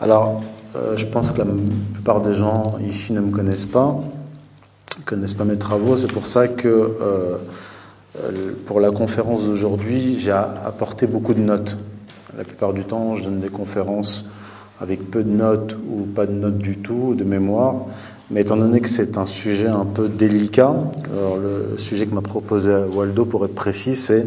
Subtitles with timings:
[0.00, 0.40] Alors,
[0.74, 1.44] euh, je pense que la
[1.92, 4.00] plupart des gens ici ne me connaissent pas,
[4.98, 5.98] ne connaissent pas mes travaux.
[5.98, 7.36] C'est pour ça que euh,
[8.18, 11.76] euh, pour la conférence d'aujourd'hui, j'ai apporté beaucoup de notes.
[12.38, 14.24] La plupart du temps, je donne des conférences
[14.80, 17.74] avec peu de notes ou pas de notes du tout, de mémoire.
[18.30, 20.74] Mais étant donné que c'est un sujet un peu délicat,
[21.12, 24.24] le sujet que m'a proposé Waldo, pour être précis, c'est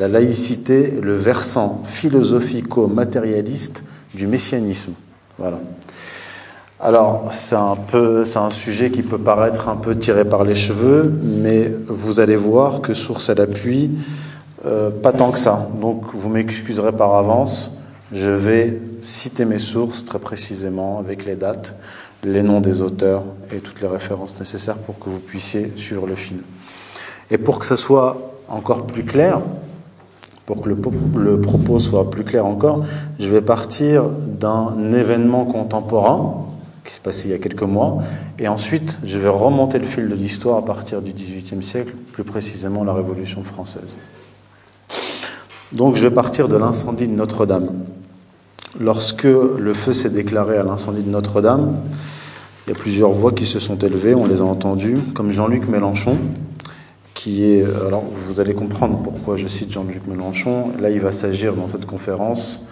[0.00, 3.84] la laïcité, le versant philosophico-matérialiste
[4.14, 4.92] du messianisme.
[5.38, 5.58] Voilà.
[6.80, 10.56] Alors, c'est un peu, c'est un sujet qui peut paraître un peu tiré par les
[10.56, 13.90] cheveux, mais vous allez voir que source à l'appui,
[14.66, 15.68] euh, pas tant que ça.
[15.80, 17.70] Donc, vous m'excuserez par avance.
[18.10, 21.76] Je vais citer mes sources très précisément avec les dates,
[22.24, 26.16] les noms des auteurs et toutes les références nécessaires pour que vous puissiez suivre le
[26.16, 26.40] film.
[27.30, 29.40] Et pour que ce soit encore plus clair,
[30.46, 32.84] pour que le, propos soit plus clair encore,
[33.18, 36.46] je vais partir d'un événement contemporain
[36.84, 37.98] qui s'est passé il y a quelques mois,
[38.40, 42.24] et ensuite je vais remonter le fil de l'histoire à partir du XVIIIe siècle, plus
[42.24, 43.94] précisément la Révolution française.
[45.72, 47.70] Donc je vais partir de l'incendie de Notre-Dame.
[48.80, 51.76] Lorsque le feu s'est déclaré à l'incendie de Notre-Dame,
[52.66, 55.68] il y a plusieurs voix qui se sont élevées, on les a entendues, comme Jean-Luc
[55.68, 56.16] Mélenchon,
[57.28, 57.64] est.
[57.86, 60.72] Alors, vous allez comprendre pourquoi je cite Jean-Luc Mélenchon.
[60.80, 62.62] Là, il va s'agir dans cette conférence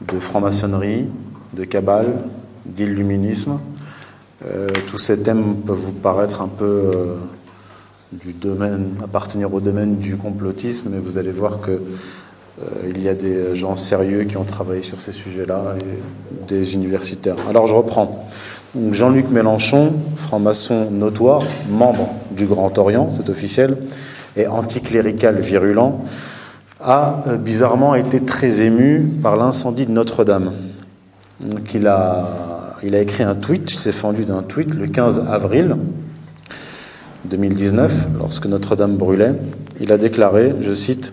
[0.00, 1.06] de franc-maçonnerie,
[1.52, 2.24] de cabale,
[2.66, 3.60] d'illuminisme.
[4.46, 7.16] Euh, tous ces thèmes peuvent vous paraître un peu euh,
[8.12, 13.08] du domaine, appartenir au domaine du complotisme, mais vous allez voir que euh, il y
[13.08, 17.36] a des gens sérieux qui ont travaillé sur ces sujets-là et des universitaires.
[17.48, 18.28] Alors, je reprends.
[18.92, 23.76] Jean-Luc Mélenchon, franc-maçon notoire, membre du Grand Orient, c'est officiel,
[24.36, 26.04] et anticlérical virulent,
[26.80, 30.52] a euh, bizarrement été très ému par l'incendie de Notre-Dame.
[31.74, 35.76] Il a, il a écrit un tweet, il s'est fendu d'un tweet le 15 avril
[37.24, 39.34] 2019, lorsque Notre-Dame brûlait.
[39.80, 41.12] Il a déclaré, je cite,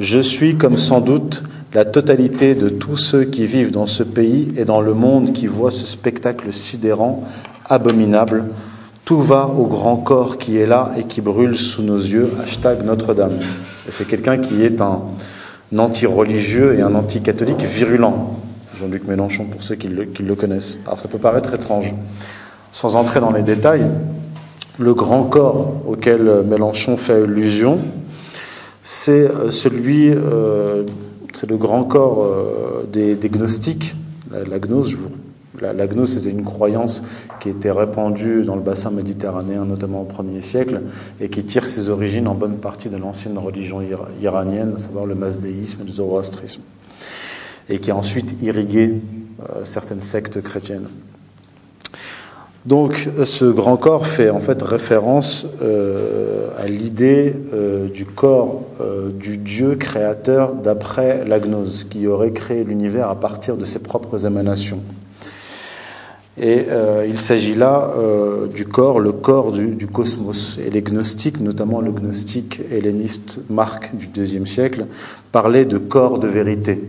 [0.00, 1.42] Je suis comme sans doute
[1.74, 5.48] la totalité de tous ceux qui vivent dans ce pays et dans le monde qui
[5.48, 7.24] voient ce spectacle sidérant,
[7.68, 8.44] abominable.
[9.04, 12.30] Tout va au grand corps qui est là et qui brûle sous nos yeux.
[12.40, 13.38] Hashtag Notre-Dame.
[13.88, 15.00] Et c'est quelqu'un qui est un
[15.76, 18.36] anti-religieux et un anti-catholique virulent.
[18.78, 20.78] Jean-Luc Mélenchon, pour ceux qui le, connaissent.
[20.86, 21.92] Alors ça peut paraître étrange.
[22.70, 23.86] Sans entrer dans les détails,
[24.78, 27.78] le grand corps auquel Mélenchon fait allusion,
[28.82, 30.84] c'est celui euh,
[31.34, 33.94] c'est le grand corps euh, des, gnostiques.
[34.30, 34.96] La, gnose,
[35.60, 37.02] la, la, gnose, c'était une croyance
[37.40, 40.80] qui était répandue dans le bassin méditerranéen, notamment au 1er siècle,
[41.20, 43.80] et qui tire ses origines en bonne partie de l'ancienne religion
[44.20, 46.62] iranienne, à savoir le masdéisme et le zoroastrisme,
[47.68, 48.94] et qui a ensuite irrigué
[49.50, 50.88] euh, certaines sectes chrétiennes.
[52.66, 59.10] Donc ce grand corps fait en fait référence euh, à l'idée euh, du corps euh,
[59.10, 64.26] du Dieu créateur d'après la gnose, qui aurait créé l'univers à partir de ses propres
[64.26, 64.80] émanations.
[66.40, 66.66] Et
[67.06, 67.92] il s'agit là
[68.52, 70.58] du corps, le corps du, du, cosmos.
[70.66, 74.86] Et les gnostiques, notamment le gnostique helléniste Marc du IIe siècle,
[75.30, 76.82] parlaient de corps de vérité.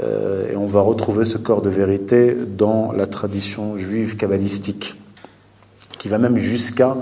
[0.00, 4.98] Euh, et on va retrouver ce corps de vérité dans la tradition juive kabbalistique,
[5.98, 6.96] qui va même jusqu'à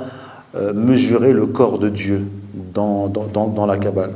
[0.56, 2.23] euh, mesurer le corps de Dieu
[2.75, 3.12] dans,
[3.67, 4.12] la Kabbale.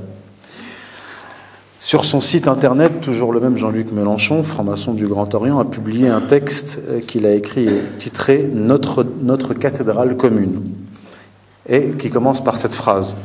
[1.79, 6.09] Sur son site internet, toujours le même Jean-Luc Mélenchon, franc-maçon du Grand Orient, a publié
[6.09, 10.63] un texte qu'il a écrit et titré Notre, Notre cathédrale commune,
[11.69, 13.17] et qui commence par cette phrase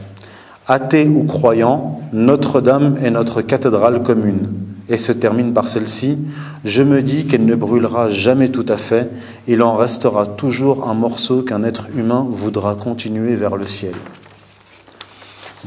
[0.71, 4.49] Athée ou croyant, Notre-Dame est notre cathédrale commune
[4.87, 6.19] et se termine par celle-ci
[6.63, 9.09] Je me dis qu'elle ne brûlera jamais tout à fait,
[9.47, 13.93] il en restera toujours un morceau qu'un être humain voudra continuer vers le ciel.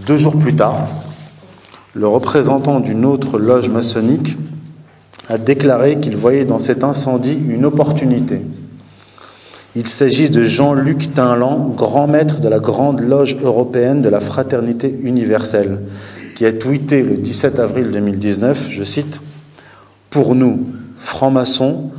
[0.06, 0.86] Deux jours plus tard,
[1.94, 4.38] le représentant d'une autre loge maçonnique
[5.28, 8.43] a déclaré qu'il voyait dans cet incendie une opportunité.
[9.74, 14.94] Il s'agit de Jean-Luc Tinlan, grand maître de la Grande Loge européenne de la Fraternité
[15.02, 15.80] universelle,
[16.34, 19.22] qui a tweeté le 17 avril 2019, je cite,
[20.10, 20.66] Pour nous,
[20.96, 21.90] francs-maçons,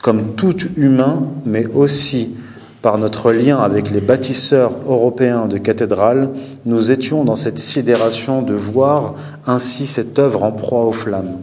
[0.00, 2.34] comme tout humain, mais aussi
[2.80, 6.30] par notre lien avec les bâtisseurs européens de cathédrales,
[6.64, 9.14] nous étions dans cette sidération de voir
[9.46, 11.36] ainsi cette œuvre en proie aux flammes.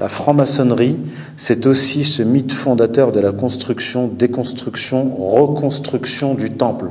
[0.00, 0.96] La franc-maçonnerie,
[1.36, 6.86] c'est aussi ce mythe fondateur de la construction, déconstruction, reconstruction du temple.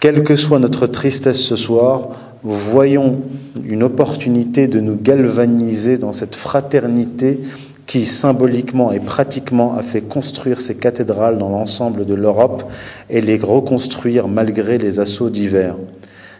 [0.00, 2.08] Quelle que soit notre tristesse ce soir,
[2.42, 3.20] voyons
[3.62, 7.40] une opportunité de nous galvaniser dans cette fraternité
[7.86, 12.64] qui symboliquement et pratiquement a fait construire ces cathédrales dans l'ensemble de l'Europe
[13.10, 15.76] et les reconstruire malgré les assauts divers.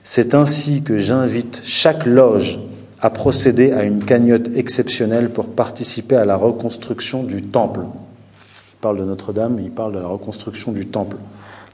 [0.02, 2.58] C'est ainsi que j'invite chaque loge
[3.04, 7.80] à procéder à une cagnotte exceptionnelle pour participer à la reconstruction du temple.
[7.82, 11.18] Il parle de Notre-Dame, il parle de la reconstruction du temple.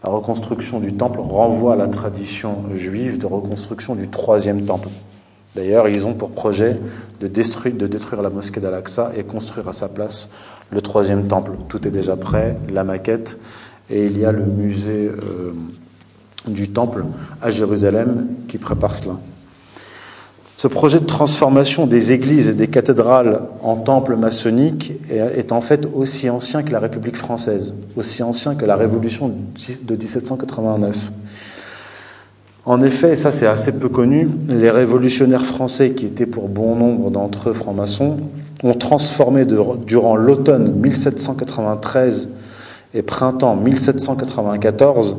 [0.03, 4.89] La reconstruction du temple renvoie à la tradition juive de reconstruction du troisième temple.
[5.55, 6.77] D'ailleurs, ils ont pour projet
[7.21, 10.31] de détruire, de détruire la mosquée d'Al-Aqsa et construire à sa place
[10.71, 11.53] le troisième temple.
[11.69, 13.39] Tout est déjà prêt, la maquette,
[13.89, 15.53] et il y a le musée euh,
[16.49, 17.05] du temple
[17.41, 19.15] à Jérusalem qui prépare cela.
[20.61, 25.89] Ce projet de transformation des églises et des cathédrales en temples maçonniques est en fait
[25.95, 31.13] aussi ancien que la République française, aussi ancien que la Révolution de 1789.
[32.67, 36.77] En effet, et ça c'est assez peu connu, les révolutionnaires français, qui étaient pour bon
[36.77, 38.19] nombre d'entre eux francs-maçons,
[38.63, 42.29] ont transformé durant l'automne 1793
[42.93, 45.17] et printemps 1794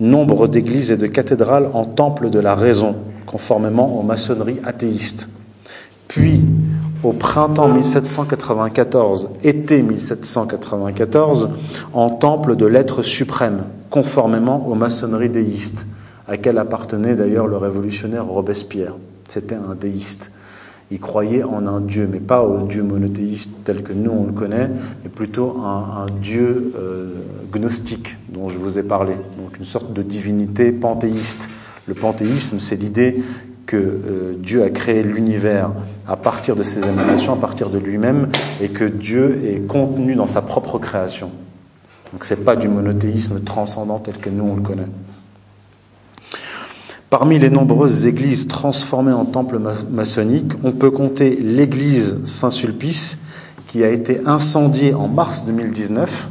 [0.00, 2.96] nombre d'églises et de cathédrales en temples de la raison,
[3.26, 5.28] conformément aux maçonneries athéistes.
[6.08, 6.40] Puis,
[7.02, 11.50] au printemps 1794, été 1794,
[11.92, 15.86] en temple de l'être suprême, conformément aux maçonneries déistes
[16.28, 18.94] à quel appartenait d'ailleurs le révolutionnaire Robespierre.
[19.28, 20.32] C'était un déiste.
[20.90, 24.32] Il croyait en un Dieu, mais pas au Dieu monothéiste tel que nous on le
[24.32, 24.70] connaît,
[25.02, 27.08] mais plutôt un, un Dieu euh,
[27.52, 31.50] gnostique dont je vous ai parlé, donc une sorte de divinité panthéiste.
[31.86, 33.22] Le panthéisme, c'est l'idée
[33.66, 35.70] que euh, Dieu a créé l'univers
[36.06, 38.28] à partir de ses émanations, à partir de lui-même,
[38.60, 41.30] et que Dieu est contenu dans sa propre création.
[42.12, 44.88] Donc c'est pas du monothéisme transcendant tel que nous on le connaît.
[47.10, 49.60] Parmi les nombreuses églises transformées en temples
[49.90, 53.18] maçonniques, on peut compter l'église Saint-Sulpice
[53.68, 56.28] qui a été incendiée en mars 2019,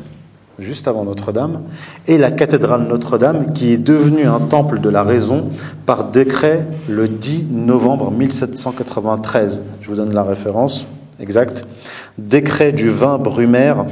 [0.60, 1.62] juste avant Notre-Dame,
[2.08, 5.50] et la cathédrale Notre-Dame qui est devenue un temple de la raison
[5.86, 9.62] par décret le 10 novembre 1793.
[9.82, 10.86] Je vous donne la référence
[11.20, 11.66] exacte.
[12.18, 13.86] Décret du 20 Brumaire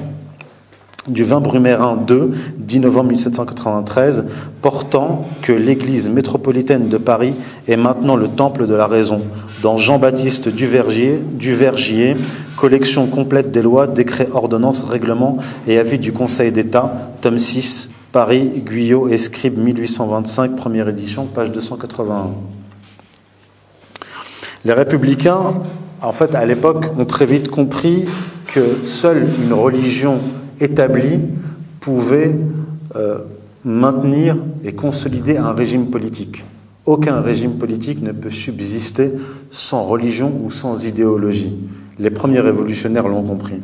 [1.08, 4.26] du 20 Brumérin 2, 10 novembre 1793,
[4.62, 7.34] portant que l'Église métropolitaine de Paris
[7.68, 9.22] est maintenant le temple de la raison,
[9.62, 12.16] dans Jean-Baptiste Duvergier, Duvergier,
[12.58, 18.52] collection complète des lois, décrets, ordonnances, règlements et avis du Conseil d'État, tome 6, Paris,
[18.66, 22.32] Guyot et Scribe 1825, première édition, page 281.
[24.66, 25.56] Les républicains,
[26.02, 28.06] en fait, à l'époque, ont très vite compris
[28.48, 30.20] que seule une religion
[30.64, 31.20] établi
[31.80, 32.34] pouvait
[32.96, 33.20] euh,
[33.64, 36.46] maintenir et consolider un régime politique.
[36.86, 39.14] Aucun régime politique ne peut subsister
[39.52, 41.56] sans religion ou sans idéologie.
[42.00, 43.62] Les premiers révolutionnaires l'ont compris.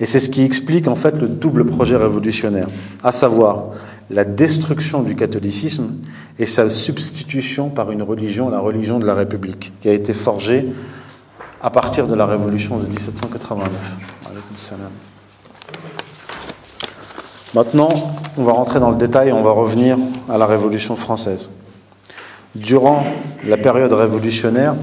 [0.00, 2.68] Et c'est ce qui explique en fait le double projet révolutionnaire,
[3.02, 3.66] à savoir
[4.10, 5.92] la destruction du catholicisme
[6.38, 10.66] et sa substitution par une religion, la religion de la République, qui a été forgée
[11.62, 13.70] à partir de la révolution de 1789.
[17.54, 17.90] Maintenant,
[18.36, 19.96] on va rentrer dans le détail, on va revenir
[20.28, 21.50] à la Révolution française.
[22.56, 23.04] Durant
[23.46, 24.74] la période révolutionnaire,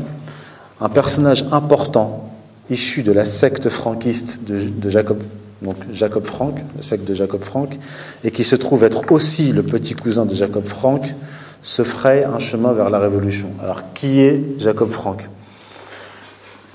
[0.80, 2.30] un personnage important
[2.70, 5.22] issu de la secte franquiste de, Jacob,
[5.62, 7.78] donc Jacob Frank, la secte de Jacob Frank,
[8.24, 11.14] et qui se trouve être aussi le petit cousin de Jacob Frank,
[11.62, 13.48] se fraye un chemin vers la Révolution.
[13.62, 15.30] Alors, qui est Jacob Frank?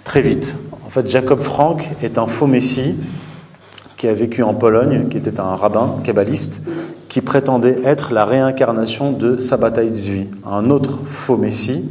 [0.05, 0.55] Très vite.
[0.87, 2.97] En fait, Jacob Frank est un faux messie
[3.97, 6.63] qui a vécu en Pologne, qui était un rabbin kabbaliste,
[7.09, 11.85] qui prétendait être la réincarnation de Sabbatai Tzvi, un autre faux messie,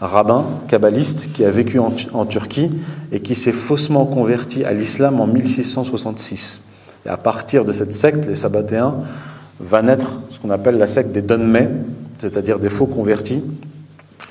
[0.00, 2.70] rabbin kabbaliste, qui a vécu en, en Turquie
[3.12, 6.62] et qui s'est faussement converti à l'islam en 1666.
[7.06, 8.94] Et à partir de cette secte, les sabbatéens,
[9.60, 11.68] va naître ce qu'on appelle la secte des Donmei,
[12.18, 13.42] c'est-à-dire des faux convertis,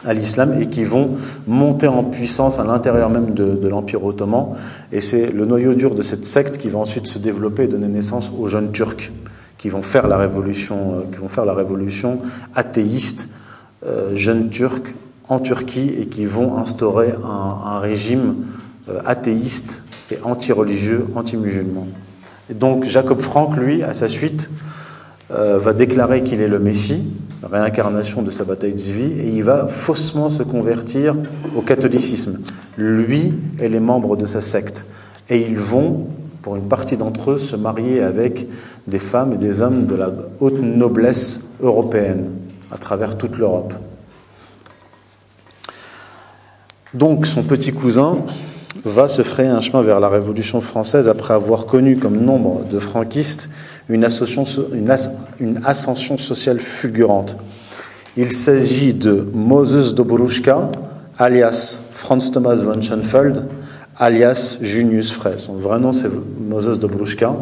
[0.06, 4.56] à l'islam et qui vont monter en puissance à l'intérieur même de, l'Empire ottoman.
[4.92, 7.88] Et c'est le noyau dur de cette secte qui va ensuite se développer et donner
[7.88, 9.12] naissance aux jeunes Turcs
[9.58, 12.20] qui vont faire la révolution, euh, qui vont faire la révolution
[12.54, 13.30] athéiste,
[13.86, 14.94] euh, jeunes Turcs
[15.28, 18.46] en Turquie et qui vont instaurer un, régime
[18.90, 21.88] euh, athéiste et anti-religieux, anti-musulman.
[22.54, 24.50] Donc Jacob Frank, lui, à sa suite,
[25.30, 27.04] va déclarer qu'il est le Messie,
[27.44, 31.16] réincarnation de sa bataille de vie, et il va faussement se convertir
[31.56, 32.40] au catholicisme,
[32.78, 34.86] lui et les membres de sa secte.
[35.30, 36.08] Et ils vont,
[36.42, 38.48] pour une partie d'entre eux, se marier avec
[38.88, 42.30] des femmes et des hommes de la haute noblesse européenne,
[42.72, 43.74] à travers toute l'Europe.
[46.94, 48.20] Donc son petit cousin
[48.84, 52.80] va se frayer un chemin vers la Révolution française après avoir connu comme nombre de
[52.80, 53.50] franquistes
[53.90, 57.38] une, ascension sociale fulgurante.
[58.18, 60.72] Il s'agit de Moses Dobruschka,
[61.18, 63.46] alias Franz Thomas von Schoenfeld,
[63.98, 65.38] alias Junius Frey.
[65.38, 67.36] Son vrai nom, c'est Moses Dobruschka.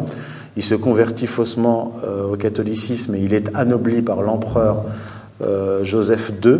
[0.56, 4.84] Il se convertit faussement euh, au catholicisme et il est anobli par l'empereur
[5.42, 6.58] euh, Joseph II.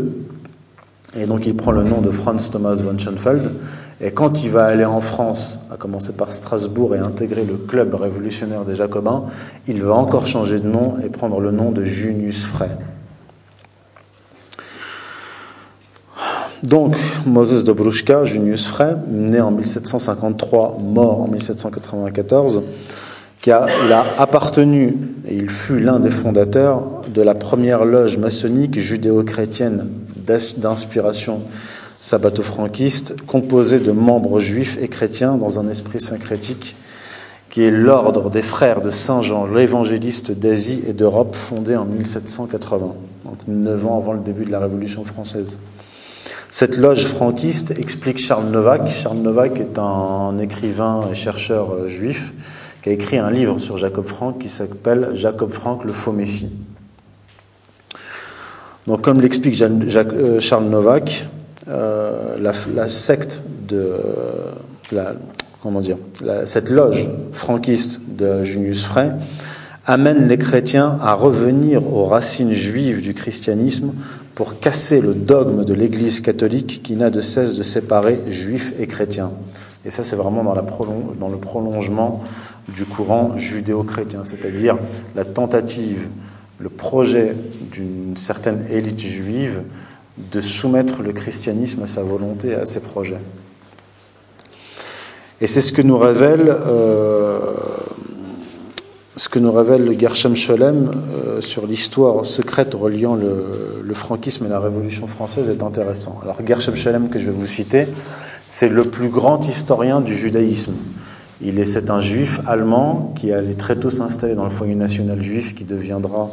[1.16, 3.52] Et donc il prend le nom de Franz Thomas von Schoenfeld.
[4.00, 7.94] Et quand il va aller en France, à commencer par Strasbourg et intégrer le club
[7.94, 9.24] révolutionnaire des Jacobins,
[9.68, 12.70] il va encore changer de nom et prendre le nom de Junius Frey.
[16.64, 16.96] Donc,
[17.26, 22.62] Moses Dobruschka, Junius Frey, né en 1753, mort en 1794,
[23.42, 24.96] qui il a appartenu,
[25.28, 26.82] et il fut l'un des fondateurs
[27.12, 29.86] de la première loge maçonnique judéo-chrétienne
[30.56, 31.42] d'inspiration
[32.04, 36.76] sabbato-franquiste, composée de membres juifs et chrétiens dans un esprit syncrétique,
[37.48, 42.94] qui est l'ordre des frères de Saint Jean, l'évangéliste d'Asie et d'Europe, fondé en 1780,
[43.24, 45.58] donc neuf ans avant le début de la Révolution française.
[46.50, 48.86] Cette loge franquiste explique Charles Novak.
[48.86, 52.34] Charles Novak est un écrivain et chercheur euh, juif
[52.82, 56.52] qui a écrit un livre sur Jacob Frank qui s'appelle Jacob Frank, le faux Messie.
[58.86, 61.26] Donc, comme l'explique euh, Charles Novak,
[61.68, 63.96] euh, la, secte de
[64.92, 65.14] la,
[65.62, 65.96] comment dire,
[66.44, 69.12] cette loge franquiste de Junius Frey
[69.86, 73.92] amène les chrétiens à revenir aux racines juives du christianisme
[74.34, 78.86] pour casser le dogme de l'Église catholique qui n'a de cesse de séparer juifs et
[78.86, 79.30] chrétiens.
[79.84, 82.24] Et ça, c'est vraiment dans, le prolongement
[82.74, 84.78] du courant judéo-chrétien, c'est-à-dire
[85.14, 86.08] la tentative,
[86.58, 87.36] le projet
[87.70, 89.62] d'une certaine élite juive
[90.18, 93.20] de soumettre le christianisme à sa volonté à ses projets.
[95.40, 97.40] Et c'est ce que nous révèle euh,
[99.16, 104.58] ce que nous révèle Gershom Scholem euh, sur l'histoire secrète reliant le, franquisme et la
[104.58, 106.18] Révolution française est intéressant.
[106.24, 107.86] Alors Gershom Scholem, que je vais vous citer,
[108.44, 110.72] c'est le plus grand historien du judaïsme.
[111.40, 115.22] Il est, c'est un juif allemand qui allait très tôt s'installer dans le foyer national
[115.22, 116.30] juif qui deviendra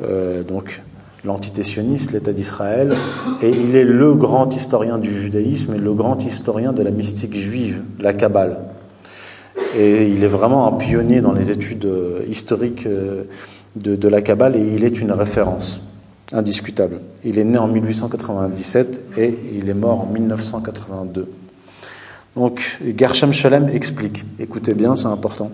[0.00, 0.82] euh, donc
[1.24, 2.94] l'entité sioniste, l'État d'Israël,
[3.42, 7.34] et il est le grand historien du judaïsme et le grand historien de la mystique
[7.34, 8.58] juive, la Kabbale.
[9.76, 13.24] Et il est vraiment un pionnier dans les études euh, historiques euh,
[13.76, 15.80] de, la Kabbale et il est une référence
[16.32, 17.00] indiscutable.
[17.24, 21.28] Il est né en 1897 et il est mort en 1982.
[22.36, 25.50] Donc Gershom Scholem explique, écoutez bien, c'est important,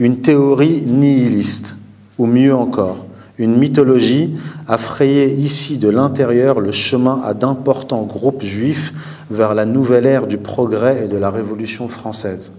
[0.00, 1.76] une théorie nihiliste,
[2.18, 3.06] ou mieux encore,
[3.40, 4.34] une mythologie
[4.68, 8.92] a frayé ici de l'intérieur le chemin à d'importants groupes juifs
[9.30, 12.52] vers la nouvelle ère du progrès et de la Révolution française.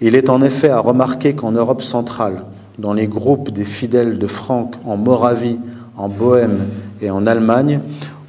[0.00, 2.44] Il est en effet à remarquer qu'en Europe centrale,
[2.78, 5.58] dans les groupes des fidèles de Franck en Moravie,
[5.98, 6.68] en Bohême
[7.02, 7.80] et en Allemagne,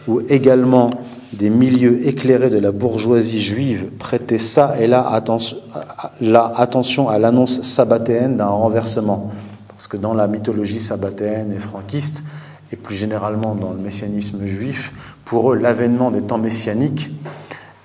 [0.09, 0.89] où également
[1.31, 5.07] des milieux éclairés de la bourgeoisie juive prêtaient ça et là
[6.57, 9.31] attention, à l'annonce sabbatéenne d'un renversement.
[9.81, 12.23] Parce que dans la mythologie sabbatéenne et franquiste,
[12.71, 14.93] et plus généralement dans le messianisme juif,
[15.25, 17.09] pour eux, l'avènement des temps messianiques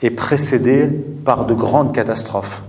[0.03, 0.89] est précédé
[1.25, 2.65] par de grandes catastrophes.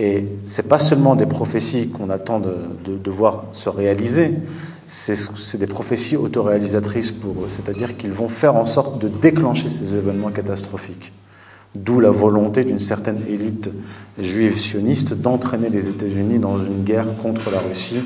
[0.00, 4.34] Et ce n'est pas seulement des prophéties qu'on attend de, de, voir se réaliser,
[4.88, 9.94] c'est des prophéties autoréalisatrices pour eux, c'est-à-dire qu'ils vont faire en sorte de déclencher ces
[9.94, 11.12] événements catastrophiques.
[11.74, 13.70] D'où la volonté d'une certaine élite
[14.18, 18.00] juive sioniste d'entraîner les États-Unis dans une guerre contre la Russie,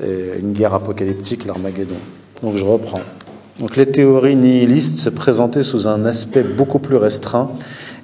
[0.00, 1.96] une guerre apocalyptique, l'Armageddon.
[2.42, 3.00] Donc je reprends.
[3.58, 7.50] Donc les théories nihilistes se présentaient sous un aspect beaucoup plus restreint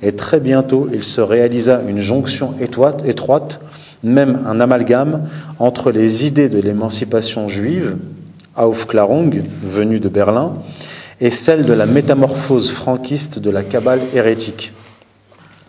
[0.03, 3.61] et très bientôt il se réalisa une jonction étroite, étroite
[4.03, 5.23] même un amalgame
[5.61, 7.97] entre les idées de l'émancipation juive,
[8.57, 10.55] Aufklärung, venue de Berlin,
[11.21, 14.73] et celle de la métamorphose franquiste de la Kabbale hérétique.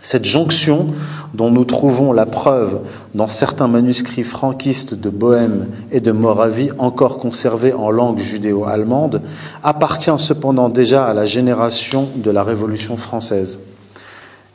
[0.05, 0.89] Cette jonction,
[1.33, 2.81] dont nous trouvons la preuve
[3.15, 9.23] dans certains manuscrits franquistes de Bohême et de Moravie encore conservés en langue judéo-allemande,
[9.63, 13.59] appartient cependant déjà à la génération de la Révolution française.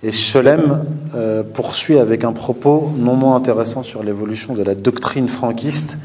[0.04, 0.84] Et Scholem
[1.16, 5.98] euh, poursuit avec un propos non moins intéressant sur l'évolution de la doctrine franquiste,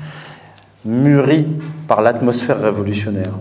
[0.85, 1.45] mûrie
[1.87, 3.31] par l'atmosphère révolutionnaire.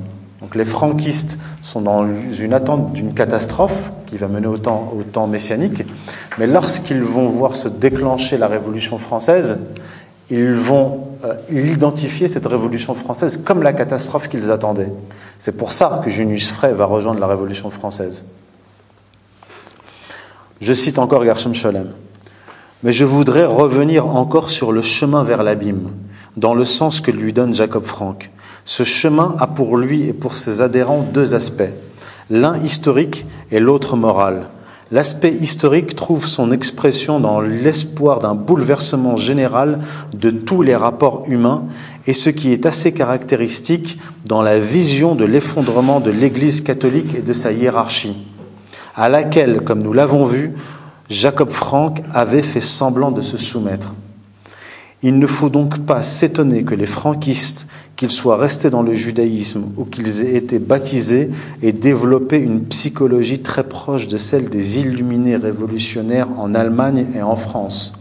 [0.44, 2.06] Donc les franquistes sont dans
[2.38, 5.84] une attente d'une catastrophe qui va mener au temps, messianique,
[6.36, 9.56] mais lorsqu'ils vont voir se déclencher la Révolution française,
[10.28, 14.92] ils vont euh, identifier cette Révolution française comme la catastrophe qu'ils attendaient.
[15.38, 18.26] C'est pour ça que Junius Frey va rejoindre la Révolution française.
[20.60, 21.88] Je cite encore Gershom Sholem.
[22.82, 25.88] Mais je voudrais revenir encore sur le chemin vers l'abîme,
[26.36, 28.30] dans le sens que lui donne Jacob Frank.
[28.64, 31.62] Ce chemin a pour lui et pour ses adhérents deux aspects,
[32.30, 34.46] l'un historique et l'autre moral.
[34.90, 39.80] L'aspect historique trouve son expression dans l'espoir d'un bouleversement général
[40.14, 41.64] de tous les rapports humains
[42.06, 47.22] et ce qui est assez caractéristique dans la vision de l'effondrement de l'Église catholique et
[47.22, 48.16] de sa hiérarchie,
[48.94, 50.54] à laquelle, comme nous l'avons vu,
[51.10, 53.94] Jacob Frank avait fait semblant de se soumettre.
[55.02, 59.64] Il ne faut donc pas s'étonner que les franquistes, qu'ils soient restés dans le judaïsme
[59.76, 61.30] ou qu'ils aient été baptisés,
[61.62, 67.36] aient développé une psychologie très proche de celle des illuminés révolutionnaires en Allemagne et en
[67.36, 67.92] France.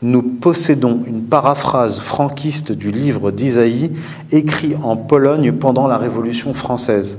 [0.00, 3.90] Nous possédons une paraphrase franquiste du livre d'Isaïe
[4.30, 7.18] écrit en Pologne pendant la Révolution française.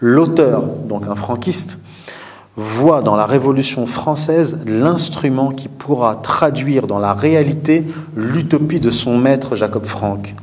[0.00, 1.78] L'auteur, donc un franquiste,
[2.56, 9.16] voit dans la Révolution française l'instrument qui pourra traduire dans la réalité l'utopie de son
[9.16, 10.34] maître Jacob Frank.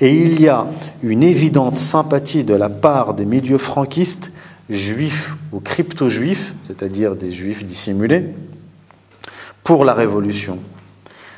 [0.00, 0.66] Et il y a
[1.02, 4.32] une évidente sympathie de la part des milieux franquistes,
[4.68, 8.26] juifs ou crypto-juifs, c'est-à-dire des juifs dissimulés,
[9.62, 10.58] pour la Révolution.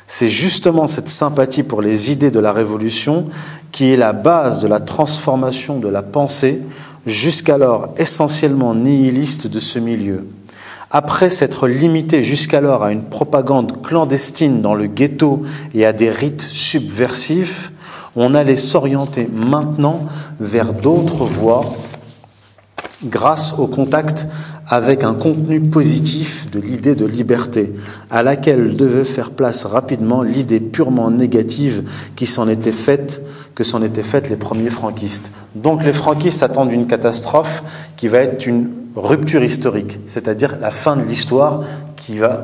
[0.07, 3.27] C'est justement cette sympathie pour les idées de la Révolution
[3.71, 6.61] qui est la base de la transformation de la pensée
[7.05, 10.27] jusqu'alors essentiellement nihiliste de ce milieu.
[10.91, 15.43] Après s'être limité jusqu'alors à une propagande clandestine dans le ghetto
[15.75, 17.71] et à des rites subversifs,
[18.15, 20.05] on allait s'orienter maintenant
[20.39, 21.65] vers d'autres voies
[23.05, 24.27] grâce au contact
[24.67, 27.73] avec un contenu positif de l'idée de liberté,
[28.11, 33.23] à laquelle devait faire place rapidement l'idée purement négative qui s'en était faite,
[33.55, 35.31] que s'en étaient faites les premiers franquistes.
[35.55, 37.63] Donc les franquistes attendent une catastrophe
[37.97, 41.61] qui va être une rupture historique, c'est-à-dire la fin de l'histoire
[41.95, 42.41] qui va,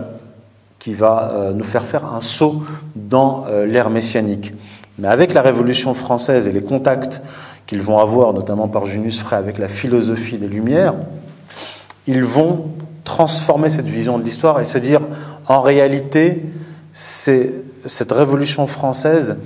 [0.79, 2.63] qui va euh, nous faire faire un saut
[2.95, 4.53] dans euh, l'ère messianique.
[4.99, 7.21] Mais avec la Révolution française et les contacts
[7.67, 10.93] qu'ils vont avoir, notamment par Junius Frey, avec la philosophie des Lumières,
[12.07, 12.67] ils vont
[13.03, 15.01] transformer cette vision de l'histoire et se dire,
[15.47, 16.43] en réalité,
[16.93, 17.51] c'est
[17.85, 19.37] cette révolution française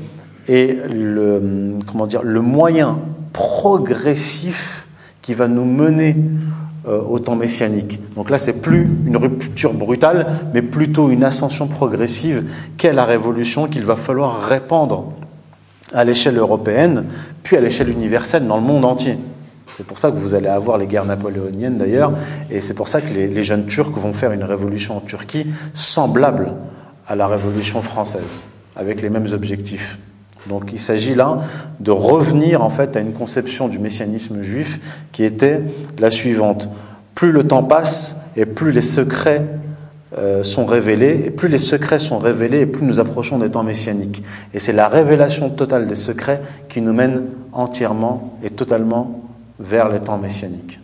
[0.47, 2.99] est le, comment dire, le moyen
[3.33, 4.87] progressif
[5.21, 6.15] qui va nous mener
[6.87, 7.99] euh, au temps messianique.
[8.15, 12.45] Donc là, c'est plus une rupture brutale, mais plutôt une ascension progressive
[12.77, 15.11] qu'est la révolution qu'il va falloir répandre
[15.93, 17.05] à l'échelle européenne,
[17.43, 19.17] puis à l'échelle universelle dans le monde entier.
[19.75, 22.11] C'est pour ça que vous allez avoir les guerres napoléoniennes d'ailleurs,
[22.51, 26.51] et c'est pour ça que les, jeunes Turcs vont faire une révolution en Turquie semblable
[27.07, 28.43] à la révolution française,
[28.75, 29.97] avec les mêmes objectifs.
[30.47, 31.39] Donc il s'agit là
[31.79, 34.79] de revenir en fait à une conception du messianisme juif
[35.11, 35.61] qui était
[35.97, 36.69] la suivante.
[37.15, 39.45] Plus le temps passe et plus les secrets
[40.43, 44.23] sont révélés, et plus les secrets sont révélés, et plus nous approchons des temps messianiques.
[44.53, 49.21] Et c'est la révélation totale des secrets qui nous mène entièrement et totalement
[49.59, 50.79] vers les temps messianiques.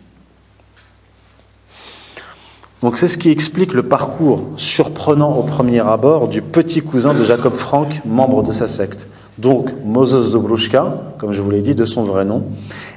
[2.82, 7.24] Donc c'est ce qui explique le parcours surprenant au premier abord du petit cousin de
[7.24, 9.08] Jacob Frank, membre de sa secte.
[9.38, 12.44] Donc Moses Dobrushka, comme je vous l'ai dit de son vrai nom,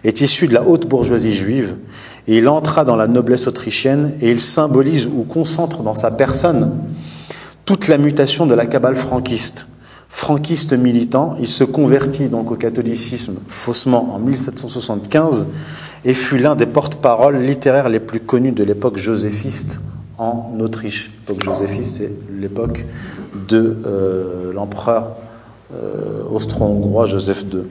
[0.03, 1.75] est issu de la haute bourgeoisie juive
[2.37, 6.71] il entra dans la noblesse autrichienne et il symbolise ou concentre dans sa personne
[7.65, 9.67] toute la mutation de la cabale franquiste
[10.09, 15.45] franquiste militant, il se convertit donc au catholicisme faussement en 1775
[16.03, 19.79] et fut l'un des porte-paroles littéraires les plus connus de l'époque joséphiste
[20.17, 21.11] en Autriche.
[21.27, 22.85] L'époque joséphiste, c'est l'époque
[23.47, 25.11] de euh, l'empereur
[25.73, 27.61] euh, austro-hongrois Joseph II.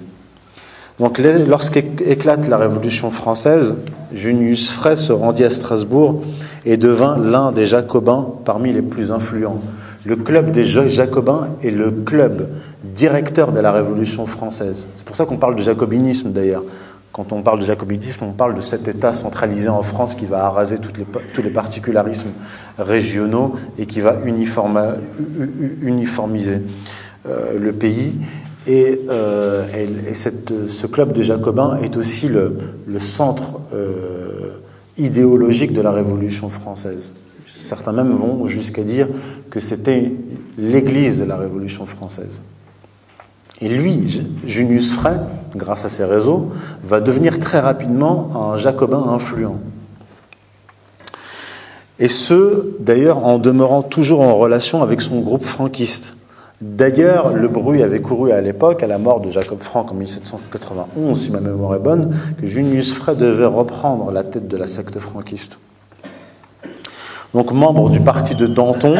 [0.99, 3.77] Donc lorsqu'éclate la Révolution française,
[4.13, 6.23] Junius Frey se rendit à Strasbourg
[6.65, 9.61] et devint l'un des jacobins parmi les plus influents.
[10.05, 12.49] Le club des Jacobins est le club
[12.83, 14.87] directeur de la Révolution française.
[14.95, 16.63] C'est pour ça qu'on parle de jacobinisme d'ailleurs.
[17.13, 20.45] Quand on parle de jacobinisme, on parle de cet État centralisé en France qui va
[20.47, 22.31] araser les, tous les particularismes
[22.79, 24.17] régionaux et qui va
[25.83, 26.63] uniformiser
[27.27, 28.15] euh, le pays.
[28.69, 29.67] Et, euh,
[30.13, 32.53] ce club des Jacobins est aussi le,
[32.99, 34.51] centre euh,
[34.99, 37.13] idéologique de la Révolution française.
[37.47, 39.09] Certains même vont jusqu'à dire
[39.49, 40.13] que c'était
[40.59, 42.43] l'église de la Révolution française.
[43.63, 45.17] Et lui, Junius Frey,
[45.57, 46.51] grâce à ses réseaux,
[46.85, 49.59] va devenir très rapidement un jacobin influent.
[51.99, 56.18] Et ce, d'ailleurs, en demeurant toujours en relation avec son groupe franquiste.
[56.61, 61.17] D'ailleurs, le bruit avait couru à l'époque, à la mort de Jacob Frank en 1791,
[61.17, 64.99] si ma mémoire est bonne, que Junius Frey devait reprendre la tête de la secte
[64.99, 65.61] franquiste.
[67.33, 68.97] Donc membre du parti de Danton,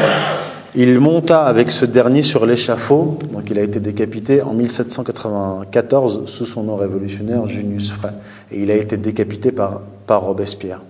[0.77, 6.45] il monta avec ce dernier sur l'échafaud, donc il a été décapité en 1794 sous
[6.45, 8.13] son nom révolutionnaire Junius Frey.
[8.53, 10.83] Et il a été décapité par, par Robespierre,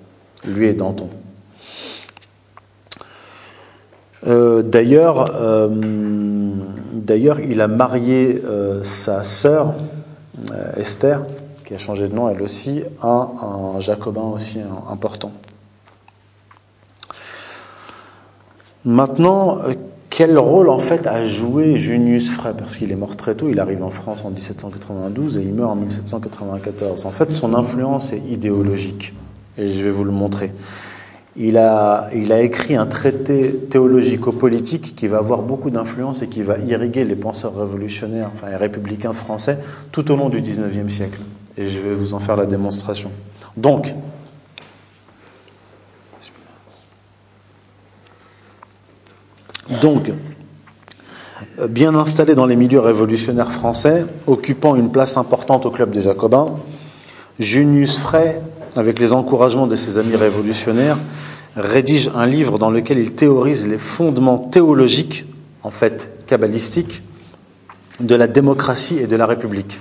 [0.46, 1.08] lui et Danton.
[4.26, 5.68] Euh, d'ailleurs, euh,
[6.92, 9.74] d'ailleurs, il a marié euh, sa sœur
[10.76, 11.24] Esther,
[11.64, 15.32] qui a changé de nom elle aussi, à un jacobin aussi important.
[18.84, 19.58] Maintenant,
[20.08, 22.54] quel rôle en fait a joué Junius Frey?
[22.56, 25.72] Parce qu'il est mort très tôt, il arrive en France en 1792 et il meurt
[25.72, 27.04] en 1794.
[27.04, 29.12] En fait, son influence est idéologique,
[29.58, 30.52] et je vais vous le montrer.
[31.40, 32.08] Il a,
[32.42, 37.56] écrit un traité théologico-politique qui va avoir beaucoup d'influence et qui va irriguer les penseurs
[37.56, 39.58] révolutionnaires, enfin les républicains français,
[39.92, 41.20] tout au long du XIXe siècle.
[41.56, 43.12] Et je vais vous en faire la démonstration.
[43.56, 43.94] Donc,
[49.80, 50.10] donc,
[51.68, 56.48] bien installé dans les milieux révolutionnaires français, occupant une place importante au club des Jacobins,
[57.38, 58.40] Junius Frey
[58.78, 60.98] avec les encouragements de ses amis révolutionnaires,
[61.56, 65.24] rédige un livre dans lequel il théorise les fondements théologiques,
[65.64, 67.02] en fait kabbalistiques,
[67.98, 69.80] de la démocratie et de la République.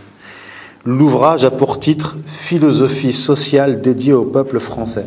[0.84, 5.06] L'ouvrage a pour titre Philosophie sociale dédiée au peuple français,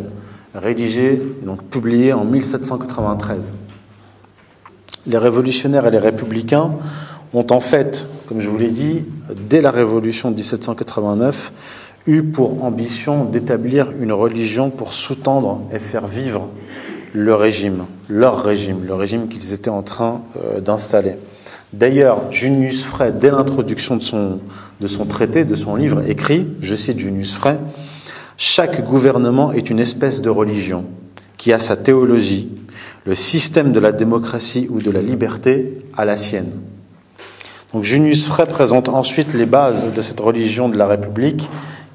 [0.54, 3.52] rédigé et donc publié en 1793.
[5.08, 6.70] Les révolutionnaires et les républicains
[7.34, 9.04] ont en fait, comme je vous l'ai dit,
[9.48, 11.52] dès la Révolution de 1789,
[12.10, 16.48] eu pour ambition d'établir une religion pour sous-tendre et faire vivre
[17.12, 21.16] le régime, leur régime, le régime qu'ils étaient en train euh, d'installer.
[21.72, 24.40] D'ailleurs, Junius Frey, dès l'introduction de son,
[24.80, 27.58] de son traité, de son livre, écrit, je cite Junius Frey,
[28.36, 30.84] Chaque gouvernement est une espèce de religion
[31.36, 32.50] qui a sa théologie,
[33.04, 36.50] le système de la démocratie ou de la liberté a la sienne.
[37.72, 41.48] Donc Junius Frey présente ensuite les bases de cette religion de la République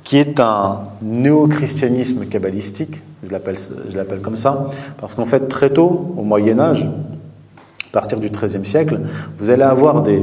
[0.05, 4.69] qui est un néo-christianisme kabbalistique, je l'appelle comme ça,
[5.01, 9.01] parce qu'en fait, très tôt, au Moyen Âge, à partir du XIIIe siècle,
[9.39, 10.21] vous allez avoir des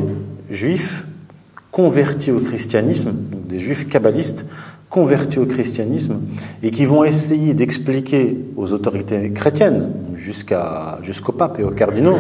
[0.50, 1.06] juifs
[1.72, 4.46] convertis au christianisme, donc des juifs kabbalistes
[4.88, 6.20] convertis au christianisme,
[6.62, 12.18] et qui vont essayer d'expliquer aux autorités chrétiennes, jusqu'au pape et aux cardinaux,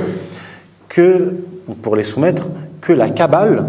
[0.88, 1.36] que,
[1.80, 2.48] pour les soumettre,
[2.80, 3.66] que la Kabbale,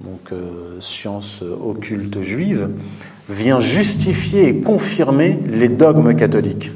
[0.00, 2.68] donc euh, science occulte juive,
[3.28, 6.72] vient justifier et confirmer les dogmes catholiques.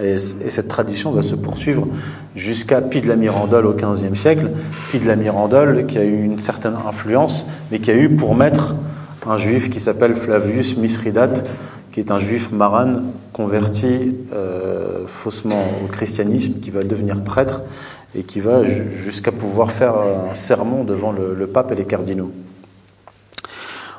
[0.00, 1.86] Et, cette tradition va se poursuivre
[2.34, 4.50] jusqu'à Pie de la Mirandole au XVe siècle.
[4.90, 8.34] Pie de la Mirandole qui a eu une certaine influence, mais qui a eu pour
[8.34, 8.74] maître
[9.26, 11.34] un juif qui s'appelle Flavius Misridat,
[11.92, 17.62] qui est un juif maran converti euh, faussement au christianisme, qui va devenir prêtre
[18.14, 22.32] et qui va jusqu'à pouvoir faire un sermon devant le, pape et les cardinaux.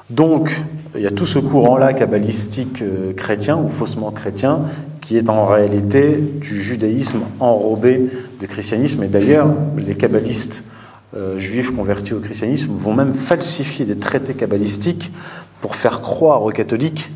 [0.09, 0.51] Donc,
[0.95, 4.63] il y a tout ce courant-là kabbalistique euh, chrétien ou faussement chrétien
[4.99, 8.09] qui est en réalité du judaïsme enrobé
[8.41, 9.01] de christianisme.
[9.03, 9.47] Et d'ailleurs,
[9.77, 10.65] les kabbalistes
[11.15, 15.13] euh, juifs convertis au christianisme vont même falsifier des traités kabbalistiques
[15.61, 17.11] pour faire croire aux catholiques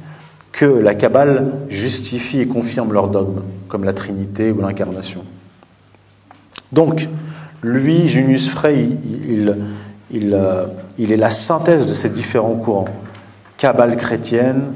[0.56, 5.26] que la Kabbale justifie et confirme leurs dogmes, comme la Trinité ou l'incarnation.
[6.72, 7.08] Donc,
[7.64, 8.88] lui, Junius Frey,
[9.28, 9.56] il,
[10.34, 10.66] euh,
[10.98, 12.88] il, est la synthèse de ces différents courants.
[13.58, 14.74] Kabbale chrétienne,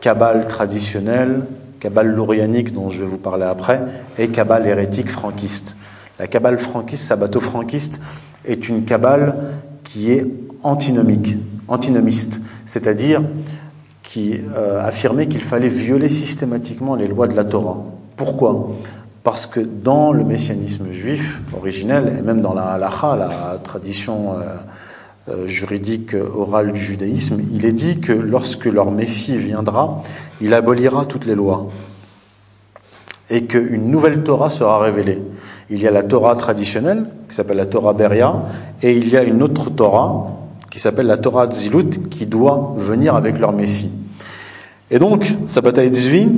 [0.00, 1.42] Kabbale traditionnelle,
[1.80, 3.80] Kabbale lourianique dont je vais vous parler après,
[4.18, 5.76] et Kabbale hérétique franquiste.
[6.18, 8.00] La Kabbale franquiste, sabbato-franquiste,
[8.44, 9.34] est une Kabbale
[9.84, 10.26] qui est
[10.62, 11.36] antinomique,
[11.68, 13.22] antinomiste, c'est-à-dire
[14.02, 17.84] qui euh, affirmait qu'il fallait violer systématiquement les lois de la Torah.
[18.16, 18.68] Pourquoi?
[19.28, 24.56] Parce que dans le messianisme juif originel, et même dans la halacha, la tradition euh,
[25.28, 30.02] euh, juridique orale du judaïsme, il est dit que lorsque leur Messie viendra,
[30.40, 31.66] il abolira toutes les lois
[33.28, 35.20] et qu'une nouvelle Torah sera révélée.
[35.68, 38.34] Il y a la Torah traditionnelle, qui s'appelle la Torah Beria,
[38.82, 40.38] et il y a une autre Torah,
[40.70, 43.90] qui s'appelle la Torah Zilut, qui doit venir avec leur Messie.
[44.90, 46.28] Et donc, sa bataille Tzvi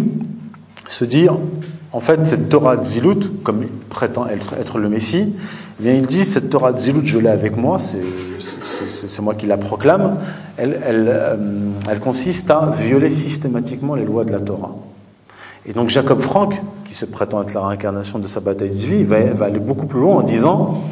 [0.89, 1.37] se dire,
[1.93, 5.35] en fait, cette Torah Zilut, comme il prétend être, le Messie,
[5.81, 9.57] eh bien, il dit cette Torah Zilut, je l'ai avec moi, c'est moi qui la
[9.57, 10.19] proclame,
[10.57, 11.37] elle, euh,
[11.91, 14.75] elle, consiste à violer systématiquement les lois de la Torah.
[15.67, 19.25] Et donc Jacob Frank, qui se prétend être la réincarnation de sa bataille de va,
[19.35, 20.83] va aller beaucoup plus loin en disant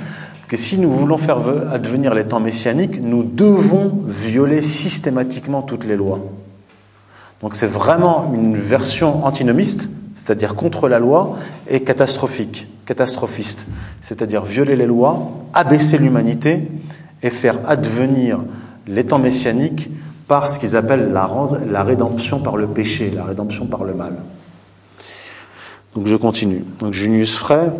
[0.49, 1.39] que si nous voulons faire
[1.73, 6.21] advenir les temps messianiques, nous devons violer systématiquement toutes les lois.
[7.41, 13.67] Donc c'est vraiment une version antinomiste c'est-à-dire contre la loi, est catastrophique, catastrophiste,
[14.03, 16.63] c'est-à-dire violer les lois, abaisser l'humanité
[17.23, 18.41] et faire advenir
[18.87, 19.91] les temps messianiques
[20.27, 24.15] par ce qu'ils appellent la, rédemption par le péché, la rédemption par le mal.
[25.95, 26.65] Donc je continue.
[26.91, 27.71] Junius Frey,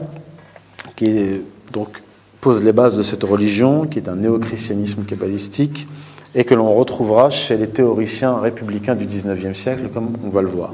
[0.95, 2.03] qui donc,
[2.41, 5.89] pose les bases de cette religion, qui est un néo-christianisme kabbalistique,
[6.35, 10.49] et que l'on retrouvera chez les théoriciens républicains du XIXe siècle, comme on va le
[10.49, 10.73] voir.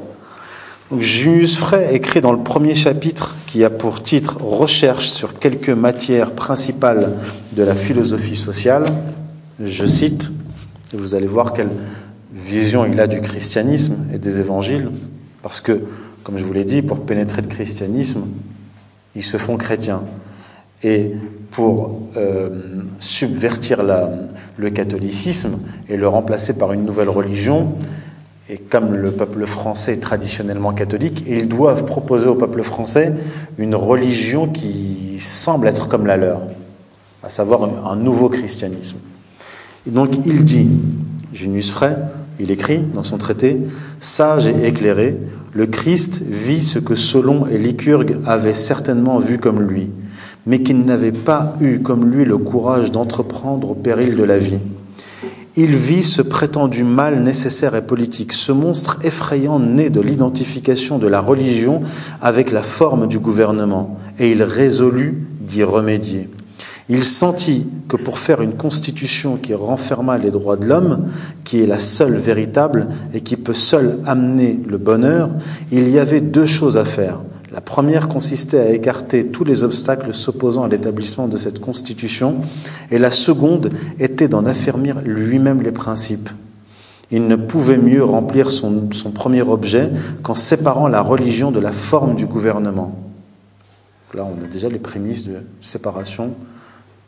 [0.91, 5.71] Donc, Junius Frey écrit dans le premier chapitre, qui a pour titre Recherche sur quelques
[5.71, 7.15] matières principales
[7.57, 8.85] de la philosophie sociale,
[9.63, 10.31] je cite,
[10.93, 11.71] et vous allez voir quelle
[12.35, 14.91] vision il a du christianisme et des évangiles,
[15.43, 15.81] parce que,
[16.23, 18.27] comme je vous l'ai dit, pour pénétrer le christianisme,
[19.17, 20.03] ils se font chrétiens.
[20.83, 21.13] Et
[21.51, 22.51] pour euh,
[23.01, 23.83] subvertir
[24.57, 27.73] le catholicisme et le remplacer par une nouvelle religion,
[28.49, 33.13] et comme le peuple français est traditionnellement catholique, ils doivent proposer au peuple français
[33.57, 36.43] une religion qui semble être comme la leur,
[37.23, 38.99] à savoir un nouveau christianisme.
[39.87, 40.69] Et donc il dit,
[41.33, 41.97] Junius Frey,
[42.39, 43.61] il écrit dans son traité,
[44.01, 45.17] Sage et éclairé,
[45.55, 49.89] le Christ vit ce que Solon et Lycurgue avaient certainement vu comme lui,
[50.47, 54.59] mais qu'il n'avait pas eu comme lui le courage d'entreprendre au péril de la vie.
[55.57, 61.07] Il vit ce prétendu mal nécessaire et politique, ce monstre effrayant né de l'identification de
[61.07, 61.83] la religion
[62.21, 66.29] avec la forme du gouvernement, et il résolut d'y remédier.
[66.89, 71.09] Il sentit que pour faire une constitution qui renferma les droits de l'homme,
[71.45, 75.31] qui est la seule véritable et qui peut seule amener le bonheur,
[75.71, 77.21] il y avait deux choses à faire.
[77.55, 82.39] La première consistait à écarter tous les obstacles s'opposant à l'établissement de cette constitution,
[82.91, 86.31] et la seconde était d'en affermir lui-même les principes.
[87.13, 89.89] Il ne pouvait mieux remplir son, premier objet
[90.25, 92.99] qu'en séparant la religion de la forme du gouvernement.
[94.15, 96.35] Là, on a déjà les prémices de séparation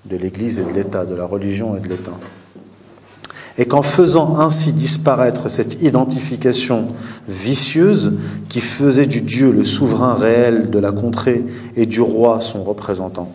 [0.05, 2.13] de l'Église et de l'État, de la religion et de l'État.
[3.59, 6.89] Et qu'en faisant ainsi disparaître cette identification
[7.27, 8.13] vicieuse
[8.49, 13.33] qui faisait du Dieu le souverain réel de la contrée et du roi son représentant.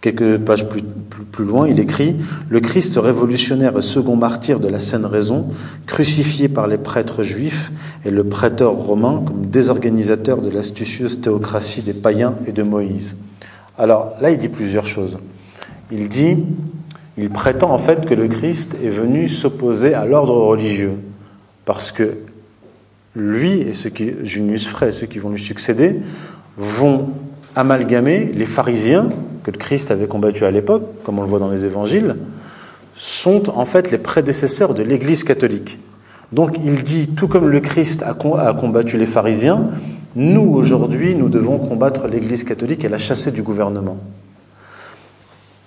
[0.00, 2.16] Quelques pages plus, plus, loin, il écrit
[2.48, 5.46] Le Christ révolutionnaire et second martyr de la saine raison,
[5.86, 7.70] crucifié par les prêtres juifs
[8.04, 13.16] et le prêteur romain comme désorganisateur de l'astucieuse théocratie des païens et de Moïse.
[13.76, 15.18] Alors là, il dit plusieurs choses
[15.90, 16.36] il dit,
[17.16, 20.94] il prétend en fait que le Christ est venu s'opposer à l'ordre religieux,
[21.64, 22.18] parce que
[23.16, 26.00] lui et ceux qui, Junius Frey, ceux qui vont lui succéder,
[26.56, 27.10] vont
[27.56, 29.10] amalgamer les pharisiens
[29.42, 32.16] que le Christ avait combattus à l'époque, comme on le voit dans les évangiles,
[32.94, 35.78] sont en fait les prédécesseurs de l'Église catholique.
[36.32, 39.70] Donc il dit, tout comme le Christ a combattu les pharisiens,
[40.14, 43.98] nous aujourd'hui, nous devons combattre l'Église catholique et la chasser du gouvernement.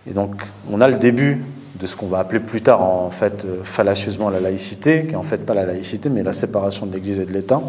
[0.10, 0.36] Et donc,
[0.70, 1.42] on a le début
[1.80, 5.16] de ce qu'on va appeler plus tard, en fait, euh, fallacieusement la laïcité, qui est
[5.16, 7.62] en fait pas la laïcité, mais la séparation de l'Église et de l'État.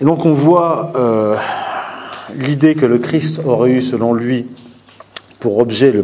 [0.00, 1.36] Et donc, on voit euh,
[2.36, 4.46] l'idée que le Christ aurait eu, selon lui,
[5.38, 5.94] pour objet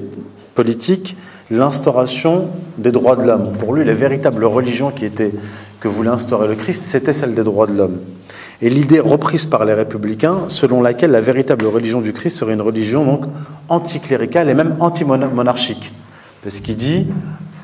[0.55, 1.17] politique,
[1.51, 3.53] l'instauration des droits de l'homme.
[3.59, 5.33] Pour lui, la véritable religion qui était,
[5.81, 7.99] que voulait instaurer le Christ, c'était celle des droits de l'homme
[8.62, 12.62] et l'idée reprise par les républicains selon laquelle la véritable religion du Christ serait une
[12.62, 13.25] religion donc
[13.69, 15.92] anticléricale et même anti-monarchique.
[16.42, 17.07] Parce qu'il dit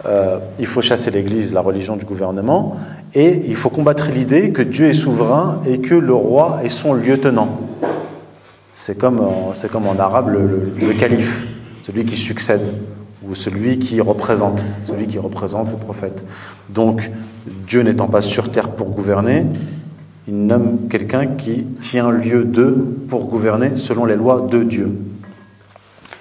[0.04, 2.76] euh, il faut chasser l'Église, la religion du gouvernement,
[3.14, 6.92] et il faut combattre l'idée que Dieu est souverain et que le roi est son
[6.92, 7.56] lieutenant.
[8.74, 11.46] C'est comme, en arabe le, le calife,
[11.84, 12.66] celui qui succède
[13.28, 16.24] ou celui qui représente, celui qui représente le prophète.
[16.70, 17.08] Donc,
[17.68, 19.46] Dieu n'étant pas sur terre pour gouverner,
[20.28, 22.76] il nomme quelqu'un qui tient lieu d'eux
[23.08, 24.96] pour gouverner selon les lois de Dieu.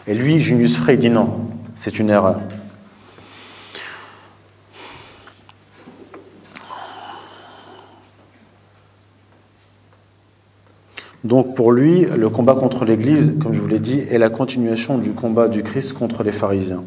[0.08, 1.30] Et lui, Junius Frey, dit non,
[1.76, 2.42] c'est une erreur.
[11.24, 14.98] Donc pour lui, le combat contre l'Église, comme je vous l'ai dit, est la continuation
[14.98, 16.84] du combat du Christ contre les pharisiens.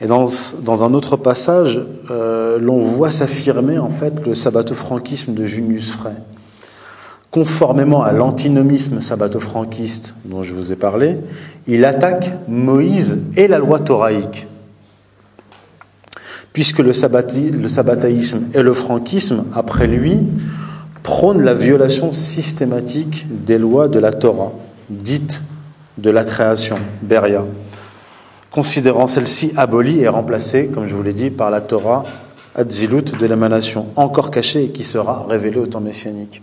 [0.00, 0.26] Et dans,
[0.62, 1.80] dans un autre passage,
[2.10, 6.14] euh, l'on voit s'affirmer en fait le sabbatofranquisme de Junius Frey.
[7.30, 11.16] Conformément à l'antinomisme sabbatofranquiste dont je vous ai parlé,
[11.66, 14.46] il attaque Moïse et la loi thoraïque.
[16.52, 20.20] Puisque le, sabbataïsme et le franquisme, après lui,
[21.02, 24.52] prônent la violation systématique des lois de la Torah,
[24.88, 25.42] dite
[25.98, 27.44] de la création, Beria
[28.54, 32.04] considérant celle-ci abolie et remplacée, comme je vous l'ai dit, par la Torah
[32.54, 36.40] Adzilut de l'émanation, encore cachée et qui sera révélée au temps messianique.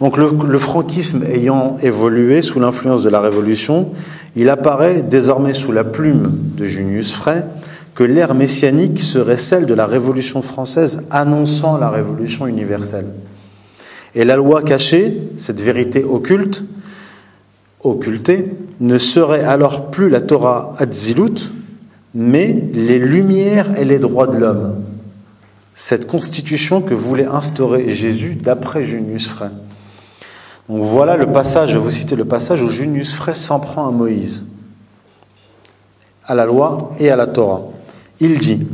[0.00, 3.90] Donc le, franquisme ayant évolué sous l'influence de la Révolution,
[4.34, 7.44] il apparaît désormais sous la plume de Junius Frey
[7.94, 13.08] que l'ère messianique serait celle de la Révolution française annonçant la Révolution universelle.
[14.14, 16.64] Et la loi cachée, cette vérité occulte,
[17.82, 21.50] occultée, ne serait alors plus la Torah Hatzilut,
[22.14, 24.76] mais les lumières et les droits de l'homme.
[25.74, 29.50] Cette constitution que voulait instaurer Jésus d'après Junius Frey.
[30.68, 33.88] Donc voilà le passage, je vais vous citer le passage où Junius Frey s'en prend
[33.88, 34.44] à Moïse,
[36.26, 37.62] à la loi et à la Torah.
[38.20, 38.66] Il dit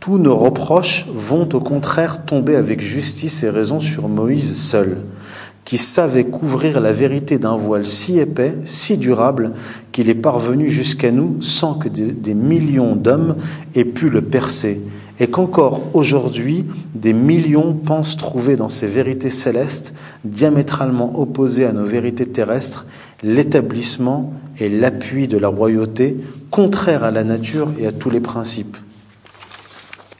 [0.00, 4.98] Tous nos reproches vont au contraire tomber avec justice et raison sur Moïse seul,
[5.68, 9.52] qui savait couvrir la vérité d'un voile si épais, si durable,
[9.92, 13.36] qu'il est parvenu jusqu'à nous sans que des millions d'hommes
[13.74, 14.80] aient pu le percer,
[15.20, 19.92] et qu'encore aujourd'hui des millions pensent trouver dans ces vérités célestes,
[20.24, 22.86] diamétralement opposées à nos vérités terrestres,
[23.22, 26.16] l'établissement et l'appui de la royauté,
[26.50, 28.78] contraire à la nature et à tous les principes.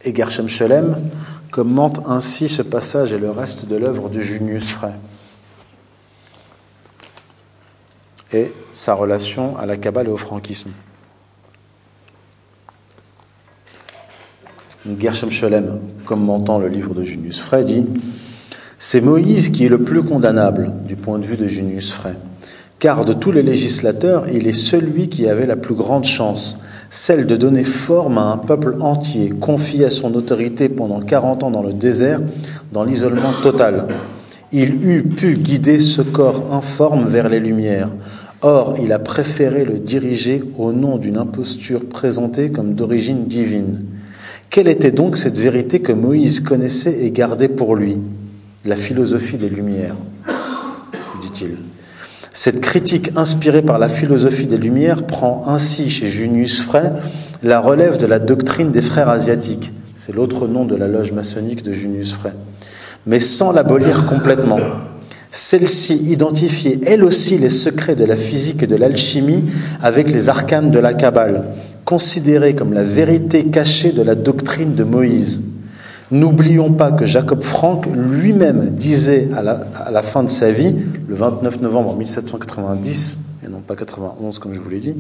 [0.04, 0.94] Et Gershom Scholem
[1.50, 4.92] commente ainsi ce passage et le reste de l'œuvre de Junius Frey
[8.32, 10.70] et sa relation à la Kabbale et au franquisme.
[14.98, 17.84] Gershom Scholem, commentant le livre de Junius Frey, dit
[18.78, 22.14] C'est Moïse qui est le plus condamnable du point de vue de Junius Frey,
[22.78, 26.60] car de tous les législateurs, il est celui qui avait la plus grande chance,
[26.90, 31.50] celle de donner forme à un peuple entier, confié à son autorité pendant 40 ans
[31.50, 32.20] dans le désert,
[32.72, 33.86] dans l'isolement total.
[34.52, 37.90] Il eût pu guider ce corps informe vers les lumières.
[38.40, 43.85] Or, il a préféré le diriger au nom d'une imposture présentée comme d'origine divine.
[44.48, 47.98] Quelle était donc cette vérité que Moïse connaissait et gardait pour lui?
[48.64, 49.96] La philosophie des Lumières,
[51.20, 51.57] dit-il.
[52.33, 56.92] Cette critique inspirée par la philosophie des Lumières prend ainsi chez Junius Frey
[57.42, 59.72] la relève de la doctrine des frères asiatiques.
[59.96, 62.33] C'est l'autre nom de la loge maçonnique de Junius Frey.
[63.07, 64.59] Mais sans l'abolir complètement.
[65.30, 69.44] Celle-ci identifiait elle aussi les secrets de la physique et de l'alchimie
[69.82, 71.44] avec les arcanes de la Kabbale
[71.88, 75.40] considéré comme la vérité cachée de la doctrine de Moïse.
[76.10, 79.42] N'oublions pas que Jacob Frank lui-même disait à
[79.90, 80.74] la, fin de sa vie,
[81.06, 84.96] le 29 novembre 1790, et non pas 91 comme je vous l'ai dit,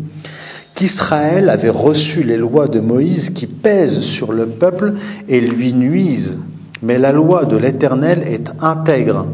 [0.74, 4.94] qu'Israël avait reçu les lois de Moïse qui pèsent sur le peuple
[5.28, 6.38] et lui nuisent.
[6.82, 9.26] Mais la loi de l'Éternel est intègre,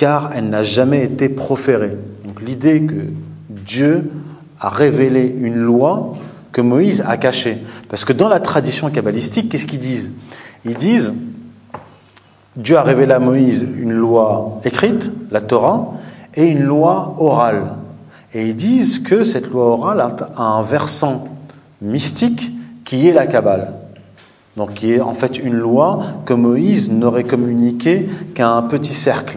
[0.00, 1.94] car elle n'a jamais été proférée.
[2.24, 3.10] Donc l'idée que
[3.50, 4.10] Dieu
[4.58, 6.12] a révélé une loi
[6.52, 7.58] que Moïse a caché.
[7.90, 10.12] Parce que dans la tradition kabbalistique, qu'est-ce qu'ils disent?
[10.64, 11.12] Ils disent
[12.56, 15.92] Dieu a révélé à Moïse une loi écrite, la Torah,
[16.34, 17.74] et une loi orale.
[18.32, 21.28] Et ils disent que cette loi orale a un versant
[21.82, 22.50] mystique
[22.86, 23.74] qui est la Kabbale.
[24.56, 29.36] Donc qui est en fait une loi que Moïse n'aurait communiquée qu'à un petit cercle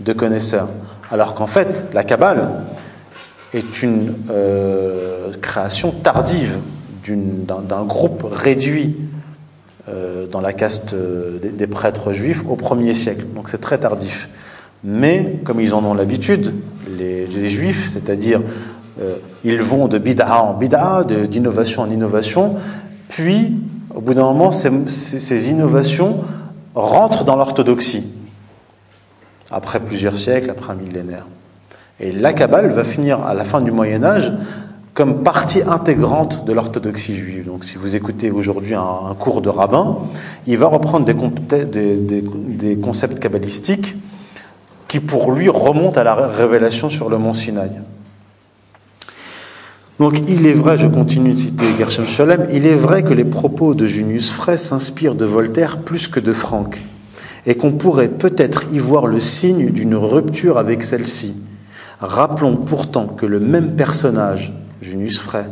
[0.00, 0.68] de connaisseurs.
[1.10, 2.48] Alors qu'en fait, la Kabbale,
[3.52, 6.58] est une euh, création tardive
[7.08, 8.96] d'un groupe réduit
[9.88, 13.26] euh, dans la caste euh, des, prêtres juifs au 1er siècle.
[13.34, 14.28] Donc c'est très tardif.
[14.84, 16.54] Mais comme ils en ont l'habitude,
[16.96, 18.40] les, juifs, c'est-à-dire
[19.44, 22.56] ils vont de bid'a en bid'a, d'innovation en innovation,
[23.08, 23.56] puis
[23.94, 26.20] au bout d'un moment, ces, ces innovations
[26.74, 28.06] rentrent dans l'orthodoxie,
[29.50, 31.26] après plusieurs siècles, après un millénaire.
[31.98, 34.32] Et la Kabbale va finir à la fin du Moyen Âge
[34.94, 37.46] comme partie intégrante de l'orthodoxie juive.
[37.46, 39.98] Donc si vous écoutez aujourd'hui un, cours de rabbin,
[40.46, 43.96] il va reprendre des, concepts kabbalistiques
[44.88, 47.70] qui pour lui remontent à la révélation sur le mont Sinaï.
[49.98, 53.24] Donc il est vrai, je continue de citer Gershom Scholem, il est vrai que les
[53.24, 56.80] propos de Junius Frey s'inspirent de Voltaire plus que de Franck,
[57.46, 61.36] et qu'on pourrait peut-être y voir le signe d'une rupture avec celle-ci
[62.00, 65.44] Rappelons pourtant que le même personnage, Junius Frey,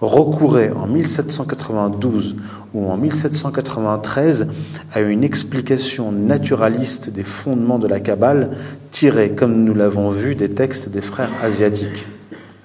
[0.00, 2.34] recourait en 1792
[2.74, 4.48] ou en 1793
[4.92, 8.50] à une explication naturaliste des fondements de la Kabbale
[8.90, 12.08] tirée, comme nous l'avons vu, des textes des frères asiatiques.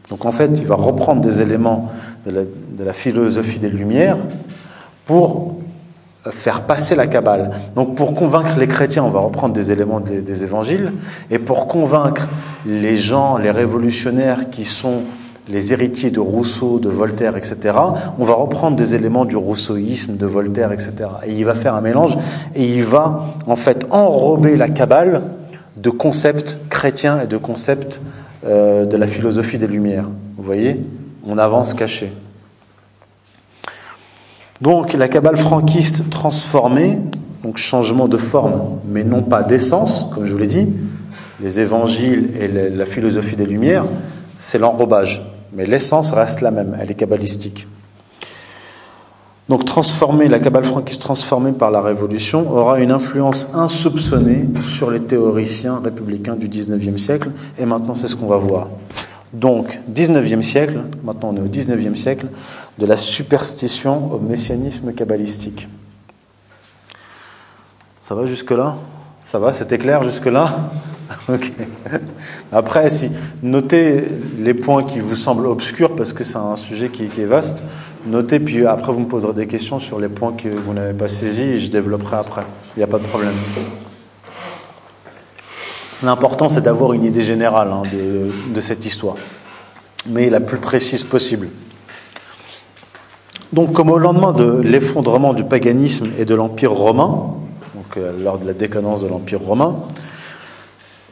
[0.09, 1.91] Donc en fait, il va reprendre des éléments
[2.25, 4.17] de la, philosophie des Lumières
[5.05, 5.58] pour
[6.31, 7.51] faire passer la Kabbale.
[7.75, 10.93] Donc pour convaincre les chrétiens, on va reprendre des éléments des, évangiles,
[11.29, 12.29] et pour convaincre
[12.65, 15.01] les gens, les révolutionnaires qui sont
[15.47, 17.75] les héritiers de Rousseau, de Voltaire, etc.,
[18.19, 20.93] on va reprendre des éléments du rousseauisme, de Voltaire, etc.
[21.25, 22.17] Et il va faire un mélange,
[22.55, 25.23] et il va en fait enrober la Kabbale
[25.75, 27.99] de concepts chrétiens et de concepts
[28.45, 30.07] euh, de la philosophie des Lumières.
[30.37, 30.79] Vous voyez?
[31.25, 32.11] On avance caché.
[34.61, 36.97] Donc la Kabbale franquiste transformée,
[37.43, 40.67] donc changement de forme, mais non pas d'essence, comme je vous l'ai dit,
[41.41, 43.85] les évangiles et la philosophie des Lumières,
[44.37, 45.25] c'est l'enrobage.
[45.53, 47.67] Mais l'essence reste la même, elle est kabbalistique.
[49.47, 54.99] Donc transformer, la Kabbale franquiste transformée par la Révolution aura une influence insoupçonnée sur les
[54.99, 58.67] théoriciens républicains du XIXe siècle, et maintenant c'est ce qu'on va voir.
[59.33, 62.27] Donc, 19e siècle, maintenant on est au 19e siècle,
[62.79, 65.67] de la superstition au messianisme kabbalistique.
[68.01, 68.77] Ça va jusque-là?
[69.25, 70.71] Ça va C'était clair jusque-là?
[72.51, 73.11] Après, si,
[73.43, 74.07] notez
[74.39, 77.63] les points qui vous semblent obscurs, parce que c'est un sujet qui, est vaste.
[78.05, 81.09] Notez, puis après vous me poserez des questions sur les points que vous n'avez pas
[81.09, 82.43] saisis et je développerai après.
[82.75, 83.33] Il n'y a pas de problème.
[86.01, 87.83] L'important, c'est d'avoir une idée générale hein,
[88.53, 89.15] de, cette histoire,
[90.07, 91.49] mais la plus précise possible.
[93.51, 97.33] Donc, comme au lendemain de l'effondrement du paganisme et de l'Empire romain,
[97.73, 99.75] donc euh, lors de la décadence de l'Empire romain,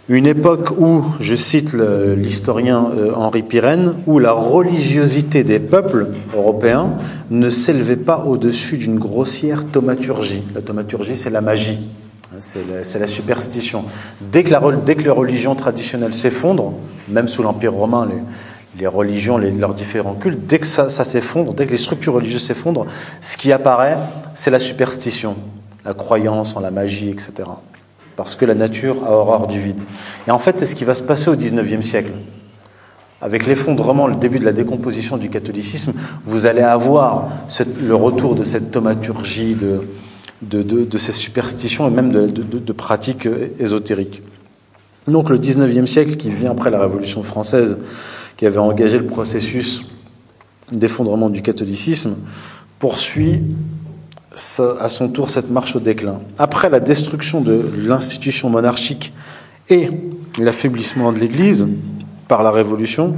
[0.09, 6.93] une époque où, je cite l'historien euh, Henri Pirenne, où la religiosité des peuples européens
[7.31, 10.43] ne s'élevait pas au-dessus d'une grossière thaumaturgie.
[10.53, 11.79] La thaumaturgie, c'est la magie.
[12.39, 13.83] C'est la, la, superstition.
[14.21, 16.73] Dès que, la, dès que les religions traditionnelles s'effondrent,
[17.09, 18.21] même sous l'Empire romain, les,
[18.79, 22.85] les religions, leurs différents cultes, dès que ça, s'effondre, dès que les structures religieuses s'effondrent,
[23.21, 23.97] ce qui apparaît,
[24.35, 25.35] c'est la superstition,
[25.85, 27.49] la croyance en la magie, etc.
[28.15, 29.79] Parce que la nature a horreur du vide.
[30.27, 32.11] Et en fait, c'est ce qui va se passer au XIXe siècle.
[33.21, 35.93] Avec l'effondrement, le début de la décomposition du catholicisme,
[36.25, 37.29] vous allez avoir
[37.81, 43.27] le retour de cette thaumaturgie, de, ces superstitions et même de, pratiques
[43.59, 44.21] ésotériques.
[45.07, 47.79] Donc le XIXe siècle, qui vient après la Révolution française,
[48.37, 49.85] qui avait engagé le processus
[50.71, 52.15] d'effondrement du catholicisme,
[52.79, 53.41] poursuit
[54.79, 56.19] à son tour cette marche au déclin.
[56.37, 59.13] Après la destruction de l'institution monarchique
[59.69, 59.89] et
[60.39, 61.67] l'affaiblissement de l'Église
[62.27, 63.15] par la Révolution,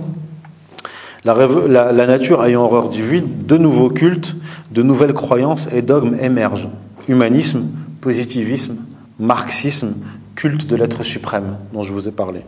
[1.26, 4.36] la, nature ayant horreur du vide, de nouveaux cultes,
[4.72, 6.70] de nouvelles croyances et dogmes émergent
[7.10, 7.68] humanisme,
[8.02, 8.78] positivisme,
[9.20, 9.96] marxisme,
[10.36, 12.42] culte de l'être suprême dont je vous ai parlé.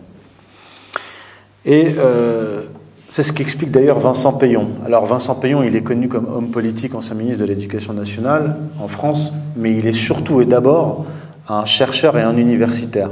[1.66, 2.64] Et euh,
[3.08, 4.68] c'est ce qu'explique d'ailleurs Vincent Payon.
[4.86, 8.88] Alors Vincent Payon, il est connu comme homme politique, ancien ministre de l'Éducation nationale en
[8.88, 11.06] France, mais il est surtout et d'abord
[11.48, 13.10] un chercheur et un universitaire.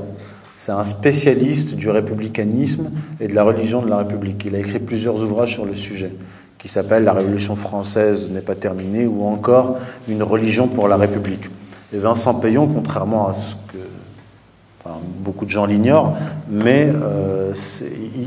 [0.57, 4.43] C'est un spécialiste du républicanisme et de la religion de la République.
[4.45, 6.11] Il a écrit plusieurs ouvrages sur le sujet
[6.57, 9.77] qui s'appelle La Révolution française n'est pas terminée ou encore
[10.07, 11.45] Une religion pour la République.
[11.93, 13.77] Et Vincent Payon, contrairement à ce que
[15.19, 16.15] beaucoup de gens l'ignorent,
[16.49, 17.53] mais euh,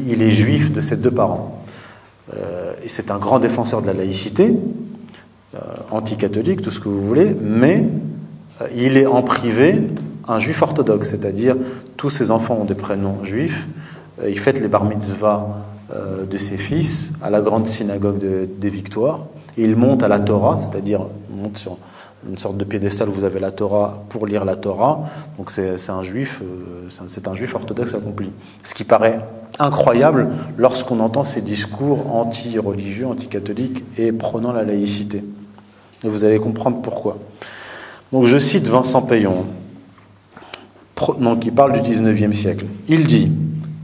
[0.09, 1.63] il est juif de ses deux parents.
[2.35, 4.55] Euh, et c'est un grand défenseur de la laïcité,
[5.55, 5.59] euh,
[5.91, 7.85] anticatholique, tout ce que vous voulez, mais
[8.61, 9.83] euh, il est en privé
[10.29, 11.57] un juif orthodoxe, c'est-à-dire
[11.97, 13.67] tous ses enfants ont des prénoms juifs,
[14.27, 18.71] il fête les bar mitzvah euh, de ses fils à la grande synagogue de, des
[18.71, 19.27] Victoires.
[19.59, 21.77] Et il monte à la Torah, c'est-à-dire monte sur
[22.29, 25.09] une sorte de piédestal où vous avez la Torah pour lire la Torah.
[25.39, 28.31] Donc c'est un juif, euh, c'est un, juif orthodoxe accompli.
[28.63, 29.19] Ce qui paraît
[29.59, 35.25] incroyable lorsqu'on entend ces discours anti-religieux, anti-catholiques et prônant la laïcité.
[36.05, 37.19] Et vous allez comprendre pourquoi.
[38.13, 39.47] Donc je cite Vincent Payon,
[41.41, 42.67] qui parle du 19e siècle.
[42.89, 43.33] Il dit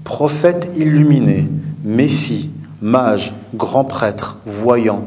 [0.05, 1.49] Prophète illuminé,
[1.85, 5.05] Messie, mage, grand prêtre, voyant.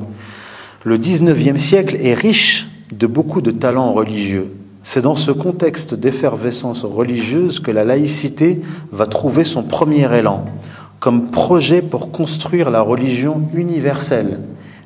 [0.83, 4.51] Le XIXe siècle est riche de beaucoup de talents religieux.
[4.83, 8.61] C'est dans ce contexte d'effervescence religieuse que la laïcité
[8.91, 10.45] va trouver son premier élan,
[10.99, 14.39] comme projet pour construire la religion universelle,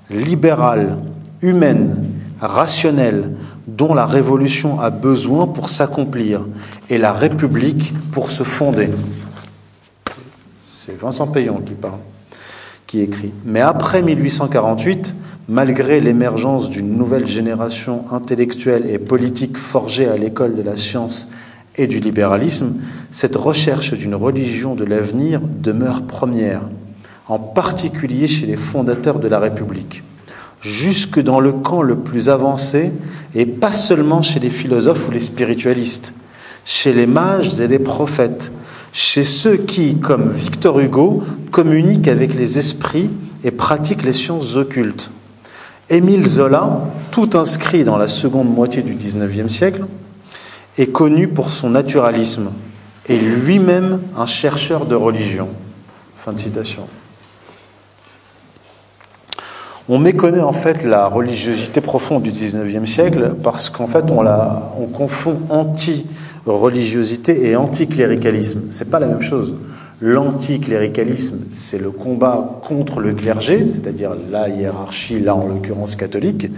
[0.09, 0.97] libérale,
[1.41, 2.05] humaine,
[2.41, 3.31] rationnelle,
[3.67, 6.45] dont la révolution a besoin pour s'accomplir,
[6.89, 8.89] et la République pour se fonder.
[10.63, 11.99] C'est Vincent Payon qui parle,
[12.87, 13.31] qui écrit.
[13.45, 15.15] Mais après 1848,
[15.47, 21.29] malgré l'émergence d'une nouvelle génération intellectuelle et politique forgée à l'école de la science
[21.77, 22.75] et du libéralisme,
[23.11, 26.61] cette recherche d'une religion de l'avenir demeure première,
[27.27, 30.03] en particulier chez les fondateurs de la République,
[30.61, 32.91] jusque dans le camp le plus avancé,
[33.35, 36.13] et pas seulement chez les philosophes ou les spiritualistes,
[36.63, 38.51] chez les mages et les prophètes,
[38.95, 41.21] chez ceux qui, comme Victor Hugo,
[41.51, 43.09] communiquent avec les esprits
[43.43, 45.11] et pratiquent les sciences occultes.
[45.89, 46.79] Émile Zola,
[47.11, 49.83] tout inscrit dans la seconde moitié du XIXe siècle,
[50.77, 52.51] est connu pour son naturalisme,
[53.09, 55.49] est lui-même un chercheur de religion.
[56.15, 56.87] Fin de citation.
[59.89, 64.71] On méconnaît en fait la religiosité profonde du XIXe siècle parce qu'en fait on, la,
[64.79, 65.41] on confond
[66.45, 68.63] anti-religiosité et anticléricalisme.
[68.71, 69.53] C'est pas la même chose.
[70.01, 76.49] L'anticléricalisme, c'est le combat contre le clergé, c'est-à-dire la hiérarchie, là en l'occurrence catholique,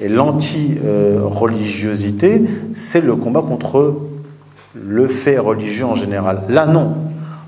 [0.00, 2.44] et l'anti-religiosité,
[2.74, 4.02] c'est le combat contre
[4.74, 6.42] le fait religieux en général.
[6.48, 6.94] Là, non.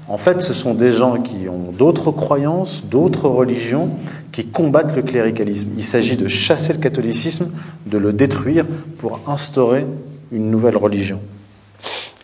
[0.08, 3.90] En fait, ce sont des gens qui ont d'autres croyances, d'autres religions,
[4.32, 5.68] qui combattent le cléricalisme.
[5.76, 7.46] Il s'agit de chasser le catholicisme,
[7.86, 8.66] de le détruire
[8.98, 9.86] pour instaurer
[10.32, 11.20] une nouvelle religion.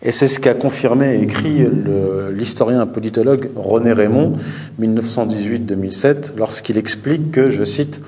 [0.01, 1.65] Et c'est ce qu'a confirmé et écrit
[2.31, 4.33] l'historien politologue René Raymond,
[4.79, 7.99] 1918-2007, lorsqu'il explique que, je cite,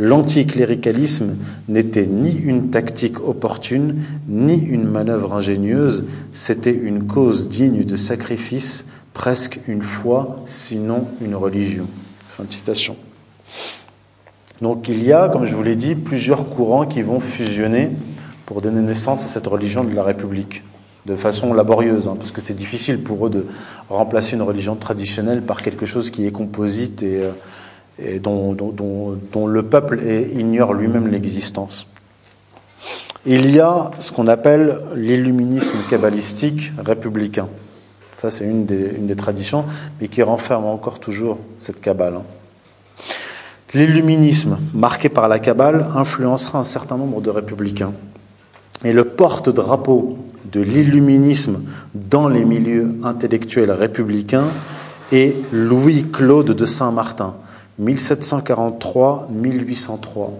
[0.00, 1.36] L'anticléricalisme
[1.68, 3.96] n'était ni une tactique opportune,
[4.28, 11.34] ni une manœuvre ingénieuse, c'était une cause digne de sacrifice, presque une foi, sinon une
[11.34, 11.86] religion.
[12.28, 12.94] Fin de citation.
[14.62, 17.90] Donc il y a, comme je vous l'ai dit, plusieurs courants qui vont fusionner
[18.46, 20.62] pour donner naissance à cette religion de la République
[21.06, 23.46] de façon laborieuse, hein, parce que c'est difficile pour eux de
[23.88, 27.22] remplacer une religion traditionnelle par quelque chose qui est composite et,
[28.02, 30.00] euh, dont, le peuple
[30.34, 31.86] ignore lui-même l'existence.
[33.26, 37.48] Il y a ce qu'on appelle l'illuminisme kabbalistique républicain.
[38.16, 39.64] Ça, c'est une des, traditions,
[40.00, 42.14] mais qui renferme encore toujours cette kabbale.
[42.14, 42.22] Hein.
[43.74, 47.92] L'illuminisme, marqué par la kabbale, influencera un certain nombre de républicain.
[48.84, 50.18] Et le porte-drapeau
[50.52, 51.62] de l'illuminisme
[51.94, 54.48] dans les milieux intellectuels républicains
[55.12, 57.34] est Louis-Claude de Saint-Martin,
[57.82, 60.30] 1743-1803,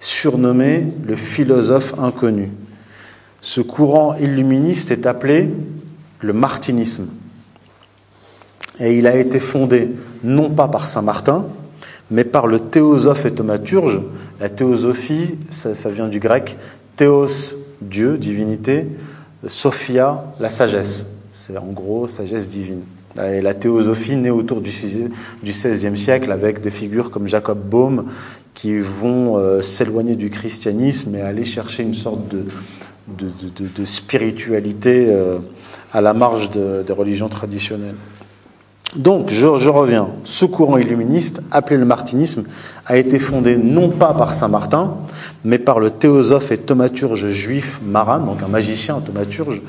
[0.00, 2.50] surnommé le philosophe inconnu.
[3.40, 5.48] Ce courant illuministe est appelé
[6.20, 7.06] le martinisme.
[8.80, 9.90] Et il a été fondé
[10.22, 11.46] non pas par Saint Martin,
[12.10, 14.00] mais par le théosophe et thaumaturge.
[14.40, 16.56] La théosophie, ça, ça vient du grec
[16.96, 17.26] théos,
[17.80, 18.88] Dieu, divinité,
[19.46, 21.06] Sophia, la sagesse.
[21.32, 22.82] C'est en gros sagesse divine.
[23.22, 28.04] Et la théosophie née autour du XVIe siècle avec des figures comme Jacob Bohm
[28.54, 32.44] qui vont euh, s'éloigner du christianisme et aller chercher une sorte de,
[33.08, 35.38] de, spiritualité euh,
[35.92, 37.94] à la marge des religions traditionnelles.
[38.96, 40.08] Donc, je, reviens.
[40.24, 42.44] Ce courant illuministe, appelé le martinisme,
[42.86, 44.96] a été fondé non pas par Saint Martin,
[45.44, 49.60] mais par le théosophe et thaumaturge juif Maran, donc un magicien, un thaumaturge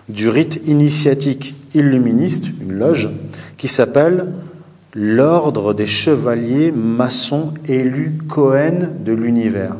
[0.09, 3.11] du rite initiatique illuministe, une loge,
[3.57, 4.26] qui s'appelle
[4.95, 9.74] l'ordre des chevaliers maçons élus Cohen de l'univers.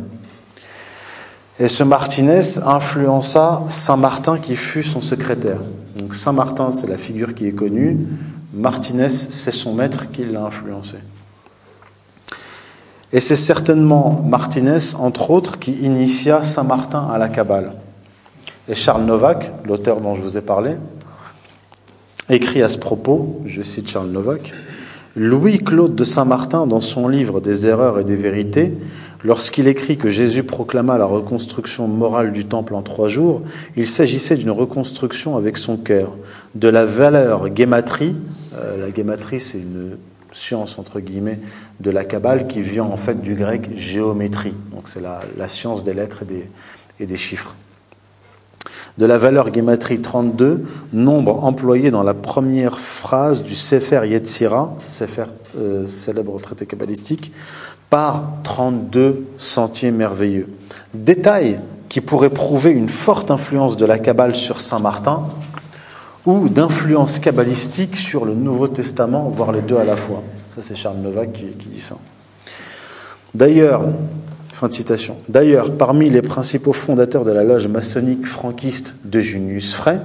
[1.61, 5.61] Et ce Martinez influença Saint Martin qui fut son secrétaire.
[5.97, 7.99] Donc Saint Martin, c'est la figure qui est connue.
[8.53, 10.97] Martinez, c'est son maître qui l'a influencé.
[13.13, 17.75] Et c'est certainement Martinez, entre autres, qui initia Saint Martin à la Kabbale.
[18.69, 20.73] Et Charles Novak, l'auteur dont je vous ai parlé,
[22.29, 24.53] écrit à ce propos, je cite Charles Novak,
[25.17, 28.75] Louis-Claude de Saint-Martin, dans son livre Des erreurs et des vérités,
[29.23, 33.43] lorsqu'il écrit que Jésus proclama la reconstruction morale du temple en trois jours,
[33.77, 36.17] il s'agissait d'une reconstruction avec son cœur,
[36.57, 38.17] de la valeur guématrie.
[38.57, 39.97] Euh, la guématrie, c'est une
[40.33, 41.39] science entre guillemets
[41.79, 44.55] de la Kabbale qui vient en fait du grec géométrie.
[44.73, 46.25] Donc c'est la, science des lettres
[46.99, 47.55] et des chiffres
[48.99, 55.25] de la valeur Gematrie 32, nombre employé dans la première phrase du Sefer Yetzira, Sefer
[55.59, 57.33] euh, célèbre traité kabbalistique,
[57.91, 60.49] par 32 sentiers merveilleux.
[60.95, 65.23] Détail qui pourrait prouver une forte influence de la Kabbale sur Saint Martin
[66.27, 70.23] ou d'influence kabbalistique sur le Nouveau Testament, voire les deux à la fois.
[70.55, 71.97] Ça, c'est Charles Novak qui dit ça.
[73.35, 73.83] D'ailleurs,
[75.29, 80.01] D'ailleurs, parmi les principaux fondateurs de la loge maçonnique franquiste de Junius Frey,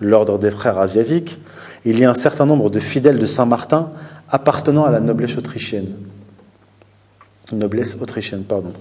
[0.00, 1.38] l'ordre des frères asiatiques,
[1.84, 3.90] il y a un certain nombre de fidèles de Saint-Martin
[4.30, 5.88] appartenant à la noblesse autrichienne.
[7.52, 8.72] Noblesse autrichienne, pardon.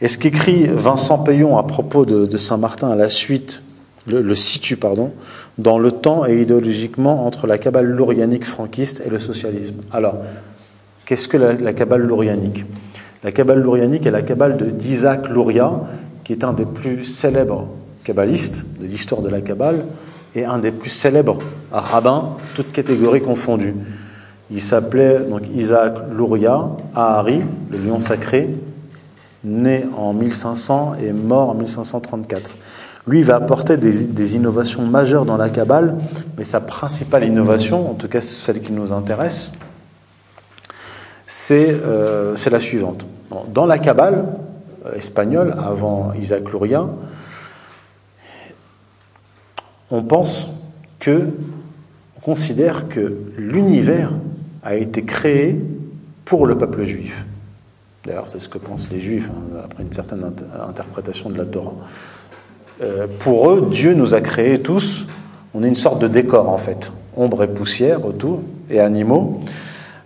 [0.00, 3.62] Et ce qu'écrit Vincent Payon à propos de, Saint-Martin à la suite,
[4.06, 5.12] le, situe, pardon,
[5.58, 9.82] dans le temps et idéologiquement entre la cabale lourianique franquiste et le socialisme.
[9.92, 10.18] Alors,
[11.06, 12.64] qu'est-ce que la, la cabale lourianique
[13.26, 15.80] la Kabbale lourianique est la Kabbale d'Isaac Louria,
[16.22, 17.66] qui est un des plus célèbres
[18.04, 19.84] kabbalistes de l'histoire de la Kabbale
[20.36, 21.40] et un des plus célèbres
[21.72, 23.74] rabbins, toutes catégories confondues.
[24.52, 27.40] Il s'appelait donc Isaac Luria Ahari,
[27.72, 28.48] le lion sacré,
[29.42, 32.52] né en 1500 et mort en 1534.
[33.08, 35.96] Lui, va apporter des, innovations majeures dans la Kabbale,
[36.38, 39.50] mais sa principale innovation, en tout cas celle qui nous intéresse,
[41.26, 43.04] c'est euh, la suivante.
[43.48, 44.24] Dans la Kabbale
[44.86, 46.86] euh, espagnole, avant Isaac Luria,
[49.90, 50.48] on pense
[50.98, 51.30] que,
[52.16, 54.10] on considère que l'univers
[54.62, 55.60] a été créé
[56.24, 57.24] pour le peuple juif.
[58.04, 60.24] D'ailleurs, c'est ce que pensent les juifs, hein, après une certaine
[60.68, 61.74] interprétation de la Torah.
[62.82, 65.06] Euh, pour eux, Dieu nous a créés tous,
[65.54, 69.40] on est une sorte de décor en fait, ombre et poussière autour, et animaux.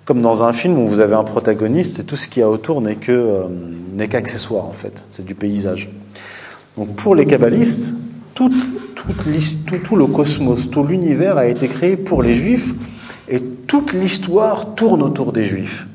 [0.04, 2.80] Comme dans un film où vous avez un protagoniste tout ce qu'il y a autour
[2.80, 3.44] n'est que euh,
[3.92, 5.90] n'est qu'accessoire en fait, c'est du paysage.
[6.76, 7.94] Donc pour les kabbalistes,
[8.34, 8.50] tout,
[8.94, 9.12] tout,
[9.84, 12.74] tout le cosmos, tout l'univers a été créé pour les juifs
[13.28, 15.86] et toute l'histoire tourne autour des juifs.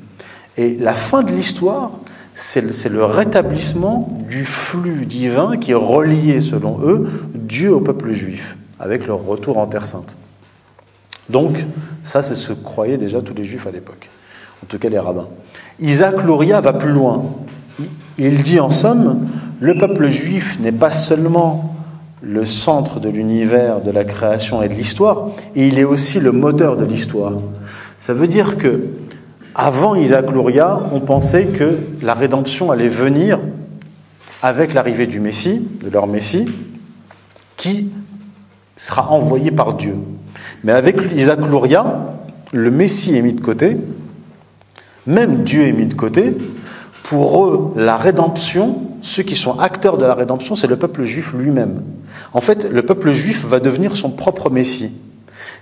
[0.56, 1.90] Et la fin de l'histoire,
[2.34, 8.56] c'est le rétablissement du flux divin qui est relié, selon eux, Dieu au peuple juif,
[8.78, 10.16] avec leur retour en Terre Sainte.
[11.30, 11.64] Donc,
[12.04, 14.08] ça, c'est ce que croyaient déjà tous les juifs à l'époque,
[14.62, 15.28] en tout cas les rabbins.
[15.80, 17.24] Isaac Luria va plus loin.
[18.18, 19.26] Il dit en somme,
[19.60, 21.74] le peuple juif n'est pas seulement
[22.22, 26.32] le centre de l'univers, de la création et de l'histoire, et il est aussi le
[26.32, 27.32] moteur de l'histoire.
[27.98, 28.84] Ça veut dire que
[29.54, 33.38] avant Isaac Luria, on pensait que la rédemption allait venir
[34.42, 36.46] avec l'arrivée du Messie, de leur Messie,
[37.56, 37.90] qui
[38.76, 39.96] sera envoyé par Dieu.
[40.66, 42.08] Mais avec Isaac Luria,
[42.52, 43.76] le Messie est mis de côté,
[45.06, 46.36] même Dieu est mis de côté.
[47.04, 51.34] Pour eux, la rédemption, ceux qui sont acteurs de la rédemption, c'est le peuple juif
[51.34, 51.82] lui-même.
[52.32, 54.90] En fait, le peuple juif va devenir son propre Messie.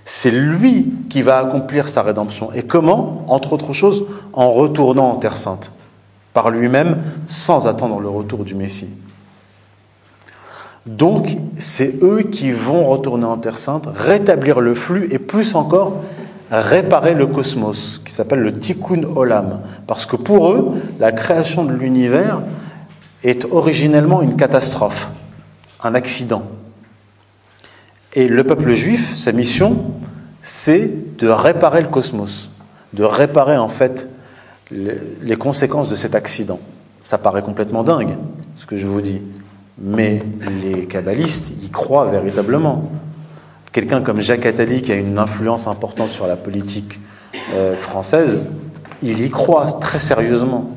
[0.05, 2.51] C'est lui qui va accomplir sa rédemption.
[2.53, 3.25] Et comment?
[3.27, 5.71] Entre autres choses, en retournant en Terre Sainte,
[6.33, 6.97] par lui-même,
[7.27, 8.89] sans attendre le retour du Messie.
[10.85, 16.03] Donc, c'est eux qui vont retourner en Terre Sainte, rétablir le flux et plus encore,
[16.51, 19.61] réparer le cosmos, qui s'appelle le Tikkun Olam.
[19.87, 22.41] Parce que pour eux, la création de l'univers
[23.23, 25.09] est originellement une catastrophe,
[25.83, 26.43] un accident.
[28.13, 29.77] Et le peuple juif, sa mission,
[30.43, 32.51] c'est de réparer le cosmos,
[32.93, 34.07] de réparer en fait
[34.69, 36.59] les conséquences de cet accident.
[37.03, 38.15] Ça paraît complètement dingue,
[38.57, 39.21] ce que je vous dis.
[39.77, 40.21] Mais
[40.61, 42.89] les kabbalistes y croient véritablement.
[43.71, 46.99] Quelqu'un comme Jacques Attali, qui a une influence importante sur la politique
[47.53, 48.39] euh, française,
[49.03, 50.71] il y croit très sérieusement.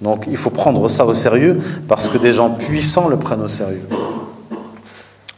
[0.00, 3.48] Donc il faut prendre ça au sérieux parce que des gens puissants le prennent au
[3.48, 3.88] sérieux.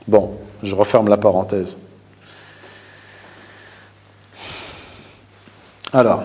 [0.06, 1.78] Bon, je referme la parenthèse.
[5.92, 6.24] Alors,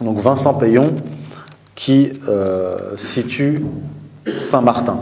[0.00, 0.94] donc Vincent Payon
[1.74, 3.64] qui euh, situe
[4.26, 4.98] Saint-Martin.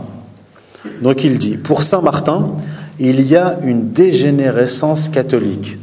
[1.02, 2.50] Donc il dit, pour Saint-Martin,
[2.98, 5.78] il y a une dégénérescence catholique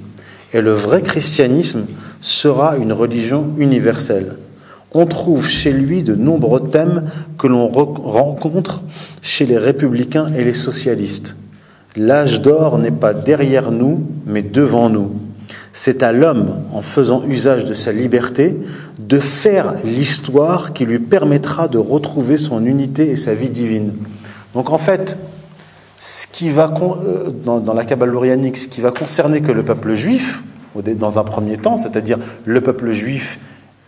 [0.54, 1.86] et le vrai christianisme
[2.22, 4.36] sera une religion universelle.
[4.94, 7.04] On trouve chez lui de nombreux thèmes
[7.38, 8.82] que l'on rencontre
[9.22, 11.36] chez les républicains et les socialistes.
[11.98, 15.12] L'âge d'or n'est pas derrière nous, mais devant nous.
[15.74, 18.58] C'est à l'homme, en faisant usage de sa liberté,
[18.98, 23.92] de faire l'histoire qui lui permettra de retrouver son unité et sa vie divine.
[24.56, 25.18] Donc en fait,
[26.00, 29.94] ce qui va, euh, dans, la Kabbale lourianique, ce qui va concerner que le peuple
[29.94, 30.42] juif,
[30.76, 33.40] dans un premier temps, c'est-à-dire le peuple juif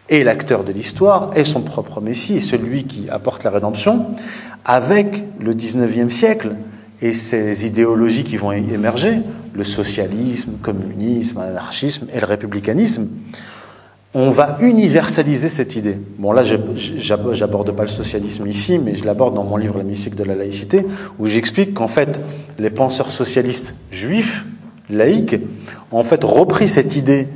[0.09, 4.07] est l'acteur de l'histoire, est son propre Messie, celui qui apporte la rédemption,
[4.63, 6.55] avec le 19e siècle,
[7.01, 9.20] et ces idéologies qui vont émerger,
[9.53, 13.07] le socialisme, le communisme, l'anarchisme et le républicanisme,
[14.13, 15.97] on va universaliser cette idée.
[16.17, 16.55] Bon, là, je
[17.39, 20.35] n'aborde pas le socialisme ici, mais je l'aborde dans mon livre La mystique de la
[20.35, 20.85] laïcité,
[21.19, 22.21] où j'explique qu'en fait,
[22.57, 24.45] les penseurs socialistes juifs,
[24.89, 25.39] laïcs,
[25.91, 27.27] ont en fait repris cette idée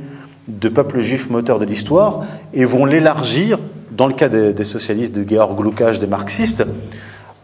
[0.48, 3.58] de peuple juif moteur de l'histoire et vont l'élargir,
[3.90, 6.64] dans le cas des, socialistes de Georg Lukács, des marxistes,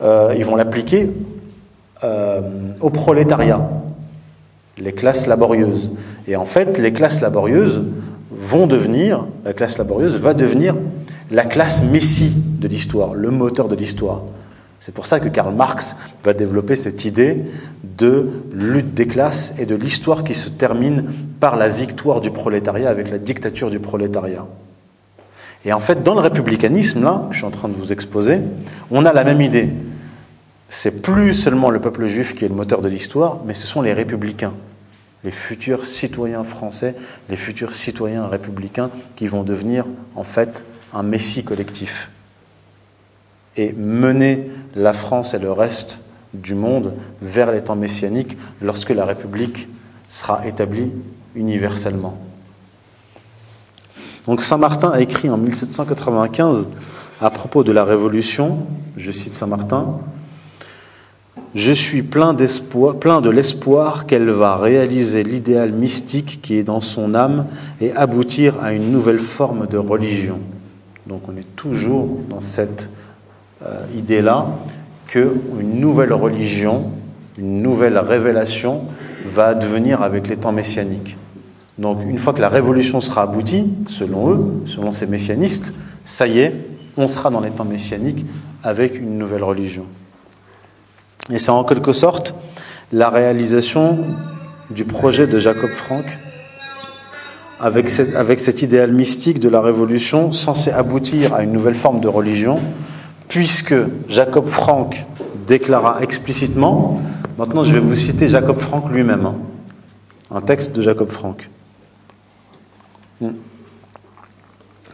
[0.03, 1.11] euh, ils vont l'appliquer
[2.03, 2.41] euh,
[2.81, 3.69] au prolétariat,
[4.79, 5.91] les classes laborieuses.
[6.27, 7.83] Et en fait, les classes laborieuses
[8.31, 10.75] vont devenir, la classe laborieuse va devenir
[11.31, 14.23] la classe messie de l'histoire, le moteur de l'histoire.
[14.81, 17.43] C'est pour ça que Karl Marx va développer cette idée
[17.83, 21.05] de lutte des classes et de l'histoire qui se termine
[21.41, 24.47] par la victoire du prolétariat avec la dictature du prolétariat.
[25.65, 28.39] Et en fait, dans le républicanisme, là, je suis en train de vous exposer,
[28.91, 29.71] on a la même idée
[30.69, 33.81] c'est plus seulement le peuple juif qui est le moteur de l'histoire, mais ce sont
[33.81, 34.53] les républicains.
[35.25, 36.95] Les futurs citoyens français,
[37.29, 40.65] les futurs citoyens républicains qui vont devenir en fait
[40.95, 42.11] un messie collectif
[43.57, 46.01] et mener la France et le reste
[46.35, 49.69] du monde vers les temps messianiques lorsque la République
[50.09, 50.93] sera établie
[51.35, 52.19] universellement.
[54.27, 56.69] Donc Saint Martin a écrit en 1795
[57.21, 58.67] à propos de la Révolution,
[58.97, 59.99] je cite Saint Martin,
[61.55, 67.47] Je suis plein, de l'espoir qu'elle va réaliser l'idéal mystique qui est dans son âme
[67.81, 70.39] et aboutir à une nouvelle forme de religion.
[71.07, 72.91] Donc on est toujours dans cette
[73.65, 74.47] euh, idée-là
[75.07, 76.91] qu'une nouvelle religion,
[77.39, 78.83] une nouvelle révélation
[79.25, 81.17] va devenir avec les temps messianiques.
[81.79, 85.73] Donc une fois que la révolution sera aboutie, selon eux, selon ces messianistes,
[86.05, 86.55] ça y est,
[86.97, 88.27] on sera dans les temps messianiques
[88.63, 89.85] avec une nouvelle religion.
[91.31, 92.35] Et c'est en quelque sorte
[92.93, 93.99] la réalisation
[94.71, 96.05] du projet de Jacob Frank
[97.61, 102.09] avec, avec cet idéal mystique de la révolution censé aboutir à une nouvelle forme de
[102.09, 102.61] religion
[103.29, 103.75] puisque
[104.09, 105.05] Jacob Frank
[105.47, 107.01] déclara explicitement,
[107.37, 109.35] maintenant je vais vous citer Jacob Frank lui-même, hein.
[110.31, 111.49] un texte de Jacob Frank,
[113.21, 113.31] hmm.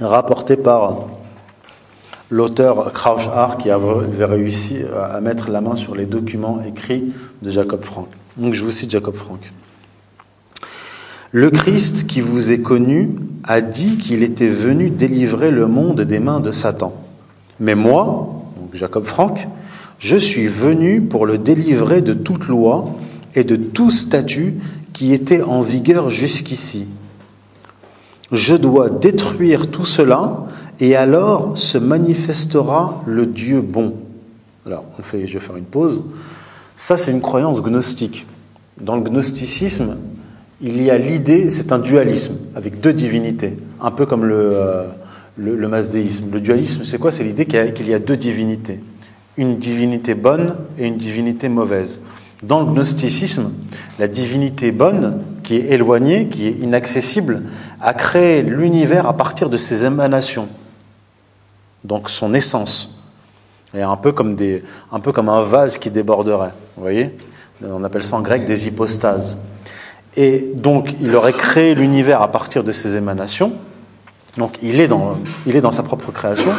[0.01, 1.07] rapporté par
[2.31, 4.79] l'auteur Krausch-Hart qui avait réussi
[5.13, 7.13] à mettre la main sur les documents écrits
[7.43, 8.09] de Jacob Frank.
[8.37, 9.53] Donc je vous cite Jacob Frank.
[11.33, 16.21] Le Christ qui vous est connu a dit qu'il était venu délivrer le monde des
[16.21, 16.95] mains de Satan.
[17.61, 19.49] Mais moi, Jacob Franck,
[19.99, 22.95] je suis venu pour le délivrer de toute loi
[23.35, 24.55] et de tout statut
[24.93, 26.87] qui était en vigueur jusqu'ici.
[28.33, 30.37] Je dois détruire tout cela
[30.85, 33.95] et alors se manifestera le Dieu bon.
[34.67, 36.03] Alors, je vais faire une pause.
[36.77, 38.27] Ça, c'est une croyance gnostique.
[38.79, 39.97] Dans le gnosticisme,
[40.61, 44.85] il y a l'idée, c'est un dualisme avec deux divinités, un peu comme le, euh,
[45.39, 46.27] le, masdéisme.
[46.31, 47.11] Le dualisme, c'est quoi?
[47.11, 48.81] C'est l'idée qu'il y, a deux divinités.
[49.39, 52.01] Une divinité bonne et une divinité mauvaise.
[52.43, 53.53] Dans le gnosticisme,
[53.99, 57.43] la divinité bonne, qui est éloignée, qui est inaccessible,
[57.81, 60.49] a créé l'univers à partir de ses émanations,
[61.85, 63.03] donc son essence.
[63.75, 64.37] Et un peu comme,
[65.29, 66.53] un vase qui déborderait.
[66.77, 67.17] Vous voyez?
[67.63, 69.37] On appelle ça en grec des hypostases.
[70.17, 73.53] Et donc, il aurait créé l'univers à partir de ses émanations,
[74.37, 75.17] donc il est, dans,
[75.47, 76.53] il est dans sa propre création.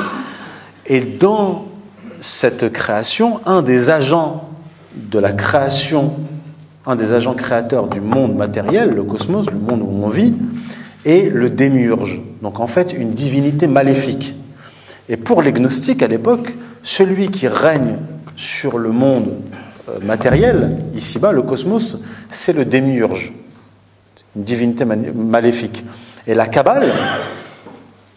[0.88, 1.66] Et dans
[2.22, 4.50] cette création, un des agents
[4.96, 6.14] de la création,
[6.86, 10.36] un des agents créateurs du monde matériel, le cosmos, le monde où on vit,
[11.06, 12.22] est le démiurge.
[12.42, 14.36] Donc en fait, une divinité maléfique.
[15.10, 17.98] Et pour les gnostiques à l'époque, celui qui règne
[18.36, 19.34] sur le monde
[19.90, 21.98] euh, matériel, ici-bas, le cosmos,
[22.30, 23.34] c'est le démiurge,
[24.36, 25.84] une divinité maléfique.
[26.28, 26.88] Et la Kabbale,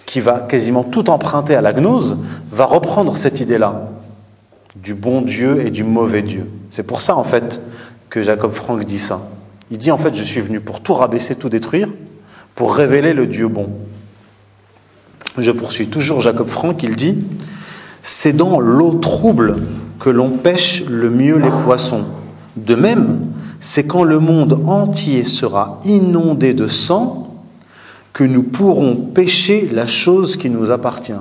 [0.06, 2.16] qui va quasiment tout emprunter à la gnose,
[2.50, 3.90] va reprendre cette idée-là
[4.76, 6.48] du bon Dieu et du mauvais Dieu.
[6.70, 7.60] C'est pour ça, en fait,
[8.08, 9.20] que Jacob Frank dit ça.
[9.70, 11.88] Il dit, en fait, je suis venu pour tout rabaisser, tout détruire,
[12.54, 13.68] pour révéler le Dieu bon.
[15.38, 17.16] Je poursuis toujours Jacob Frank, il dit,
[18.02, 19.56] c'est dans l'eau trouble
[20.00, 22.04] que l'on pêche le mieux les poissons.
[22.56, 23.20] De même,
[23.60, 27.34] c'est quand le monde entier sera inondé de sang
[28.12, 31.12] que nous pourrons pécher la chose qui nous appartient.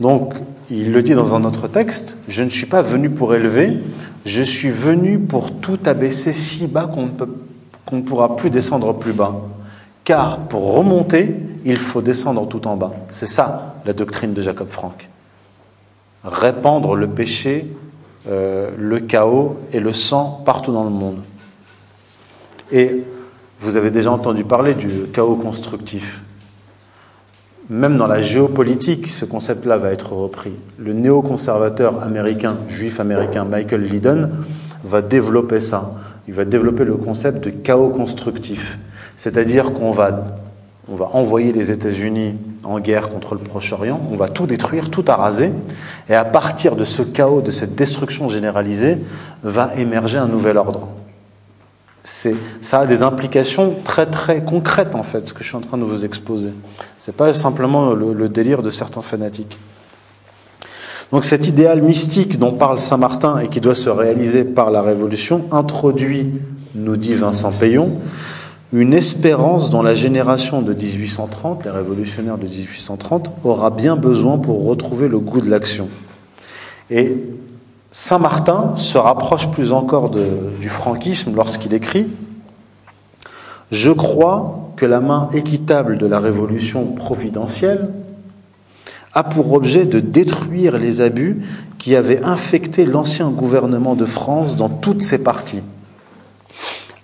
[0.00, 0.34] Donc,
[0.70, 3.78] il le dit dans un autre texte, je ne suis pas venu pour élever,
[4.24, 7.10] je suis venu pour tout abaisser si bas qu'on
[7.96, 9.42] ne, pourra plus descendre plus bas.
[10.04, 12.92] Car pour remonter, il faut descendre tout en bas.
[13.08, 15.08] C'est ça la doctrine de Jacob Frank.
[16.24, 17.66] Répandre le péché,
[18.28, 21.20] euh, le chaos et le sang partout dans le monde.
[22.70, 23.04] Et
[23.60, 26.22] vous avez déjà entendu parler du chaos constructif.
[27.70, 30.52] Même dans la géopolitique, ce concept-là va être repris.
[30.76, 34.30] Le néoconservateur américain, juif américain Michael Lydon
[34.84, 35.94] va développer ça.
[36.28, 38.78] Il va développer le concept de chaos constructif.
[39.16, 40.24] C'est-à-dire qu'on va,
[40.88, 45.04] on va envoyer les États-Unis en guerre contre le Proche-Orient, on va tout détruire, tout
[45.08, 45.52] araser,
[46.08, 48.98] et à partir de ce chaos, de cette destruction généralisée,
[49.42, 50.88] va émerger un nouvel ordre
[52.04, 55.78] ça a des implications très très concrètes en fait, ce que je suis en train
[55.78, 56.52] de vous exposer.
[56.98, 59.58] C'est pas simplement le, délire de certains fanatiques.
[61.12, 64.82] Donc cet idéal mystique dont parle Saint Martin et qui doit se réaliser par la
[64.82, 66.30] Révolution introduit,
[66.74, 67.92] nous dit Vincent Payon,
[68.74, 74.66] une espérance dont la génération de 1830, les révolutionnaires de 1830, aura bien besoin pour
[74.66, 75.88] retrouver le goût de l'action.
[76.90, 77.14] Et
[77.92, 82.08] Saint Martin se rapproche plus encore du franquisme lorsqu'il écrit
[83.70, 87.90] Je crois que la main équitable de la révolution providentielle
[89.12, 91.42] a pour objet de détruire les abus
[91.78, 95.62] qui avaient infecté l'ancien gouvernement de France dans toutes ses parties.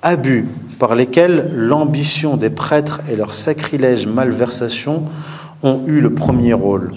[0.03, 0.47] Abus
[0.79, 5.05] par lesquels l'ambition des prêtres et leur sacrilège malversation
[5.63, 6.93] ont eu le premier rôle.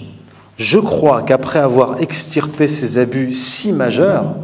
[0.56, 4.36] Je crois qu'après avoir extirpé ces abus si majeurs,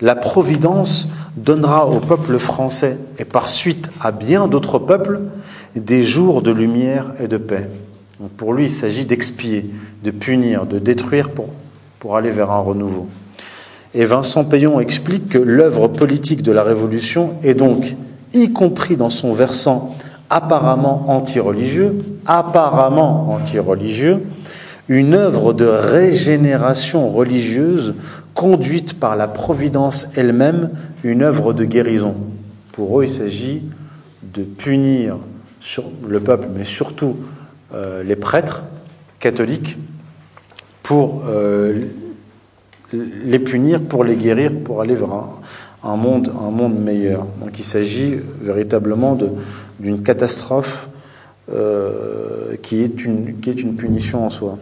[0.00, 5.20] la Providence donnera au peuple français et par suite à bien d'autres peuples
[5.76, 7.68] des jours de lumière et de paix.
[8.36, 9.70] pour lui, il s'agit d'expier,
[10.02, 11.48] de punir, de détruire pour,
[11.98, 13.08] pour aller vers un renouveau.
[13.94, 17.96] Et Vincent Payon explique que l'œuvre politique de la Révolution est donc,
[18.32, 19.96] y compris dans son versant
[20.28, 24.22] apparemment anti-religieux, apparemment anti-religieux,
[24.88, 27.94] une œuvre de régénération religieuse
[28.34, 30.70] conduite par la Providence elle-même,
[31.02, 32.14] une œuvre de guérison.
[32.72, 33.62] Pour eux, il s'agit
[34.34, 35.16] de punir
[36.08, 37.16] le peuple, mais surtout
[37.74, 38.64] euh, les prêtres
[39.18, 39.76] catholiques,
[40.82, 41.84] pour euh,
[42.92, 45.12] les punir, pour les guérir, pour aller vers
[45.84, 46.30] un, monde,
[46.78, 47.26] meilleur.
[47.40, 49.18] Donc il s'agit véritablement
[49.78, 50.88] d'une catastrophe
[51.52, 54.58] euh, qui est une punition en soi.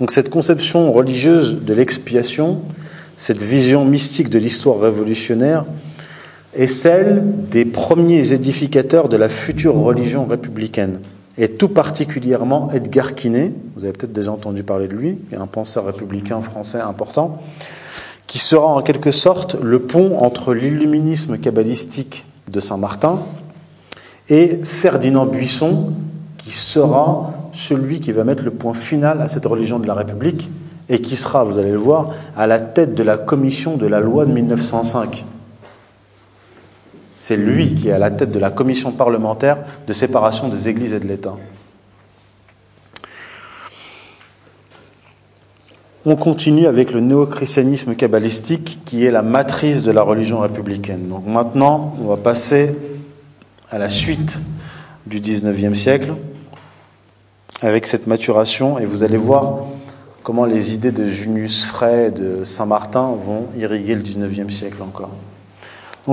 [0.00, 2.62] Donc cette conception religieuse de l'expiation,
[3.16, 5.64] cette vision mystique de l'histoire révolutionnaire,
[6.54, 11.00] est celle des premiers édificateurs de la future religion républicaine,
[11.38, 15.86] et tout particulièrement Edgar Quinet, vous avez peut-être déjà entendu parler de lui, un penseur
[15.86, 17.40] républicain français important,
[18.26, 23.20] qui sera en quelque sorte le pont entre l'illuminisme kabbalistique de Saint-Martin
[24.28, 25.92] et Ferdinand Buisson,
[26.36, 30.50] qui sera celui qui va mettre le point final à cette religion de la République
[30.88, 34.00] et qui sera, vous allez le voir, à la tête de la commission de la
[34.00, 35.24] loi de 1905.
[37.20, 39.58] C'est lui qui est à la tête de la commission parlementaire
[39.88, 41.34] de séparation des églises et de l'État.
[46.06, 51.08] On continue avec le néo-christianisme kabbalistique qui est la matrice de la religion républicaine.
[51.08, 52.72] Donc maintenant, on va passer
[53.68, 54.40] à la suite
[55.04, 56.14] du XIXe siècle
[57.62, 59.64] avec cette maturation et vous allez voir
[60.22, 65.10] comment les idées de Junius Frey et de Saint-Martin vont irriguer le XIXe siècle encore.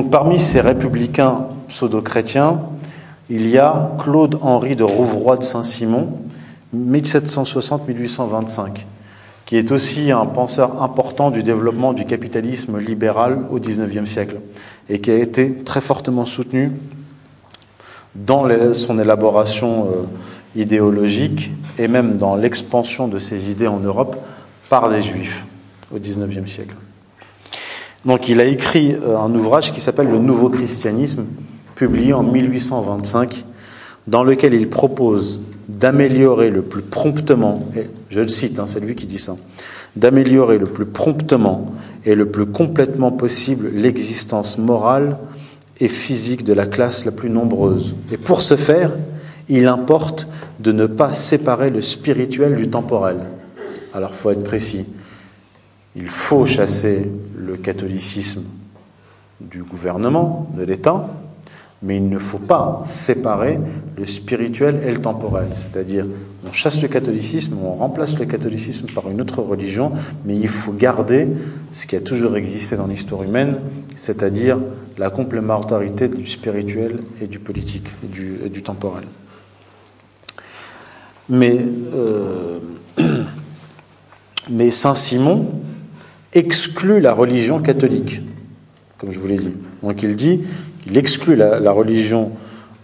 [0.04, 2.60] Parmi ces républicains pseudo-chrétiens,
[3.30, 6.10] il y a Claude-Henri de Rouvroy de Saint-Simon,
[6.76, 8.80] 1760-1825,
[9.46, 14.42] qui est aussi un penseur important du développement du capitalisme libéral au XIXe siècle
[14.90, 16.74] et qui a été très fortement soutenu
[18.16, 20.04] dans son élaboration euh,
[20.60, 24.18] idéologique et même dans l'expansion de ces idées en Europe
[24.70, 25.46] par des juifs
[25.94, 26.76] au XIXe siècle.
[28.06, 31.26] Donc il a écrit euh, un ouvrage qui s'appelle Le Nouveau Christianisme,
[31.74, 33.46] publié en 1825,
[34.08, 38.94] dans lequel il propose d'améliorer le plus promptement, et je le cite, hein, c'est lui
[38.94, 39.36] qui dit ça,
[39.96, 41.66] d'améliorer le plus promptement
[42.06, 45.18] et le plus complètement possible l'existence morale
[45.80, 47.96] et physique de la classe la plus nombreuse.
[48.12, 48.92] Et pour ce faire,
[49.50, 50.28] il importe
[50.60, 53.18] de ne pas séparer le spirituel du temporel.
[53.94, 54.86] Alors il faut être précis.
[55.96, 58.44] Il faut chasser le catholicisme
[59.40, 61.10] du gouvernement, de l'État,
[61.82, 63.60] mais il ne faut pas séparer
[63.98, 65.48] le spirituel et le temporel.
[65.56, 66.06] C'est-à-dire,
[66.48, 69.92] on chasse le catholicisme, on remplace le catholicisme par une autre religion,
[70.26, 71.28] mais il faut garder
[71.72, 73.58] ce qui a toujours existé dans l'histoire humaine,
[73.96, 74.58] c'est-à-dire
[74.98, 77.88] la complémentarité du spirituel et du politique
[78.44, 79.04] et du temporel.
[81.30, 81.58] Mais,
[81.94, 82.60] euh,
[84.72, 85.52] Saint Simon
[86.36, 88.22] exclut la religion catholique,
[88.98, 89.54] comme je vous l'ai dit.
[89.82, 90.42] Donc il dit
[90.84, 92.32] qu'il exclut la, religion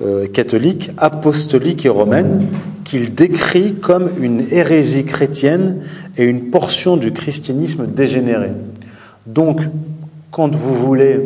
[0.01, 2.47] euh, catholique, apostolique et romaine,
[2.83, 5.81] qu'il décrit comme une hérésie chrétienne
[6.17, 8.51] et une portion du christianisme dégénéré.
[9.27, 9.61] Donc,
[10.31, 11.21] quand vous voulez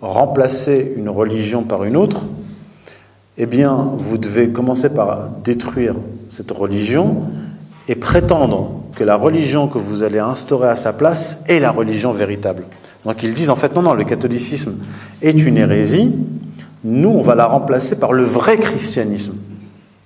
[0.00, 2.24] remplacer une religion par une autre,
[3.36, 5.94] eh bien, vous devez commencer par détruire
[6.30, 7.22] cette religion
[7.88, 12.12] et prétendre que la religion que vous allez instaurer à sa place est la religion
[12.12, 12.64] véritable.
[13.04, 14.76] Donc ils disent en fait non, non, le catholicisme
[15.20, 16.14] est une hérésie,
[16.84, 19.36] nous on va la remplacer par le vrai christianisme.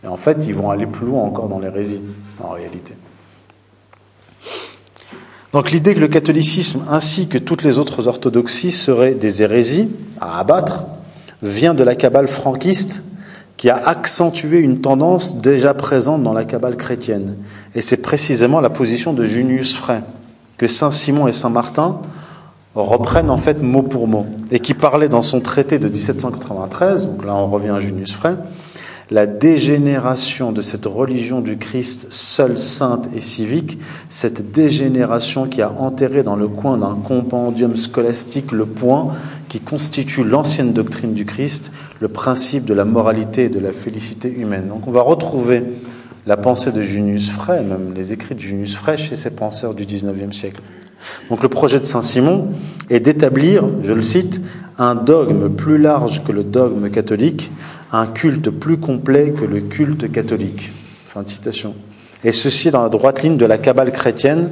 [0.04, 2.02] Et en fait ils vont aller plus loin encore dans l'hérésie,
[2.42, 2.94] en réalité.
[5.52, 9.88] Donc l'idée que le catholicisme ainsi que toutes les autres orthodoxies seraient des hérésies
[10.20, 10.84] à abattre
[11.42, 13.02] vient de la cabale franquiste
[13.58, 17.36] qui a accentué une tendance déjà présente dans la cabale chrétienne.
[17.74, 20.00] Et c'est précisément la position de Junius Frey,
[20.56, 21.98] que Saint Simon et Saint Martin
[22.76, 24.26] reprennent en fait mot pour mot.
[24.52, 28.36] et qui parlait dans son traité de 1793, donc là on revient à Junius Frey,
[29.10, 33.78] la dégénération de cette religion du Christ seule sainte et civique,
[34.10, 39.14] cette dégénération qui a enterré dans le coin d'un compendium scolastique le point
[39.48, 44.30] qui constitue l'ancienne doctrine du Christ, le principe de la moralité et de la félicité
[44.30, 44.68] humaine.
[44.68, 45.62] Donc on va retrouver
[46.26, 49.86] la pensée de Junius Frey, même les écrits de Junius Frey chez ces penseurs du
[49.86, 50.60] XIXe siècle.
[51.30, 52.48] Donc le projet de Saint-Simon
[52.90, 54.42] est d'établir, je le cite,
[54.76, 57.50] un dogme plus large que le dogme catholique,
[57.92, 60.70] un culte plus complet que le culte catholique.
[61.06, 61.74] Fin de citation.
[62.24, 64.50] Et ceci dans la droite ligne de la cabale chrétienne,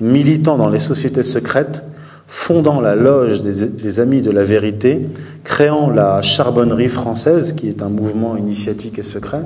[0.00, 1.84] militant dans les sociétés secrètes,
[2.26, 5.08] fondant la loge des, des, Amis de la Vérité,
[5.42, 9.42] créant la Charbonnerie française, qui est un mouvement initiatique et secret.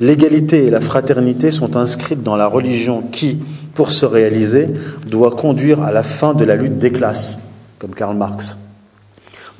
[0.00, 3.38] L'égalité et la fraternité sont inscrites dans la religion qui,
[3.74, 4.68] pour se réaliser,
[5.08, 7.38] doit conduire à la fin de la lutte des classes
[7.84, 8.56] comme Karl Marx.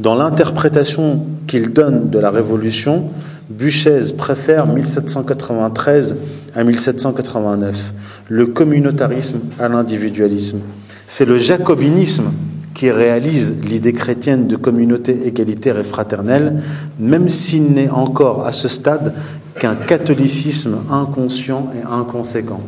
[0.01, 3.11] Dans l'interprétation qu'il donne de la Révolution,
[3.51, 6.17] Buchez préfère 1793
[6.55, 7.93] à 1789,
[8.31, 10.61] le communautarisme à l'individualisme.
[11.07, 12.33] C'est le jacobinisme
[12.73, 16.63] qui réalise l'idée chrétienne de communauté égalitaire et fraternelle,
[16.99, 19.13] même s'il n'est encore à ce stade
[19.61, 22.63] qu'un catholicisme inconscient et inconséquent.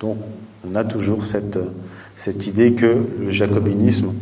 [0.00, 0.18] Donc
[0.70, 1.58] on a toujours cette,
[2.16, 4.12] cette idée que le jacobinisme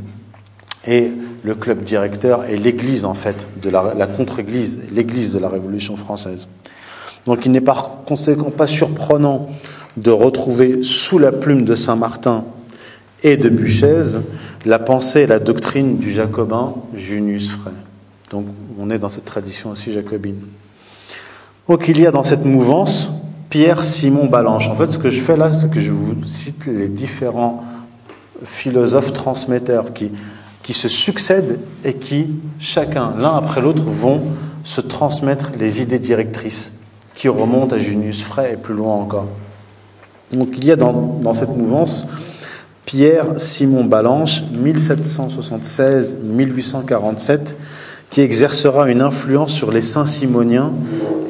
[0.87, 1.11] et
[1.43, 6.49] le club directeur est l'église, en fait, de la, contre-église, l'église de la Révolution française.
[7.27, 9.47] Donc il n'est par conséquent pas surprenant
[9.97, 12.45] de retrouver sous la plume de Saint-Martin
[13.25, 14.19] et de Buchez
[14.65, 17.73] la pensée et la doctrine du jacobin Junius Frey.
[18.31, 18.47] Donc
[18.79, 20.41] on est dans cette tradition aussi jacobine.
[21.69, 23.11] Donc il y a dans cette mouvance
[23.49, 24.69] Pierre Simon Balanche.
[24.69, 27.65] En fait, ce que je fais là, c'est que je vous cite les différents
[28.45, 30.11] philosophes transmetteurs qui
[30.67, 32.27] qui se succèdent et qui,
[32.59, 34.21] chacun, l'un après l'autre, vont
[34.65, 36.81] se transmettre les idées directrices
[37.15, 39.29] qui remontent à Junius Frey et plus loin encore.
[40.33, 42.09] Donc il y a dans, dans cette mouvance
[42.85, 47.55] Pierre Simon Balanche, 1776-1847,
[48.11, 50.73] qui exercera une influence sur les saints simoniens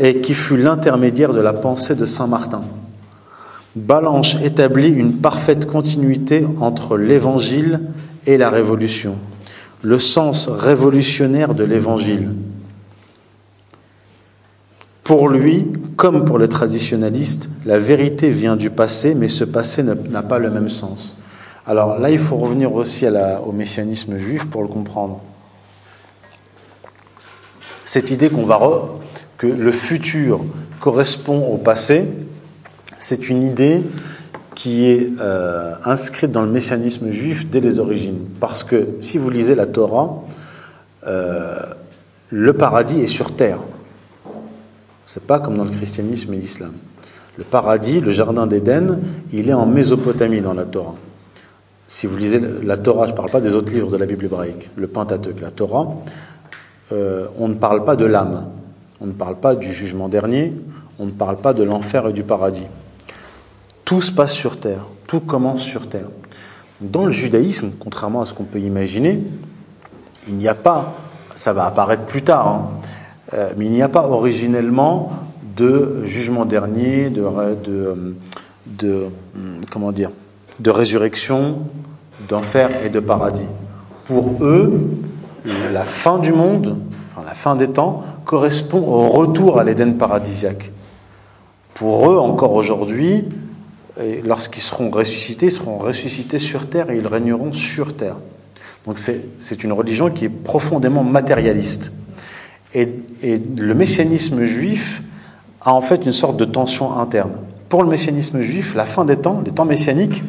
[0.00, 2.62] et qui fut l'intermédiaire de la pensée de Saint Martin.
[3.74, 7.82] Balanche établit une parfaite continuité entre l'Évangile
[8.26, 9.16] et la révolution,
[9.82, 12.30] le sens révolutionnaire de l'évangile.
[15.04, 20.22] Pour lui, comme pour les traditionalistes, la vérité vient du passé, mais ce passé n'a
[20.22, 21.16] pas le même sens.
[21.66, 23.06] Alors là, il faut revenir aussi
[23.44, 25.20] au messianisme juif pour le comprendre.
[27.84, 28.60] Cette idée qu'on va
[29.38, 30.40] que le futur
[30.80, 32.04] correspond au passé,
[32.98, 33.82] c'est une idée
[34.56, 38.18] qui est euh, inscrite dans le messianisme juif dès les origines.
[38.40, 40.24] Parce que si vous lisez la Torah,
[41.06, 41.60] euh,
[42.30, 43.58] le paradis est sur terre.
[45.04, 46.72] C'est pas comme dans le christianisme et l'islam.
[47.36, 48.98] Le paradis, le jardin d'Éden,
[49.32, 50.94] il est en Mésopotamie dans la Torah.
[51.86, 54.24] Si vous lisez la Torah, je ne parle pas des autres livres de la Bible
[54.24, 55.96] hébraïque, le Pentateuque, la Torah,
[56.92, 58.46] euh, on ne parle pas de l'âme,
[59.02, 60.54] on ne parle pas du jugement dernier,
[60.98, 62.66] on ne parle pas de l'enfer et du paradis.
[63.86, 66.10] Tout se passe sur terre, tout commence sur terre.
[66.82, 69.22] Dans le judaïsme, contrairement à ce qu'on peut imaginer,
[70.28, 70.92] il n'y a pas,
[71.34, 72.68] ça va apparaître plus tard, hein,
[73.34, 75.10] Euh, mais il n'y a pas originellement
[75.56, 77.24] de jugement dernier, de,
[77.64, 78.14] de,
[78.66, 79.06] de
[79.68, 80.10] comment dire,
[80.60, 81.58] de résurrection,
[82.28, 83.48] d'enfer et de paradis.
[84.04, 84.80] Pour eux,
[85.72, 86.76] la fin du monde,
[87.26, 90.70] la fin des temps, correspond au retour à l'Éden paradisiaque.
[91.74, 93.24] Pour eux, encore aujourd'hui,
[94.24, 98.16] lorsqu'ils seront ressuscités, ils seront ressuscités sur terre et ils régneront sur terre.
[98.86, 101.92] Donc c'est une religion qui est profondément matérialiste.
[102.74, 102.88] Et,
[103.56, 105.02] le messianisme juif
[105.62, 107.32] a en fait une sorte de tension interne.
[107.68, 110.22] Pour le messianisme juif, la fin des temps, les temps messianiques,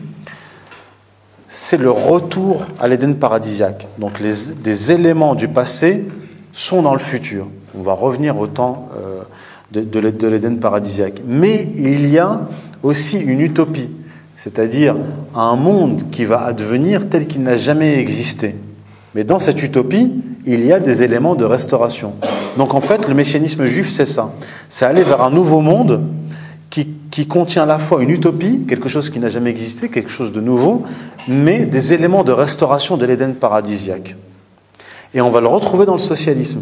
[1.47, 3.87] c'est le retour à l'Éden paradisiaque.
[3.99, 6.05] Donc les, des éléments du passé
[6.51, 7.47] sont dans le futur.
[7.77, 9.21] On va revenir au temps euh,
[9.71, 11.21] de, de l'Éden paradisiaque.
[11.25, 12.41] Mais il y a
[12.87, 13.91] aussi une utopie,
[14.35, 14.95] c'est-à-dire
[15.35, 18.55] un monde qui va advenir tel qu'il n'a jamais existé.
[19.13, 20.13] Mais dans cette utopie,
[20.45, 22.13] il y a des éléments de restauration.
[22.57, 24.31] Donc en fait, le messianisme juif, c'est ça.
[24.69, 26.03] C'est aller vers un nouveau monde
[26.69, 30.11] qui, qui, contient à la fois une utopie, quelque chose qui n'a jamais existé, quelque
[30.11, 30.83] chose de nouveau,
[31.27, 34.15] mais des éléments de restauration de l'Éden paradisiaque.
[35.13, 36.61] Et on va le retrouver dans le socialisme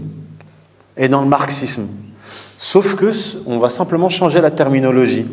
[0.98, 1.88] et dans le marxisme.
[2.58, 3.12] Sauf que
[3.46, 5.26] on va simplement changer la terminologie.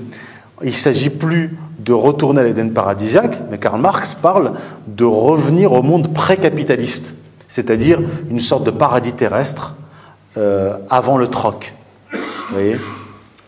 [0.62, 4.52] Il ne s'agit plus de retourner à l'Éden paradisiaque, mais Karl Marx parle
[4.86, 7.14] de revenir au monde pré-capitaliste,
[7.48, 8.00] c'est-à-dire
[8.30, 9.74] une sorte de paradis terrestre
[10.36, 11.74] euh, avant le troc.
[12.12, 12.18] Vous
[12.52, 12.76] voyez?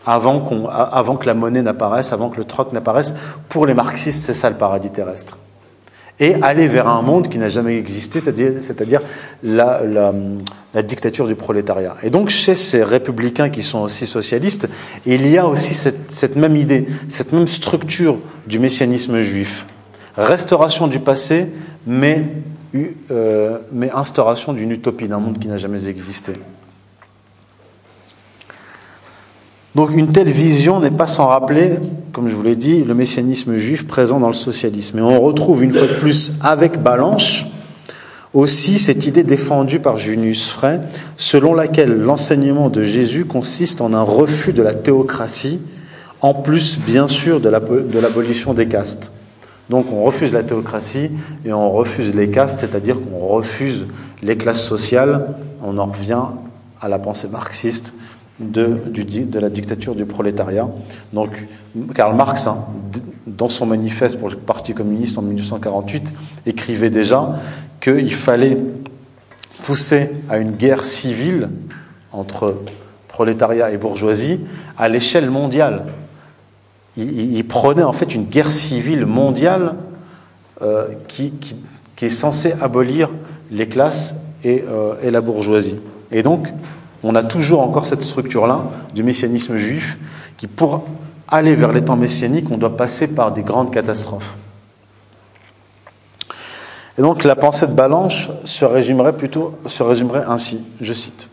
[0.05, 3.15] Avant, que la monnaie n'apparaisse, avant que le troc n'apparaisse.
[3.49, 5.37] Pour les marxistes, c'est ça le paradis terrestre.
[6.19, 9.01] Et aller vers un monde qui n'a jamais existé, c'est-à-dire,
[9.43, 9.81] la,
[10.83, 11.97] dictature du prolétariat.
[12.03, 14.69] Et donc, chez ces républicains qui sont aussi socialistes,
[15.05, 19.65] il y a aussi cette, cette même idée, cette même structure du messianisme juif.
[20.17, 21.47] Restauration du passé,
[21.85, 22.23] mais,
[23.11, 26.33] euh, mais instauration d'une utopie, d'un monde qui n'a jamais existé.
[29.75, 31.73] Donc une telle vision n'est pas sans rappeler,
[32.13, 34.99] comme je vous l'ai dit, le messianisme juif présent dans le socialisme.
[34.99, 37.45] Et on retrouve une fois de plus avec Balanche
[38.33, 40.81] aussi cette idée défendue par Junius Frey,
[41.15, 45.59] selon laquelle l'enseignement de Jésus consiste en un refus de la théocratie,
[46.21, 49.13] en plus bien sûr de l'abolition des castes.
[49.69, 51.11] Donc on refuse la théocratie
[51.45, 53.87] et on refuse les castes, c'est-à-dire qu'on refuse
[54.21, 56.23] les classes sociales, on en revient
[56.81, 57.93] à la pensée marxiste
[58.39, 60.69] de, la dictature du prolétariat.
[61.13, 61.47] Donc,
[61.93, 62.65] Karl Marx, hein,
[63.27, 66.13] dans son manifeste pour le Parti communiste en 1948,
[66.45, 67.39] écrivait déjà
[67.81, 68.57] qu'il fallait
[69.63, 71.49] pousser à une guerre civile
[72.11, 72.61] entre
[73.07, 74.41] prolétariat et bourgeoisie
[74.77, 75.85] à l'échelle mondiale.
[76.97, 79.75] Il, prenait en fait une guerre civile mondiale
[80.61, 81.33] euh, qui,
[82.01, 83.09] est censée abolir
[83.51, 84.15] les classes
[84.45, 85.75] et, euh, et la bourgeoisie.
[86.11, 86.47] Et donc,
[87.07, 88.63] on a toujours encore cette structure-là
[88.95, 89.97] du messianisme juif
[90.37, 90.85] qui, pour
[91.27, 94.35] aller vers les temps messianiques, on doit passer par des grandes catastrophes.
[96.97, 101.27] Et donc la pensée de Balanche se résumerait plutôt se résumerait ainsi, je cite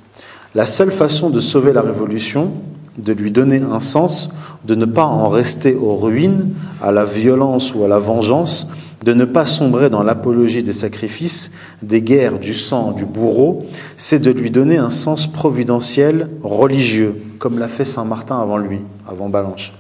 [0.55, 2.53] La seule façon de sauver la révolution,
[2.99, 4.29] de lui donner un sens,
[4.64, 6.53] de ne pas en rester aux ruines,
[6.83, 8.68] à la violence ou à la vengeance,
[9.03, 14.20] de ne pas sombrer dans l'apologie des sacrifices, des guerres, du sang, du bourreau, c'est
[14.20, 19.29] de lui donner un sens providentiel, religieux, comme l'a fait Saint Martin avant lui, avant
[19.29, 19.72] Balanche.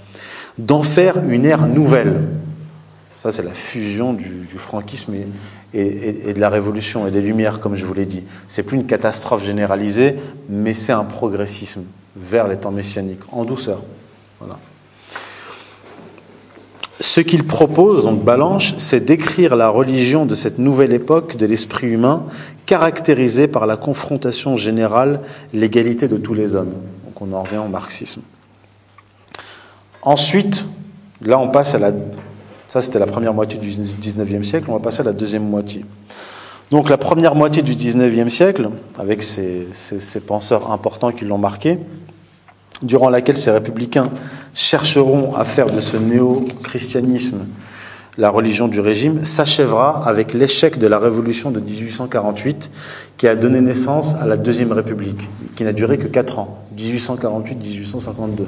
[0.58, 2.20] D'en faire une ère nouvelle.
[3.18, 5.26] Ça, c'est la fusion du, franquisme et,
[5.78, 8.24] et, et, de la révolution et des Lumières, comme je vous l'ai dit.
[8.48, 10.16] C'est plus une catastrophe généralisée,
[10.48, 11.84] mais c'est un progressisme
[12.16, 13.80] vers les temps messianiques, en douceur.
[14.40, 14.58] Voilà.
[17.02, 21.88] Ce qu'il propose, donc Balanche, c'est d'écrire la religion de cette nouvelle époque de l'esprit
[21.88, 22.22] humain,
[22.64, 25.20] caractérisée par la confrontation générale,
[25.52, 26.74] l'égalité de tous les hommes.
[27.04, 28.22] Donc on en revient au marxisme.
[30.02, 30.64] Ensuite,
[31.20, 31.90] là on passe à la...
[32.68, 35.84] Ça c'était la première moitié du 19e siècle, on va passer à la deuxième moitié.
[36.70, 39.66] Donc la première moitié du 19e siècle, avec ces,
[40.24, 41.80] penseurs importants qui l'ont marqué,
[42.80, 44.08] durant laquelle ces républicains
[44.54, 47.46] chercheront à faire de ce néo-christianisme
[48.18, 52.70] la religion du régime, s'achèvera avec l'échec de la révolution de 1848
[53.16, 58.44] qui a donné naissance à la Deuxième République, qui n'a duré que 4 ans, 1848-1852.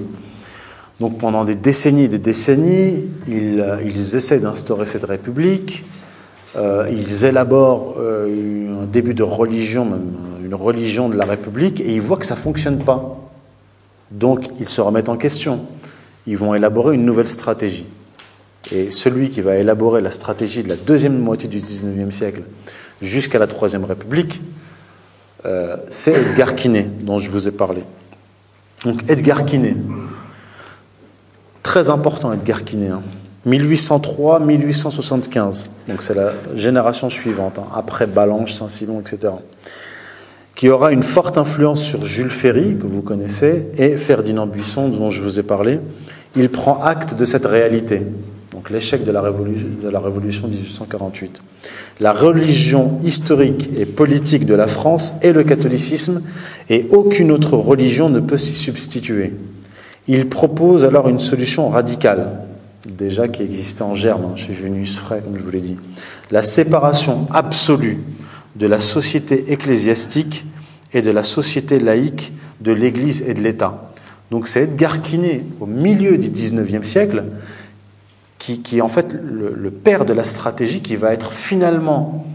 [1.01, 5.85] Donc pendant des décennies et des décennies, ils, ils essaient d'instaurer cette République,
[6.57, 10.13] euh, ils élaborent euh, un début de religion, même
[10.45, 13.19] une religion de la République, et ils voient que ça ne fonctionne pas.
[14.11, 15.63] Donc ils se remettent en question.
[16.27, 17.87] Ils vont élaborer une nouvelle stratégie.
[18.73, 22.43] Et celui qui va élaborer la stratégie de la deuxième moitié du XIXe siècle
[23.03, 24.41] jusqu'à la Troisième République
[25.47, 27.83] euh, c'est Edgar Quinet, dont je vous ai parlé.
[28.85, 29.77] Donc Edgar Quinet,
[31.63, 32.89] très important Edgar Quinet,
[33.47, 35.53] 1803-1875, hein.
[35.89, 39.35] donc c'est la génération suivante, hein, après Ballanche, Saint-Simon, etc.,
[40.55, 45.11] qui aura une forte influence sur Jules Ferry, que vous connaissez, et Ferdinand Buisson, dont
[45.11, 45.79] je vous ai parlé.
[46.37, 48.03] Il prend acte de cette réalité,
[48.53, 51.41] donc l'échec de, la révolution, de la Révolution 1848.
[52.01, 56.23] La religion historique et politique de la France est le catholicisme,
[56.69, 59.33] et aucune autre religion ne peut s'y substituer.
[60.09, 62.33] Il propose alors une solution radicale,
[62.87, 65.77] déjà qui existait en germe hein, chez Junius Frey, comme je vous l'ai dit.
[66.31, 67.99] La séparation absolue
[68.57, 70.47] de la société ecclésiastique
[70.93, 73.93] et de la société laïque de l'Église et de l'État.
[74.31, 77.25] Donc c'est Edgar Quinet, au milieu du XIXe siècle,
[78.39, 82.27] qui, est en fait le, père de la stratégie qui va être finalement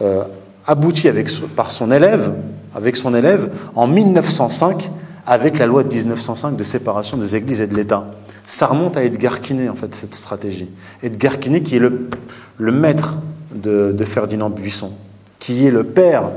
[0.00, 0.22] euh,
[0.66, 2.32] abouti avec, par son élève,
[2.74, 4.90] avec son élève en 1905
[5.28, 8.06] avec la loi de 1905 de séparation des églises et de l'État.
[8.46, 10.70] Ça remonte à Edgar Quinet, en fait, cette stratégie.
[11.02, 13.18] Edgar Quinet, qui est le, maître
[13.54, 14.90] de, Ferdinand Buisson,
[15.38, 16.30] qui est le père,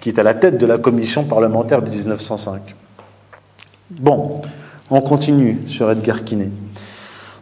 [0.00, 2.74] qui est à la tête de la commission parlementaire de 1905.
[3.90, 4.42] Bon,
[4.90, 6.50] on continue sur Edgar Quinet.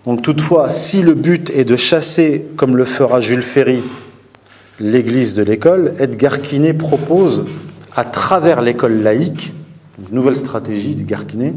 [0.07, 3.83] Donc, toutefois, si le but est de chasser, comme le fera Jules Ferry,
[4.79, 7.47] l'église de l'école, Edgar Quinet propose,
[7.97, 9.55] à travers l'école laïque,
[10.13, 11.53] nouvelle stratégie de Garquinet,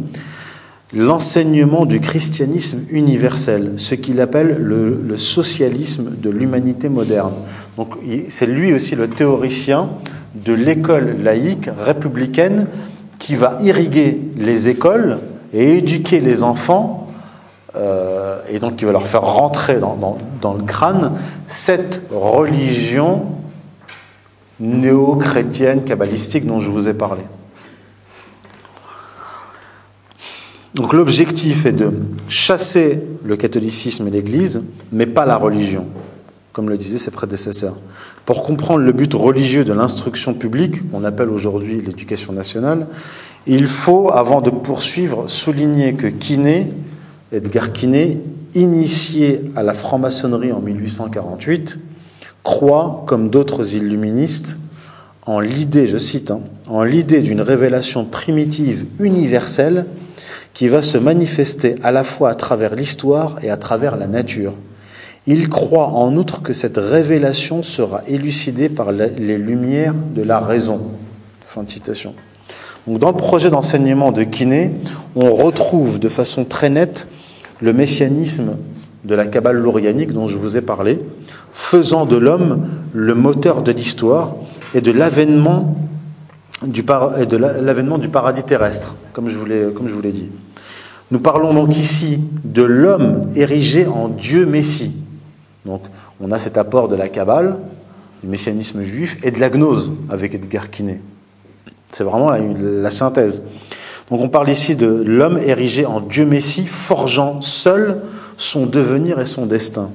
[0.95, 7.33] l'enseignement du christianisme universel, ce qu'il appelle le, le, socialisme de l'humanité moderne.
[7.77, 7.93] Donc
[8.29, 9.89] c'est lui aussi le théoricien
[10.33, 12.65] de l'école laïque républicaine
[13.19, 15.19] qui va irriguer les écoles
[15.53, 17.07] et éduquer les enfants,
[17.75, 20.17] euh, et donc qui va leur faire rentrer dans,
[20.57, 21.13] le crâne
[21.47, 23.27] cette religion
[24.59, 27.21] néo-chrétienne, kabbalistique dont je vous ai parlé.
[30.75, 31.91] Donc l'objectif est de
[32.27, 35.87] chasser le catholicisme et l'Église, mais pas la religion,
[36.53, 37.75] comme le disaient ses prédécesseurs.
[38.30, 42.85] Pour comprendre le but religieux de l'instruction publique, qu'on appelle aujourd'hui l'éducation nationale,
[43.47, 46.68] il faut, avant de poursuivre, souligner que Quinet,
[47.31, 48.22] Edgar Quinet,
[48.53, 51.80] initié à la franc-maçonnerie en 1848,
[52.43, 54.60] croit, comme d'autres illuministes,
[55.26, 59.88] en l'idée, je cite, hein, en l'idée d'une révélation primitive universelle
[60.53, 64.53] qui va se manifester à la fois à travers l'histoire et à travers la nature.
[65.27, 70.81] Il croit en outre que cette révélation sera élucidée par les lumières de la raison.
[71.47, 72.13] Fin de citation.
[72.87, 74.71] Donc dans le projet d'enseignement de Quinet,
[75.15, 77.07] on retrouve de façon très nette
[77.61, 78.55] le messianisme
[79.03, 80.99] de la Kabbale lourianique dont je vous ai parlé,
[81.53, 84.35] faisant de l'homme le moteur de l'histoire
[84.73, 85.75] et de l'avènement
[86.65, 89.45] du, par, de l'avènement du paradis terrestre, comme je vous
[90.01, 90.29] l'ai dit.
[91.11, 94.93] Nous parlons donc ici de l'homme érigé en Dieu Messie.
[95.65, 95.84] Donc
[96.19, 97.57] on a cet apport de la Kabbale,
[98.23, 101.02] du messianisme juif, et de la gnose avec Edgar Quinet.
[101.91, 103.41] C'est vraiment la, synthèse.
[104.10, 108.02] Donc on parle ici de l'homme érigé en Dieu Messie, forgeant seul
[108.38, 109.90] son devenir et son destin.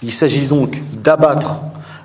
[0.02, 1.60] Il s'agit donc d'abattre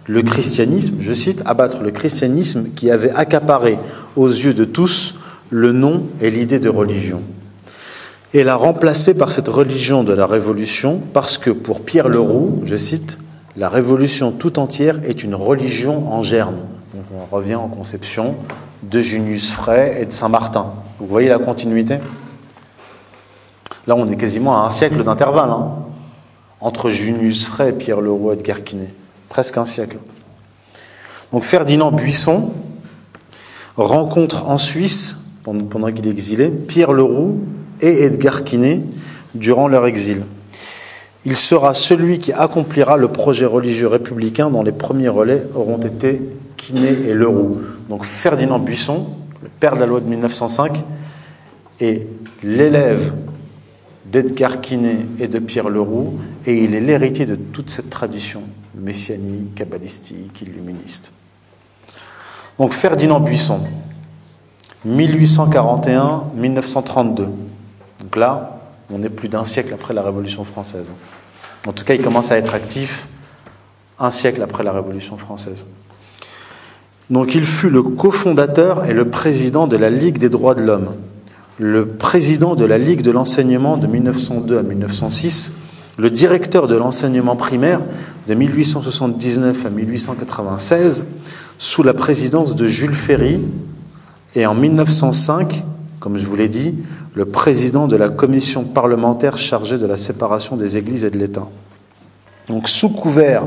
[0.06, 3.80] le christianisme, je cite, abattre le christianisme qui avait accaparé
[4.16, 5.16] aux yeux de tous
[5.50, 7.22] le nom et l'idée de religion,
[8.34, 12.76] et la remplacer par cette religion de la Révolution, parce que pour Pierre Leroux, je
[12.76, 13.18] cite,
[13.58, 16.58] la révolution tout entière est une religion en germe.
[16.94, 18.36] Donc on revient en conception
[18.84, 20.74] de Junius Fray et de Saint-Martin.
[21.00, 22.00] Vous voyez la continuité?
[23.88, 25.70] Là, on est quasiment à un siècle d'intervalle hein,
[26.66, 28.92] entre Junius Fray et Pierre Leroux et Edgar Quinet.
[29.30, 29.98] Presque un siècle.
[31.32, 32.54] Donc Ferdinand Buisson
[33.78, 37.44] rencontre en Suisse, pendant, qu'il est exilé, Pierre Leroux
[37.82, 38.82] et Edgar Quinet
[39.36, 40.24] durant leur exil.
[41.24, 46.20] Il sera celui qui accomplira le projet religieux républicain dont les premiers relais auront été
[46.58, 47.62] Quinet et Leroux.
[47.90, 49.06] Donc Ferdinand Buisson,
[49.44, 50.84] le père de la loi de 1905,
[51.80, 52.08] est
[52.42, 53.14] l'élève
[54.06, 58.44] d'Edgar Quinet et de Pierre Leroux, et il est l'héritier de toute cette tradition
[58.76, 61.12] messianique, kabbalistique, illuministe.
[62.60, 63.62] Donc Ferdinand Buisson,
[64.88, 67.26] 1841-1932.
[68.00, 68.62] Donc là,
[68.94, 70.92] on est plus d'un siècle après la Révolution française.
[71.68, 73.08] En tout cas, il commence à être actif
[74.00, 75.66] un siècle après la Révolution française.
[77.10, 80.96] Donc il fut le cofondateur et le président de la Ligue des droits de l'homme,
[81.58, 85.54] le président de la Ligue de l'enseignement de 1902 à 1906,
[85.98, 87.80] le directeur de l'enseignement primaire
[88.28, 91.06] de 1879 à 1896,
[91.58, 93.40] sous la présidence de Jules Ferry,
[94.36, 95.64] et en 1905,
[96.00, 96.76] comme je vous l'ai dit,
[97.14, 101.48] le président de la commission parlementaire chargée de la séparation des églises et de l'État.
[102.50, 103.44] Donc sous couvert,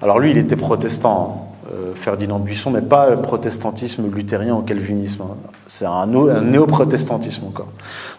[0.00, 1.51] alors lui il était protestant, euh,
[1.94, 5.24] Ferdinand Buisson, mais pas le protestantisme luthérien ou calvinisme.
[5.66, 7.68] C'est un, néo-protestantisme encore.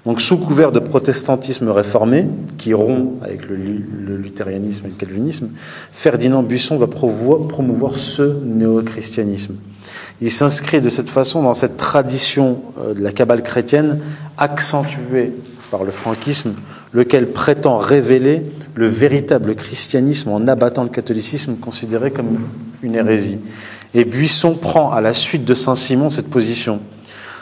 [0.06, 2.28] Donc sous couvert de protestantisme réformé,
[2.58, 3.56] qui rompt avec le,
[4.18, 5.50] luthérianisme et le calvinisme,
[5.92, 9.56] Ferdinand Buisson va promouvoir ce néo-christianisme.
[10.22, 14.00] Il s'inscrit de cette façon dans cette tradition euh, de la cabale chrétienne
[14.38, 15.34] accentuée
[15.70, 16.54] par le franquisme,
[16.94, 18.44] lequel prétend révéler
[18.76, 22.40] le véritable christianisme en abattant le catholicisme considéré comme
[22.82, 23.40] une hérésie.
[23.94, 26.80] Et Buisson prend à la suite de Saint-Simon cette position.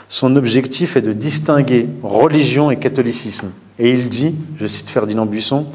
[0.08, 3.50] Son objectif est de distinguer religion et catholicisme.
[3.78, 5.66] Et il dit, je cite Ferdinand Buisson,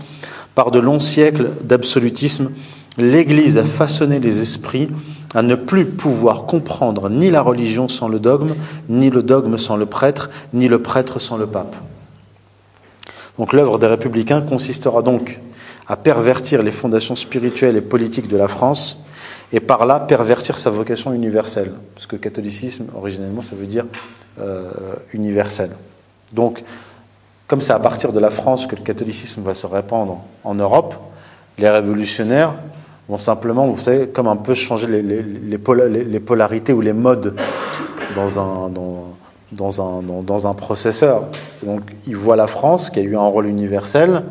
[0.53, 2.51] par de longs siècles d'absolutisme,
[2.97, 4.89] l'Église a façonné les esprits
[5.35, 8.53] à ne plus pouvoir comprendre ni la religion sans le dogme,
[8.89, 11.75] ni le dogme sans le prêtre, ni le prêtre sans le pape.
[13.37, 15.39] Donc l'œuvre des républicains consistera donc
[15.87, 19.03] à pervertir les fondations spirituelles et politiques de la France
[19.53, 21.71] et par là pervertir sa vocation universelle.
[21.95, 23.85] Parce que catholicisme, originellement, ça veut dire
[24.39, 24.71] euh,
[25.13, 25.69] universel.
[26.33, 26.63] Donc,
[27.47, 30.95] comme c'est à partir de la France que le catholicisme va se répandre en Europe,
[31.57, 32.53] les révolutionnaires
[33.07, 37.35] vont simplement, vous savez, comme un peu changer les, les, polarités ou les modes
[38.15, 39.16] dans un, dans,
[39.53, 41.23] un, dans, un processeur.
[41.63, 44.23] Donc, ils voient la France, qui a eu un rôle universel,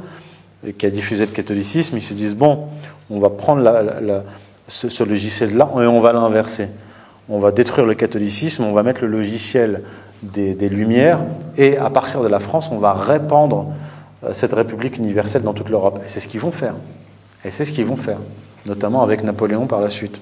[0.67, 2.67] et qui a diffusé le catholicisme, ils se disent, bon,
[3.11, 3.63] on va prendre
[4.69, 6.69] ce, logiciel-là et on va l'inverser.
[7.29, 9.83] On va détruire le catholicisme, on va mettre le logiciel
[10.23, 11.21] des, Lumières
[11.57, 13.67] et à partir de la France, on va répandre
[14.25, 16.01] euh, cette République universelle dans toute l'Europe.
[16.05, 16.75] Et c'est ce qu'ils vont faire.
[17.45, 18.19] Et c'est ce qu'ils vont faire,
[18.67, 20.21] notamment avec Napoléon par la suite.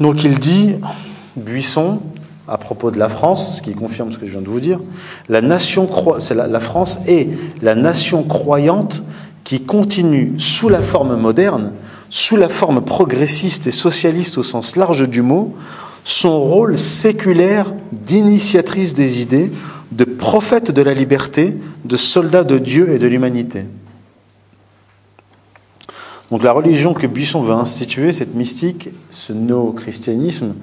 [0.00, 0.76] Donc il dit,
[1.36, 2.00] Buisson,
[2.48, 4.80] à propos de la France, ce qui confirme ce que je viens de vous dire,
[5.28, 5.40] la,
[6.60, 7.28] France est
[7.62, 9.02] la nation croyante
[9.44, 11.72] qui continue sous la forme moderne,
[12.10, 15.54] sous la forme progressiste et socialiste au sens large du mot,
[16.04, 19.52] son rôle séculaire d'initiatrice des idées,
[19.92, 23.64] de prophète de la liberté, de soldat de Dieu et de l'humanité.
[26.30, 30.54] Donc la religion que Buisson veut instituer, cette mystique, ce néo-christianisme,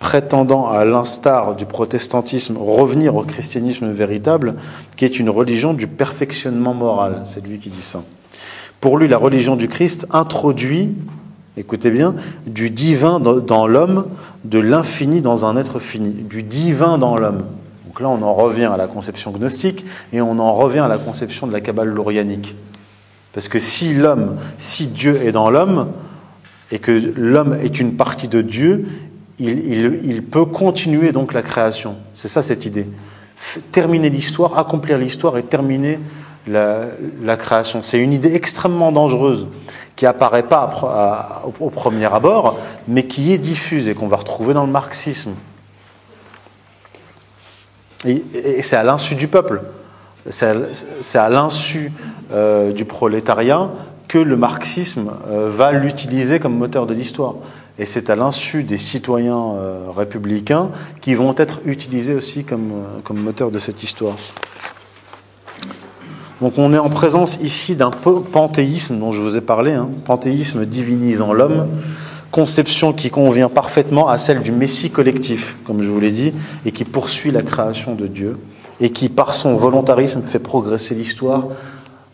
[0.00, 4.54] prétendant à l'instar du protestantisme revenir au christianisme véritable,
[4.96, 7.20] qui est une religion du perfectionnement moral.
[7.26, 8.02] C'est lui qui dit ça.
[8.80, 10.88] Pour lui, la religion du Christ introduit,
[11.58, 12.14] écoutez bien,
[12.46, 14.06] du divin dans l'homme,
[14.44, 17.44] de l'infini dans un être fini, du divin dans l'homme.
[17.86, 20.96] Donc là, on en revient à la conception gnostique et on en revient à la
[20.96, 22.56] conception de la Kabbale lourianique.
[23.34, 25.88] Parce que si l'homme, si Dieu est dans l'homme,
[26.72, 28.86] et que l'homme est une partie de Dieu,
[29.40, 31.96] il, peut continuer donc la création.
[32.14, 32.86] C'est ça cette idée.
[33.72, 35.98] Terminer l'histoire, accomplir l'histoire et terminer
[36.46, 37.82] la, création.
[37.82, 39.46] C'est une idée extrêmement dangereuse
[39.96, 42.58] qui apparaît pas au, premier abord,
[42.88, 45.32] mais qui est diffuse et qu'on va retrouver dans le marxisme.
[48.06, 49.62] Et, c'est à l'insu du peuple,
[50.28, 51.92] c'est à, l'insu
[52.32, 53.70] euh, du prolétariat
[54.08, 57.34] que le marxisme euh, va l'utiliser comme moteur de l'histoire.
[57.80, 60.68] Et c'est à l'insu des citoyens euh, républicains
[61.00, 64.16] qui vont être utilisés aussi comme, euh, comme moteur de cette histoire.
[66.42, 70.66] Donc on est en présence ici d'un panthéisme dont je vous ai parlé, hein, panthéisme
[70.66, 71.68] divinisant l'homme
[72.30, 76.34] conception qui convient parfaitement à celle du Messie collectif, comme je vous l'ai dit,
[76.66, 78.38] et qui poursuit la création de Dieu,
[78.78, 81.48] et qui, par son volontarisme, fait progresser l'histoire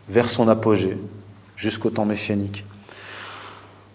[0.09, 0.97] vers son apogée,
[1.56, 2.64] jusqu'au temps messianique.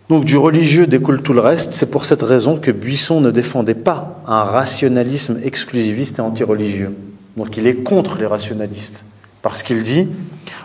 [0.10, 3.76] Donc du religieux découle tout le reste, c'est pour cette raison que Buisson ne défendait
[3.76, 6.94] pas un rationalisme exclusiviste et antireligieux.
[7.38, 9.06] Donc il est contre les rationalistes,
[9.42, 10.10] parce qu'il dit,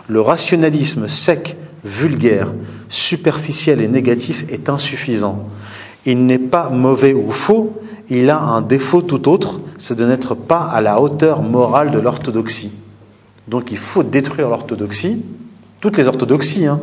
[0.07, 1.55] le rationalisme sec,
[1.85, 2.51] vulgaire,
[2.89, 5.47] superficiel et négatif est insuffisant.
[6.05, 10.35] Il n'est pas mauvais ou faux, il a un défaut tout autre, c'est de n'être
[10.35, 12.71] pas à la hauteur morale de l'orthodoxie.
[13.47, 15.23] Donc il faut détruire l'orthodoxie,
[15.79, 16.65] toutes les orthodoxies.
[16.65, 16.81] Hein.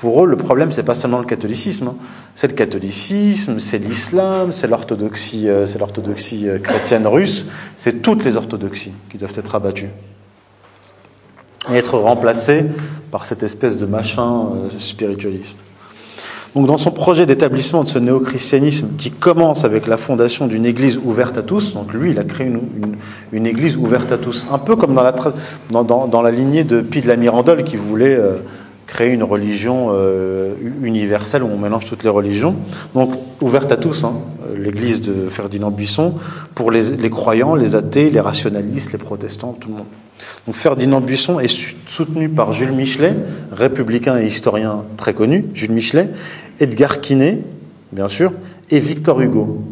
[0.00, 1.94] Pour eux, le problème, c'est pas seulement le catholicisme, hein.
[2.34, 7.44] c'est le catholicisme, c'est l'islam, c'est l'orthodoxie, euh, c'est l'orthodoxie euh, chrétienne russe,
[7.76, 9.90] c'est toutes les orthodoxies qui doivent être abattues
[11.70, 12.64] et être remplacées
[13.10, 15.58] par cette espèce de machin euh, spiritualiste.
[16.54, 20.98] Donc, dans son projet d'établissement de ce néo-christianisme qui commence avec la fondation d'une église
[21.04, 22.50] ouverte à tous, donc lui, il a créé
[23.32, 25.14] une, église ouverte à tous, un peu comme dans la,
[25.70, 28.18] dans, la lignée de Pie de la Mirandole qui voulait
[28.90, 30.52] créer une religion euh,
[30.82, 32.56] universelle où on mélange toutes les religions.
[32.92, 34.14] Donc, ouverte à tous, hein,
[34.56, 36.14] l'église de Ferdinand Buisson,
[36.56, 39.86] pour les, les croyants, les athées, les rationalistes, les protestants, tout le monde.
[40.46, 43.14] Donc Ferdinand Buisson est soutenu par Jules Michelet,
[43.52, 46.10] républicain et historien très connu, Jules Michelet,
[46.58, 47.42] Edgar Quinet,
[47.92, 48.32] bien sûr,
[48.70, 49.62] et Victor Hugo.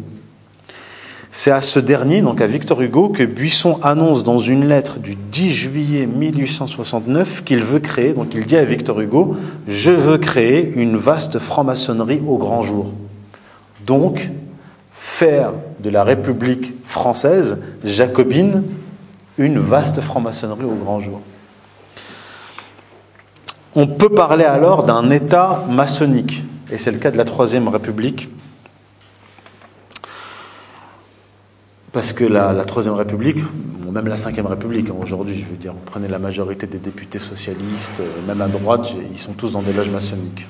[1.31, 5.15] C'est à ce dernier, donc à Victor Hugo, que Buisson annonce dans une lettre du
[5.15, 9.37] 10 juillet 1869 qu'il veut créer, donc il dit à Victor Hugo,
[9.67, 12.93] je veux créer une vaste franc-maçonnerie au grand jour.
[13.85, 14.29] Donc,
[14.91, 18.63] faire de la République française jacobine
[19.37, 21.21] une vaste franc-maçonnerie au grand jour.
[23.75, 28.29] On peut parler alors d'un État maçonnique, et c'est le cas de la Troisième République,
[31.91, 33.37] parce que la, Troisième République,
[33.91, 37.19] même la Cinquième République hein, aujourd'hui, je veux dire, on prenait la majorité des députés
[37.19, 40.47] socialistes, euh, même à droite, ils sont tous dans des loges maçonniques.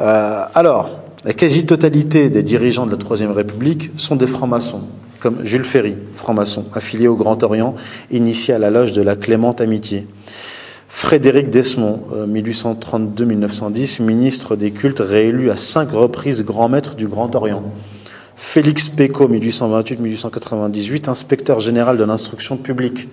[0.00, 0.90] Euh, alors,
[1.24, 4.82] la quasi-totalité des dirigeants de la Troisième République sont des francs-maçons
[5.24, 7.74] comme Jules Ferry, franc-maçon, affilié au Grand Orient,
[8.10, 10.06] initié à la loge de la Clémente Amitié.
[10.86, 17.34] Frédéric Desmond, 1832-1910, euh, ministre des cultes, réélu à cinq reprises grand maître du Grand
[17.34, 17.64] Orient.
[18.36, 23.08] Félix Péco, 1828-1898, inspecteur général de l'instruction publique.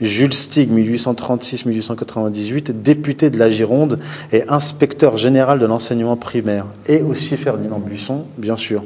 [0.00, 4.00] Jules Stig, 1836-1898, député de la Gironde
[4.32, 6.66] et inspecteur général de l'enseignement primaire.
[6.86, 8.82] Et aussi Ferdinand Buisson, bien sûr.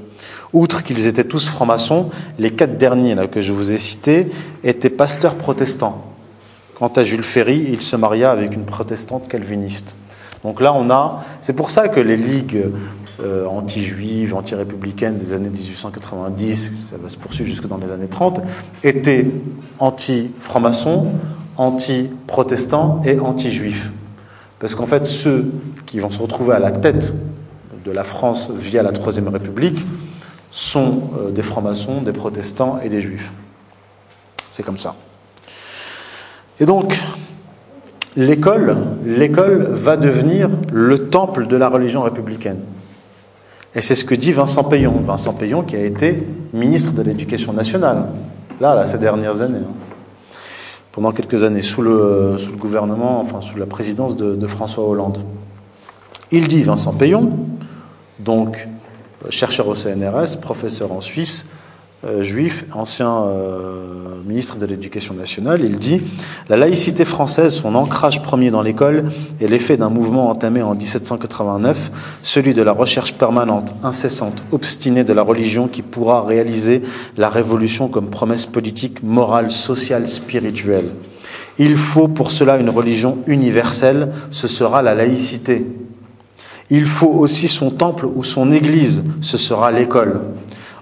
[0.53, 4.29] Outre qu'ils étaient tous francs-maçons, les quatre derniers que je vous ai cités
[4.65, 6.05] étaient pasteurs protestants.
[6.75, 9.95] Quant à Jules Ferry, il se maria avec une protestante calviniste.
[10.45, 11.25] Donc là, on a.
[11.41, 12.67] C'est pour ça que les ligues
[13.21, 18.41] euh, anti-juives, anti-républicaines des années 1890, ça va se poursuivre jusque dans les années 30,
[18.85, 19.27] étaient
[19.79, 21.09] anti-francs-maçons,
[21.57, 23.91] anti-protestants et anti-juifs.
[24.61, 25.51] Parce qu'en fait, ceux
[25.87, 27.13] qui vont se retrouver à la tête
[27.85, 29.85] de la France via la Troisième République
[30.51, 33.33] sont euh, des francs-maçons, des protestants et des juifs.
[34.51, 34.95] C'est comme ça.
[36.61, 36.99] Et donc,
[38.17, 42.61] l'école, l'école va devenir le temple de la religion républicaine.
[43.75, 44.95] Et c'est ce que dit Vincent Payon.
[45.05, 48.07] Vincent Payon qui a été ministre de l'Éducation nationale,
[48.61, 49.59] là, ces dernières années.
[49.59, 49.75] Hein.
[50.93, 55.19] Pendant quelques années, sous le, gouvernement, enfin sous la présidence de, de François Hollande.
[56.33, 57.33] Il dit, Vincent Payon,
[58.19, 58.69] donc
[59.31, 61.58] chercheur au CNRS, professeur en Suisse, euh,
[62.21, 66.01] juif, ancien euh, ministre de l'Éducation nationale, il dit
[66.49, 69.11] La laïcité française, son ancrage premier dans l'école,
[69.41, 71.91] est l'effet d'un mouvement entamé en 1789,
[72.23, 76.83] celui de la recherche permanente, incessante, obstinée de la religion qui pourra réaliser
[77.17, 80.91] la révolution comme promesse politique, morale, sociale, spirituelle.
[81.59, 85.67] Il faut pour cela une religion universelle, ce sera la laïcité.
[86.71, 90.21] Il faut aussi son temple ou son église, ce sera l'école.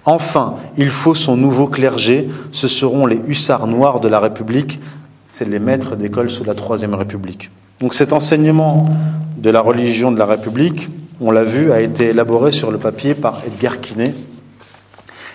[0.07, 4.79] Enfin, il faut son nouveau clergé, ce seront les hussards noirs de la République,
[5.27, 7.51] c'est les maîtres d'école sous la Troisième République.
[7.81, 8.89] Donc cet enseignement
[9.37, 10.89] de la religion de la République,
[11.21, 14.15] on l'a vu, a été élaboré sur le papier par Edgar Quinet,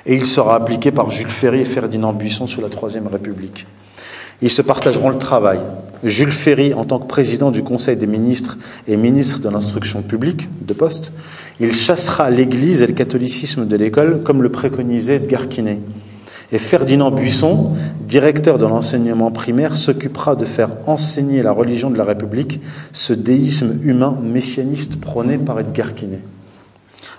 [0.05, 3.67] et il sera appliqué par Jules Ferry et Ferdinand Buisson sous la Troisième République.
[4.41, 5.59] Ils se partageront le travail.
[6.03, 8.57] Jules Ferry, en tant que président du Conseil des ministres
[8.87, 11.13] et ministre de l'instruction publique, de poste,
[11.59, 15.79] il chassera l'Église et le catholicisme de l'école, comme le préconisait Edgar Quinet.
[16.51, 17.71] Et Ferdinand Buisson,
[18.07, 22.59] directeur de l'enseignement primaire, s'occupera de faire enseigner la religion de la République,
[22.91, 26.19] ce déisme humain messianiste prôné par Edgar Quinet.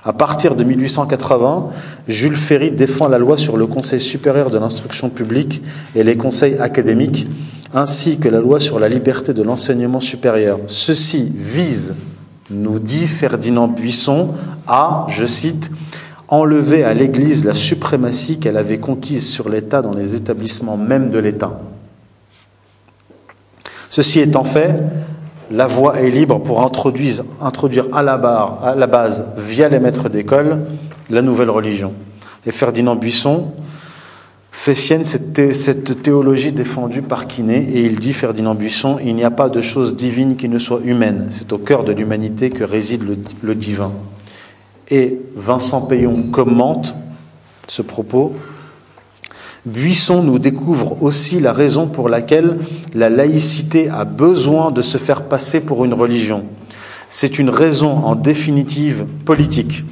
[0.05, 1.69] À partir de 1880,
[2.09, 5.63] Jules Ferry défend la loi sur le Conseil supérieur de l'instruction publique
[5.95, 7.29] et les conseils académiques,
[7.73, 10.59] ainsi que la loi sur la liberté de l'enseignement supérieur.
[10.67, 11.95] Ceci vise,
[12.51, 14.31] nous dit Ferdinand Buisson,
[14.67, 15.71] à, je cite,
[16.27, 21.19] enlever à l'Église la suprématie qu'elle avait conquise sur l'État dans les établissements même de
[21.19, 21.61] l'État.
[23.89, 24.83] Ceci étant fait,
[25.51, 27.25] la voie est libre pour introduire,
[27.93, 30.61] à, la base, via les maîtres d'école,
[31.11, 31.93] la nouvelle religion.
[32.47, 33.53] Et Ferdinand Buisson
[34.51, 39.31] fait sienne cette, théologie défendue par Quinet, et il dit, Ferdinand Buisson, il n'y a
[39.31, 41.27] pas de chose divine qui ne soit humaine.
[41.31, 43.05] C'est au cœur de l'humanité que réside
[43.43, 43.93] le divin.
[44.91, 46.95] Et Vincent Payon commente
[47.67, 48.35] ce propos
[49.65, 52.59] Buisson nous découvre aussi la raison pour laquelle
[52.95, 56.43] la laïcité a besoin de se faire passer pour une religion.
[57.09, 59.85] C'est une raison en définitive politique.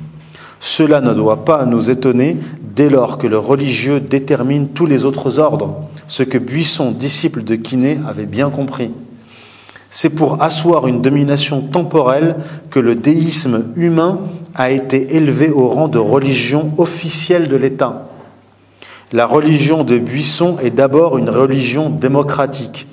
[0.58, 2.36] Cela ne doit pas nous étonner
[2.74, 5.76] dès lors que le religieux détermine tous les autres ordres,
[6.08, 8.90] ce que Buisson, disciple de Quinet, avait bien compris.
[9.88, 12.36] C'est pour asseoir une domination temporelle
[12.70, 14.18] que le déisme humain
[14.56, 18.09] a été élevé au rang de religion officielle de l'État.
[19.12, 22.86] La religion de Buisson est d'abord une religion démocratique.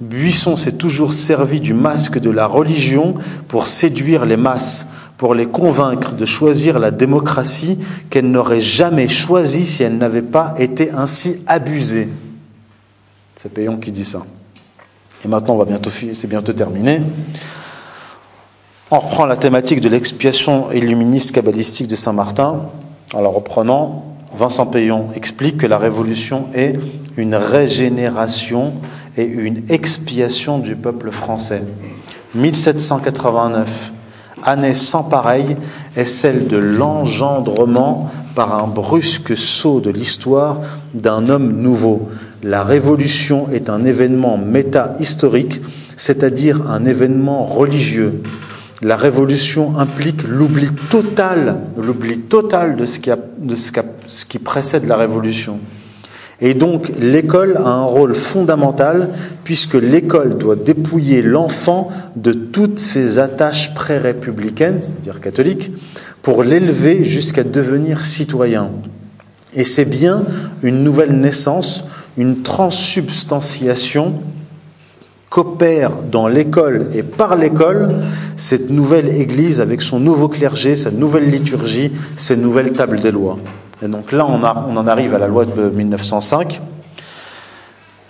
[0.00, 3.14] Buisson s'est toujours servi du masque de la religion
[3.46, 7.78] pour séduire les masses, pour les convaincre de choisir la démocratie
[8.08, 12.08] qu'elle n'aurait jamais choisie si elle n'avait pas été ainsi abusée.
[13.36, 14.22] C'est Payon qui dit ça.
[15.24, 17.02] Et maintenant, on va bientôt, c'est bientôt terminé.
[18.90, 22.70] On reprend la thématique de l'expiation illuministe kabbalistique de Saint-Martin.
[23.14, 24.09] Alors, reprenant,
[24.40, 26.80] Vincent Payon explique que la révolution est
[27.18, 28.72] une régénération
[29.18, 31.62] et une expiation du peuple français.
[32.34, 33.92] 1789,
[34.42, 35.58] année sans pareille,
[35.94, 40.60] est celle de l'engendrement par un brusque saut de l'histoire
[40.94, 42.08] d'un homme nouveau.
[42.42, 45.60] La révolution est un événement méta-historique,
[45.96, 48.22] c'est-à-dire un événement religieux
[48.82, 53.54] la révolution implique l'oubli total, l'oubli total de, ce qui, de
[54.10, 55.60] ce qui précède la révolution.
[56.40, 59.10] Et donc l'école a un rôle fondamental
[59.44, 65.70] puisque l'école doit dépouiller l'enfant de toutes ses attaches pré-républicaines, c'est-à-dire catholiques,
[66.22, 68.70] pour l'élever jusqu'à devenir citoyen.
[69.54, 70.24] Et c'est bien
[70.62, 71.84] une nouvelle naissance,
[72.16, 74.14] une transsubstantiation
[75.28, 77.88] qu'opère dans l'école et par l'école
[78.36, 83.38] cette nouvelle Église avec son nouveau clergé, sa nouvelle liturgie, ses nouvelles tables des lois.
[83.82, 86.60] Et donc là, on, en arrive à la loi de 1905.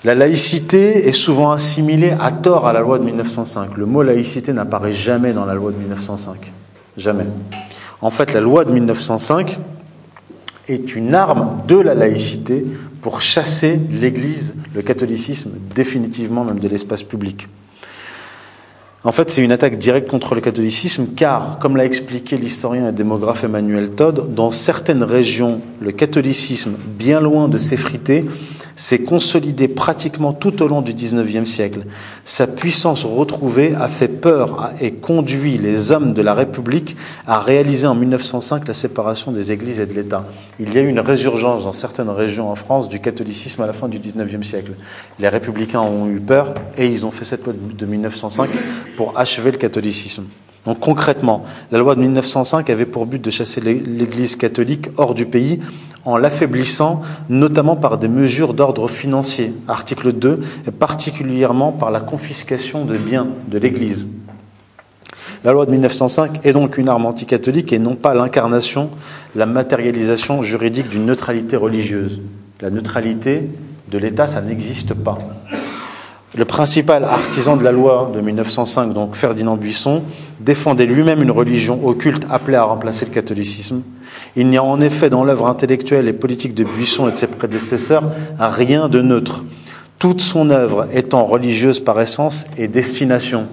[0.02, 3.76] La laïcité est souvent assimilée à tort à la loi de 1905.
[3.76, 6.52] Le mot laïcité n'apparaît jamais dans la loi de 1905.
[6.97, 7.26] Jamais.
[8.01, 9.59] En fait, la loi de 1905
[10.68, 12.64] est une arme de la laïcité
[13.02, 17.48] pour chasser l'Église, le catholicisme, définitivement même de l'espace public.
[19.02, 22.93] En fait, c'est une attaque directe contre le catholicisme, car, comme l'a expliqué l'historien et
[22.93, 28.27] démographe Emmanuel Todd, dans certaines régions, le catholicisme, bien loin de s'effriter,
[28.81, 31.81] s'est consolidé pratiquement tout au long du XIXe siècle.
[32.24, 36.97] Sa puissance retrouvée a fait peur et conduit les hommes de la République
[37.27, 40.24] à réaliser en 1905 la séparation des églises et de l'État.
[40.59, 43.74] Il y a eu une résurgence dans certaines régions en France du catholicisme à la
[43.74, 44.73] fin du XIXe siècle.
[45.19, 48.48] Les républicains ont eu peur et ils ont fait cette loi de 1905
[48.97, 50.24] pour achever le catholicisme.
[50.66, 55.27] Donc concrètement, la loi de 1905 avait pour but de chasser l'Église catholique hors du
[55.27, 55.61] pays
[56.05, 62.85] en l'affaiblissant notamment par des mesures d'ordre financier, article 2, et particulièrement par la confiscation
[62.85, 64.06] de biens de l'Église.
[65.43, 68.90] La loi de 1905 est donc une arme anticatholique et non pas l'incarnation,
[69.35, 72.20] la matérialisation juridique d'une neutralité religieuse.
[72.60, 73.48] La neutralité
[73.90, 75.18] de l'État, ça n'existe pas.
[76.40, 80.02] Le principal artisan de la loi de 1905, donc Ferdinand Buisson,
[80.40, 83.82] défendait lui-même une religion occulte appelée à remplacer le catholicisme.
[84.36, 87.26] Il n'y a en effet dans l'œuvre intellectuelle et politique de Buisson et de ses
[87.26, 88.04] prédécesseurs
[88.38, 89.44] rien de neutre,
[89.98, 93.46] toute son œuvre étant religieuse par essence et destination.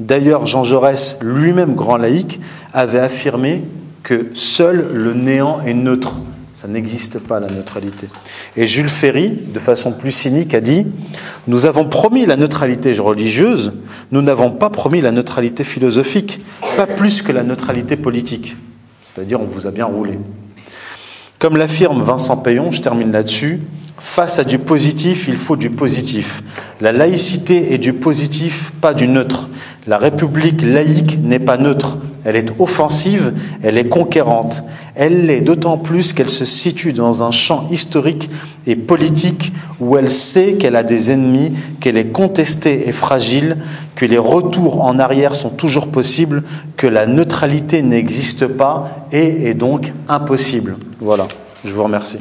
[0.00, 2.40] D'ailleurs, Jean Jaurès, lui-même grand laïc,
[2.72, 3.62] avait affirmé
[4.02, 6.16] que seul le néant est neutre.
[6.54, 8.08] Ça n'existe pas la neutralité.
[8.56, 10.86] Et Jules Ferry, de façon plus cynique, a dit
[11.48, 13.72] Nous avons promis la neutralité religieuse,
[14.12, 16.40] nous n'avons pas promis la neutralité philosophique,
[16.76, 18.56] pas plus que la neutralité politique.
[19.04, 20.18] C'est-à-dire, on vous a bien roulé.
[21.40, 23.60] Comme l'affirme Vincent Payon, je termine là-dessus,
[23.98, 26.42] face à du positif, il faut du positif.
[26.80, 29.48] La laïcité est du positif, pas du neutre.
[29.86, 31.98] La République laïque n'est pas neutre.
[32.24, 34.62] Elle est offensive, elle est conquérante.
[34.94, 38.30] Elle l'est d'autant plus qu'elle se situe dans un champ historique
[38.66, 43.58] et politique où elle sait qu'elle a des ennemis, qu'elle est contestée et fragile,
[43.94, 46.44] que les retours en arrière sont toujours possibles,
[46.76, 50.76] que la neutralité n'existe pas et est donc impossible.
[51.00, 51.28] Voilà,
[51.64, 52.18] je vous remercie.